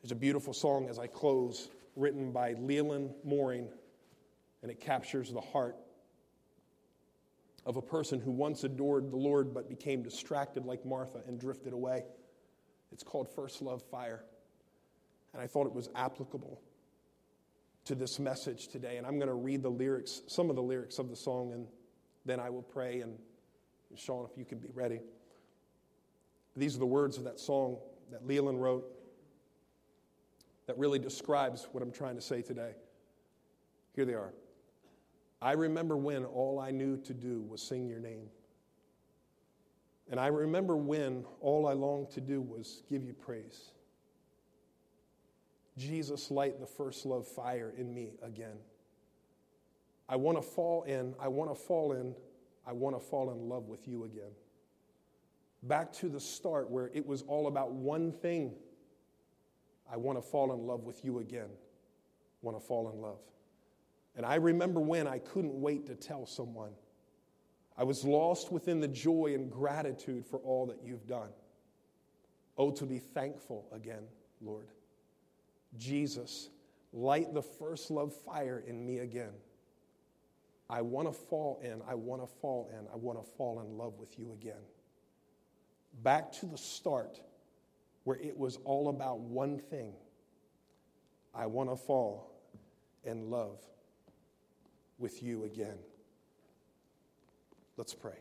There's 0.00 0.12
a 0.12 0.16
beautiful 0.16 0.54
song 0.54 0.88
as 0.88 0.98
I 0.98 1.08
close, 1.08 1.68
written 1.96 2.30
by 2.30 2.54
Leeland 2.54 3.14
Mooring, 3.24 3.68
and 4.62 4.70
it 4.70 4.80
captures 4.80 5.32
the 5.32 5.40
heart 5.40 5.76
of 7.66 7.76
a 7.76 7.82
person 7.82 8.20
who 8.20 8.30
once 8.30 8.64
adored 8.64 9.10
the 9.10 9.16
Lord 9.16 9.54
but 9.54 9.68
became 9.68 10.02
distracted 10.02 10.64
like 10.64 10.84
Martha 10.84 11.20
and 11.26 11.38
drifted 11.40 11.72
away. 11.72 12.04
It's 12.92 13.02
called 13.02 13.28
First 13.34 13.62
Love 13.62 13.82
Fire. 13.82 14.24
And 15.32 15.42
I 15.42 15.46
thought 15.46 15.66
it 15.66 15.72
was 15.72 15.88
applicable 15.94 16.60
to 17.86 17.94
this 17.94 18.18
message 18.18 18.68
today. 18.68 18.98
And 18.98 19.06
I'm 19.06 19.16
going 19.16 19.28
to 19.28 19.34
read 19.34 19.62
the 19.62 19.70
lyrics, 19.70 20.22
some 20.26 20.50
of 20.50 20.56
the 20.56 20.62
lyrics 20.62 20.98
of 20.98 21.08
the 21.08 21.16
song, 21.16 21.52
and 21.52 21.66
then 22.24 22.38
I 22.38 22.50
will 22.50 22.62
pray. 22.62 23.00
And 23.00 23.18
Sean, 23.96 24.26
if 24.30 24.38
you 24.38 24.44
can 24.44 24.58
be 24.58 24.68
ready. 24.74 25.00
These 26.56 26.76
are 26.76 26.80
the 26.80 26.86
words 26.86 27.18
of 27.18 27.24
that 27.24 27.40
song 27.40 27.78
that 28.10 28.26
Leeland 28.26 28.60
wrote 28.60 28.84
that 30.66 30.78
really 30.78 30.98
describes 30.98 31.66
what 31.72 31.82
I'm 31.82 31.92
trying 31.92 32.14
to 32.14 32.22
say 32.22 32.42
today. 32.42 32.72
Here 33.94 34.04
they 34.04 34.14
are. 34.14 34.32
I 35.44 35.52
remember 35.52 35.94
when 35.94 36.24
all 36.24 36.58
I 36.58 36.70
knew 36.70 36.96
to 37.02 37.12
do 37.12 37.42
was 37.42 37.60
sing 37.60 37.86
your 37.86 37.98
name. 38.00 38.30
And 40.10 40.18
I 40.18 40.28
remember 40.28 40.74
when 40.74 41.26
all 41.42 41.66
I 41.66 41.74
longed 41.74 42.10
to 42.12 42.22
do 42.22 42.40
was 42.40 42.82
give 42.88 43.04
you 43.04 43.12
praise. 43.12 43.72
Jesus, 45.76 46.30
light 46.30 46.60
the 46.60 46.66
first 46.66 47.04
love 47.04 47.28
fire 47.28 47.74
in 47.76 47.92
me 47.92 48.14
again. 48.22 48.56
I 50.08 50.16
want 50.16 50.38
to 50.38 50.42
fall 50.42 50.84
in, 50.84 51.14
I 51.20 51.28
want 51.28 51.50
to 51.50 51.54
fall 51.54 51.92
in, 51.92 52.14
I 52.66 52.72
want 52.72 52.96
to 52.96 53.00
fall 53.00 53.30
in 53.30 53.46
love 53.46 53.68
with 53.68 53.86
you 53.86 54.04
again. 54.04 54.32
Back 55.62 55.92
to 55.94 56.08
the 56.08 56.20
start 56.20 56.70
where 56.70 56.90
it 56.94 57.06
was 57.06 57.20
all 57.20 57.48
about 57.48 57.70
one 57.70 58.12
thing. 58.12 58.54
I 59.92 59.98
want 59.98 60.16
to 60.16 60.22
fall 60.22 60.54
in 60.54 60.66
love 60.66 60.84
with 60.84 61.04
you 61.04 61.18
again. 61.18 61.50
Want 62.40 62.58
to 62.58 62.66
fall 62.66 62.90
in 62.90 63.02
love. 63.02 63.18
And 64.16 64.24
I 64.24 64.36
remember 64.36 64.80
when 64.80 65.06
I 65.06 65.18
couldn't 65.18 65.54
wait 65.54 65.86
to 65.86 65.94
tell 65.94 66.26
someone. 66.26 66.72
I 67.76 67.82
was 67.82 68.04
lost 68.04 68.52
within 68.52 68.80
the 68.80 68.88
joy 68.88 69.32
and 69.34 69.50
gratitude 69.50 70.24
for 70.24 70.38
all 70.38 70.66
that 70.66 70.78
you've 70.84 71.06
done. 71.06 71.30
Oh, 72.56 72.70
to 72.70 72.86
be 72.86 72.98
thankful 72.98 73.66
again, 73.72 74.04
Lord. 74.40 74.68
Jesus, 75.76 76.50
light 76.92 77.34
the 77.34 77.42
first 77.42 77.90
love 77.90 78.14
fire 78.24 78.62
in 78.64 78.86
me 78.86 79.00
again. 79.00 79.32
I 80.70 80.82
want 80.82 81.08
to 81.08 81.12
fall 81.12 81.60
in, 81.62 81.82
I 81.88 81.94
want 81.94 82.22
to 82.22 82.28
fall 82.40 82.70
in, 82.72 82.86
I 82.92 82.96
want 82.96 83.22
to 83.22 83.30
fall 83.32 83.60
in 83.60 83.76
love 83.76 83.98
with 83.98 84.18
you 84.18 84.32
again. 84.32 84.62
Back 86.02 86.32
to 86.34 86.46
the 86.46 86.56
start 86.56 87.20
where 88.04 88.16
it 88.18 88.38
was 88.38 88.58
all 88.64 88.88
about 88.88 89.18
one 89.18 89.58
thing 89.58 89.94
I 91.34 91.46
want 91.46 91.70
to 91.70 91.76
fall 91.76 92.30
in 93.02 93.30
love 93.30 93.58
with 94.98 95.22
you 95.22 95.44
again. 95.44 95.78
Let's 97.76 97.94
pray. 97.94 98.18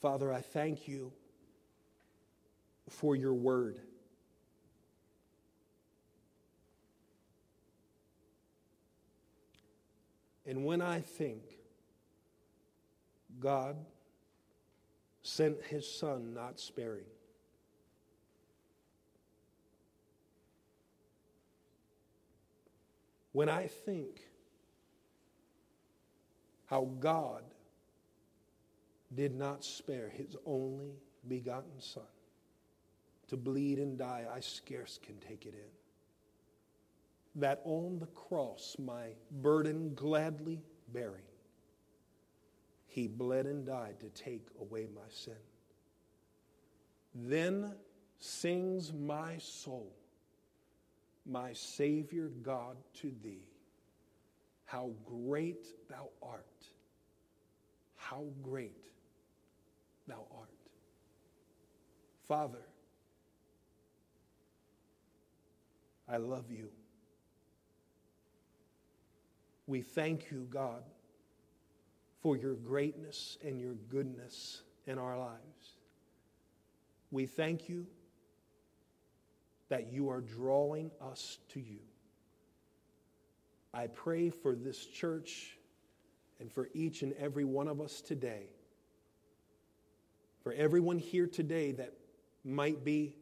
Father, 0.00 0.32
I 0.32 0.40
thank 0.40 0.88
you 0.88 1.12
for 2.88 3.14
your 3.14 3.34
word. 3.34 3.80
And 10.50 10.64
when 10.64 10.82
I 10.82 10.98
think 10.98 11.44
God 13.38 13.76
sent 15.22 15.62
his 15.62 15.88
son 15.88 16.34
not 16.34 16.58
sparing, 16.58 17.04
when 23.30 23.48
I 23.48 23.68
think 23.68 24.22
how 26.66 26.88
God 26.98 27.44
did 29.14 29.36
not 29.36 29.62
spare 29.62 30.08
his 30.08 30.36
only 30.44 30.96
begotten 31.28 31.78
son 31.78 32.02
to 33.28 33.36
bleed 33.36 33.78
and 33.78 33.96
die, 33.96 34.26
I 34.34 34.40
scarce 34.40 34.98
can 35.00 35.14
take 35.20 35.46
it 35.46 35.54
in 35.54 35.79
that 37.36 37.60
on 37.64 37.98
the 37.98 38.06
cross, 38.06 38.76
my 38.78 39.08
burden 39.30 39.94
gladly 39.94 40.60
bearing, 40.92 41.22
he 42.86 43.06
bled 43.06 43.46
and 43.46 43.64
died 43.64 44.00
to 44.00 44.08
take 44.08 44.48
away 44.60 44.88
my 44.94 45.08
sin. 45.08 45.34
Then 47.14 47.74
sings 48.18 48.92
my 48.92 49.38
soul, 49.38 49.92
my 51.24 51.52
Savior 51.52 52.30
God, 52.42 52.76
to 52.94 53.12
thee. 53.22 53.46
How 54.64 54.90
great 55.04 55.66
thou 55.88 56.08
art! 56.22 56.44
How 57.96 58.24
great 58.42 58.88
thou 60.06 60.26
art. 60.36 60.48
Father, 62.26 62.62
I 66.08 66.16
love 66.16 66.50
you. 66.50 66.70
We 69.70 69.82
thank 69.82 70.32
you, 70.32 70.48
God, 70.50 70.82
for 72.22 72.36
your 72.36 72.54
greatness 72.54 73.38
and 73.46 73.60
your 73.60 73.74
goodness 73.88 74.62
in 74.88 74.98
our 74.98 75.16
lives. 75.16 75.76
We 77.12 77.26
thank 77.26 77.68
you 77.68 77.86
that 79.68 79.92
you 79.92 80.10
are 80.10 80.20
drawing 80.20 80.90
us 81.00 81.38
to 81.50 81.60
you. 81.60 81.78
I 83.72 83.86
pray 83.86 84.28
for 84.28 84.56
this 84.56 84.86
church 84.86 85.56
and 86.40 86.50
for 86.50 86.68
each 86.74 87.02
and 87.02 87.12
every 87.12 87.44
one 87.44 87.68
of 87.68 87.80
us 87.80 88.00
today, 88.00 88.48
for 90.42 90.52
everyone 90.52 90.98
here 90.98 91.28
today 91.28 91.70
that 91.70 91.92
might 92.42 92.84
be 92.84 93.14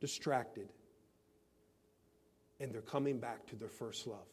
distracted 0.00 0.68
and 2.58 2.72
they're 2.72 2.82
coming 2.82 3.20
back 3.20 3.46
to 3.46 3.54
their 3.54 3.68
first 3.68 4.08
love. 4.08 4.26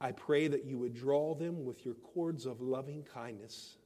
I 0.00 0.12
pray 0.12 0.46
that 0.48 0.64
you 0.64 0.78
would 0.78 0.94
draw 0.94 1.34
them 1.34 1.64
with 1.64 1.84
your 1.84 1.94
cords 1.94 2.46
of 2.46 2.60
loving 2.60 3.02
kindness. 3.02 3.76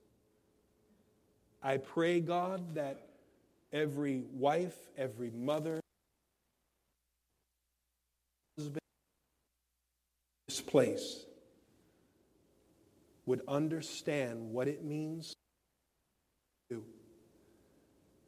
I 1.63 1.79
pray, 1.79 2.21
God, 2.21 2.75
that 2.75 3.09
every 3.73 4.25
wife, 4.33 4.77
every 4.99 5.31
mother, 5.31 5.81
husband, 8.59 8.81
this 10.49 10.61
place 10.61 11.25
would 13.25 13.41
understand 13.49 14.53
what 14.53 14.69
it 14.69 14.85
means 14.85 15.33
to. 16.71 16.85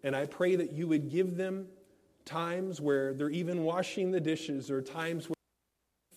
And 0.03 0.14
I 0.14 0.26
pray 0.26 0.57
that 0.57 0.72
you 0.72 0.87
would 0.87 1.11
give 1.11 1.37
them 1.37 1.66
times 2.24 2.80
where 2.80 3.12
they're 3.12 3.28
even 3.30 3.64
washing 3.64 4.11
the 4.11 4.20
dishes 4.20 4.70
or 4.70 4.80
times 4.80 5.28
where 5.28 5.34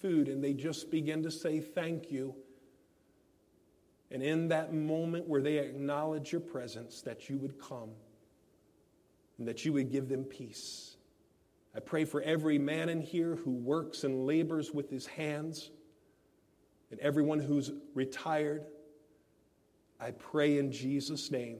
food 0.08 0.28
and 0.30 0.44
they 0.44 0.54
just 0.54 0.90
begin 0.90 1.24
to 1.24 1.32
say 1.32 1.60
thank 1.60 2.12
you. 2.12 2.34
And 4.10 4.24
in 4.24 4.48
that 4.50 4.74
moment 4.74 5.28
where 5.28 5.42
they 5.42 5.58
acknowledge 5.58 6.32
your 6.32 6.42
presence, 6.42 7.02
that 7.02 7.30
you 7.30 7.38
would 7.38 7.60
come 7.60 7.90
and 9.38 9.48
that 9.48 9.66
you 9.66 9.74
would 9.74 9.92
give 9.92 10.08
them 10.08 10.24
peace. 10.24 10.96
I 11.76 11.80
pray 11.80 12.06
for 12.06 12.22
every 12.22 12.58
man 12.58 12.90
in 12.90 13.02
here 13.02 13.36
who 13.36 13.52
works 13.52 14.04
and 14.04 14.26
labors 14.26 14.72
with 14.72 14.90
his 14.90 15.06
hands 15.06 15.72
and 16.90 17.00
everyone 17.02 17.40
who's 17.40 17.72
retired. 17.94 18.66
I 20.00 20.12
pray 20.12 20.58
in 20.58 20.72
Jesus' 20.72 21.32
name. 21.32 21.60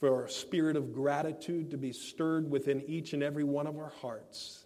for 0.00 0.24
a 0.24 0.30
spirit 0.30 0.76
of 0.76 0.94
gratitude 0.94 1.70
to 1.70 1.76
be 1.76 1.92
stirred 1.92 2.50
within 2.50 2.82
each 2.86 3.12
and 3.12 3.22
every 3.22 3.44
one 3.44 3.66
of 3.66 3.76
our 3.76 3.92
hearts, 4.00 4.64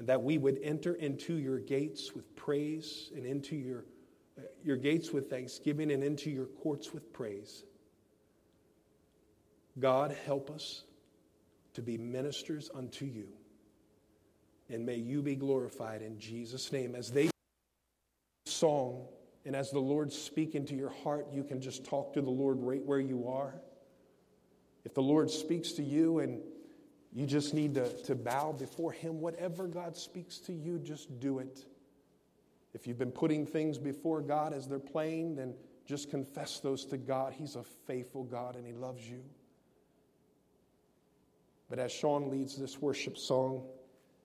and 0.00 0.08
that 0.08 0.22
we 0.22 0.38
would 0.38 0.58
enter 0.62 0.94
into 0.94 1.34
your 1.34 1.58
gates 1.58 2.14
with 2.14 2.34
praise 2.34 3.10
and 3.14 3.26
into 3.26 3.54
your, 3.54 3.84
uh, 4.38 4.44
your 4.64 4.78
gates 4.78 5.12
with 5.12 5.28
thanksgiving 5.28 5.92
and 5.92 6.02
into 6.02 6.30
your 6.30 6.46
courts 6.46 6.94
with 6.94 7.12
praise. 7.12 7.64
God, 9.78 10.16
help 10.24 10.50
us 10.50 10.84
to 11.74 11.82
be 11.82 11.98
ministers 11.98 12.70
unto 12.74 13.04
you. 13.04 13.28
And 14.70 14.86
may 14.86 14.96
you 14.96 15.20
be 15.20 15.34
glorified 15.34 16.00
in 16.00 16.18
Jesus' 16.18 16.72
name. 16.72 16.94
As 16.94 17.10
they 17.10 17.28
song 18.46 19.06
and 19.44 19.54
as 19.54 19.70
the 19.70 19.80
Lord 19.80 20.10
speak 20.10 20.54
into 20.54 20.74
your 20.74 20.94
heart, 21.04 21.26
you 21.30 21.44
can 21.44 21.60
just 21.60 21.84
talk 21.84 22.14
to 22.14 22.22
the 22.22 22.30
Lord 22.30 22.56
right 22.60 22.82
where 22.82 23.00
you 23.00 23.28
are. 23.28 23.60
If 24.86 24.94
the 24.94 25.02
Lord 25.02 25.30
speaks 25.30 25.72
to 25.72 25.82
you 25.82 26.20
and 26.20 26.40
you 27.12 27.26
just 27.26 27.54
need 27.54 27.74
to, 27.74 27.88
to 28.04 28.14
bow 28.14 28.52
before 28.52 28.92
Him, 28.92 29.20
whatever 29.20 29.66
God 29.66 29.96
speaks 29.96 30.38
to 30.38 30.52
you, 30.52 30.78
just 30.78 31.18
do 31.20 31.40
it. 31.40 31.64
If 32.72 32.86
you've 32.86 32.98
been 32.98 33.10
putting 33.10 33.46
things 33.46 33.78
before 33.78 34.20
God 34.20 34.52
as 34.52 34.68
they're 34.68 34.78
plain, 34.78 35.34
then 35.34 35.54
just 35.86 36.08
confess 36.08 36.60
those 36.60 36.84
to 36.86 36.96
God. 36.96 37.32
He's 37.32 37.56
a 37.56 37.64
faithful 37.64 38.22
God 38.22 38.54
and 38.54 38.64
He 38.64 38.72
loves 38.72 39.08
you. 39.08 39.24
But 41.68 41.80
as 41.80 41.90
Sean 41.90 42.30
leads 42.30 42.56
this 42.56 42.80
worship 42.80 43.18
song, 43.18 43.64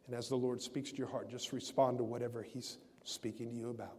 and 0.06 0.16
as 0.16 0.30
the 0.30 0.36
Lord 0.36 0.62
speaks 0.62 0.92
to 0.92 0.98
your 0.98 1.08
heart, 1.08 1.30
just 1.30 1.52
respond 1.54 1.98
to 1.98 2.04
whatever 2.04 2.44
He's 2.44 2.78
speaking 3.04 3.52
to 3.52 3.58
you 3.58 3.70
about. 3.72 3.98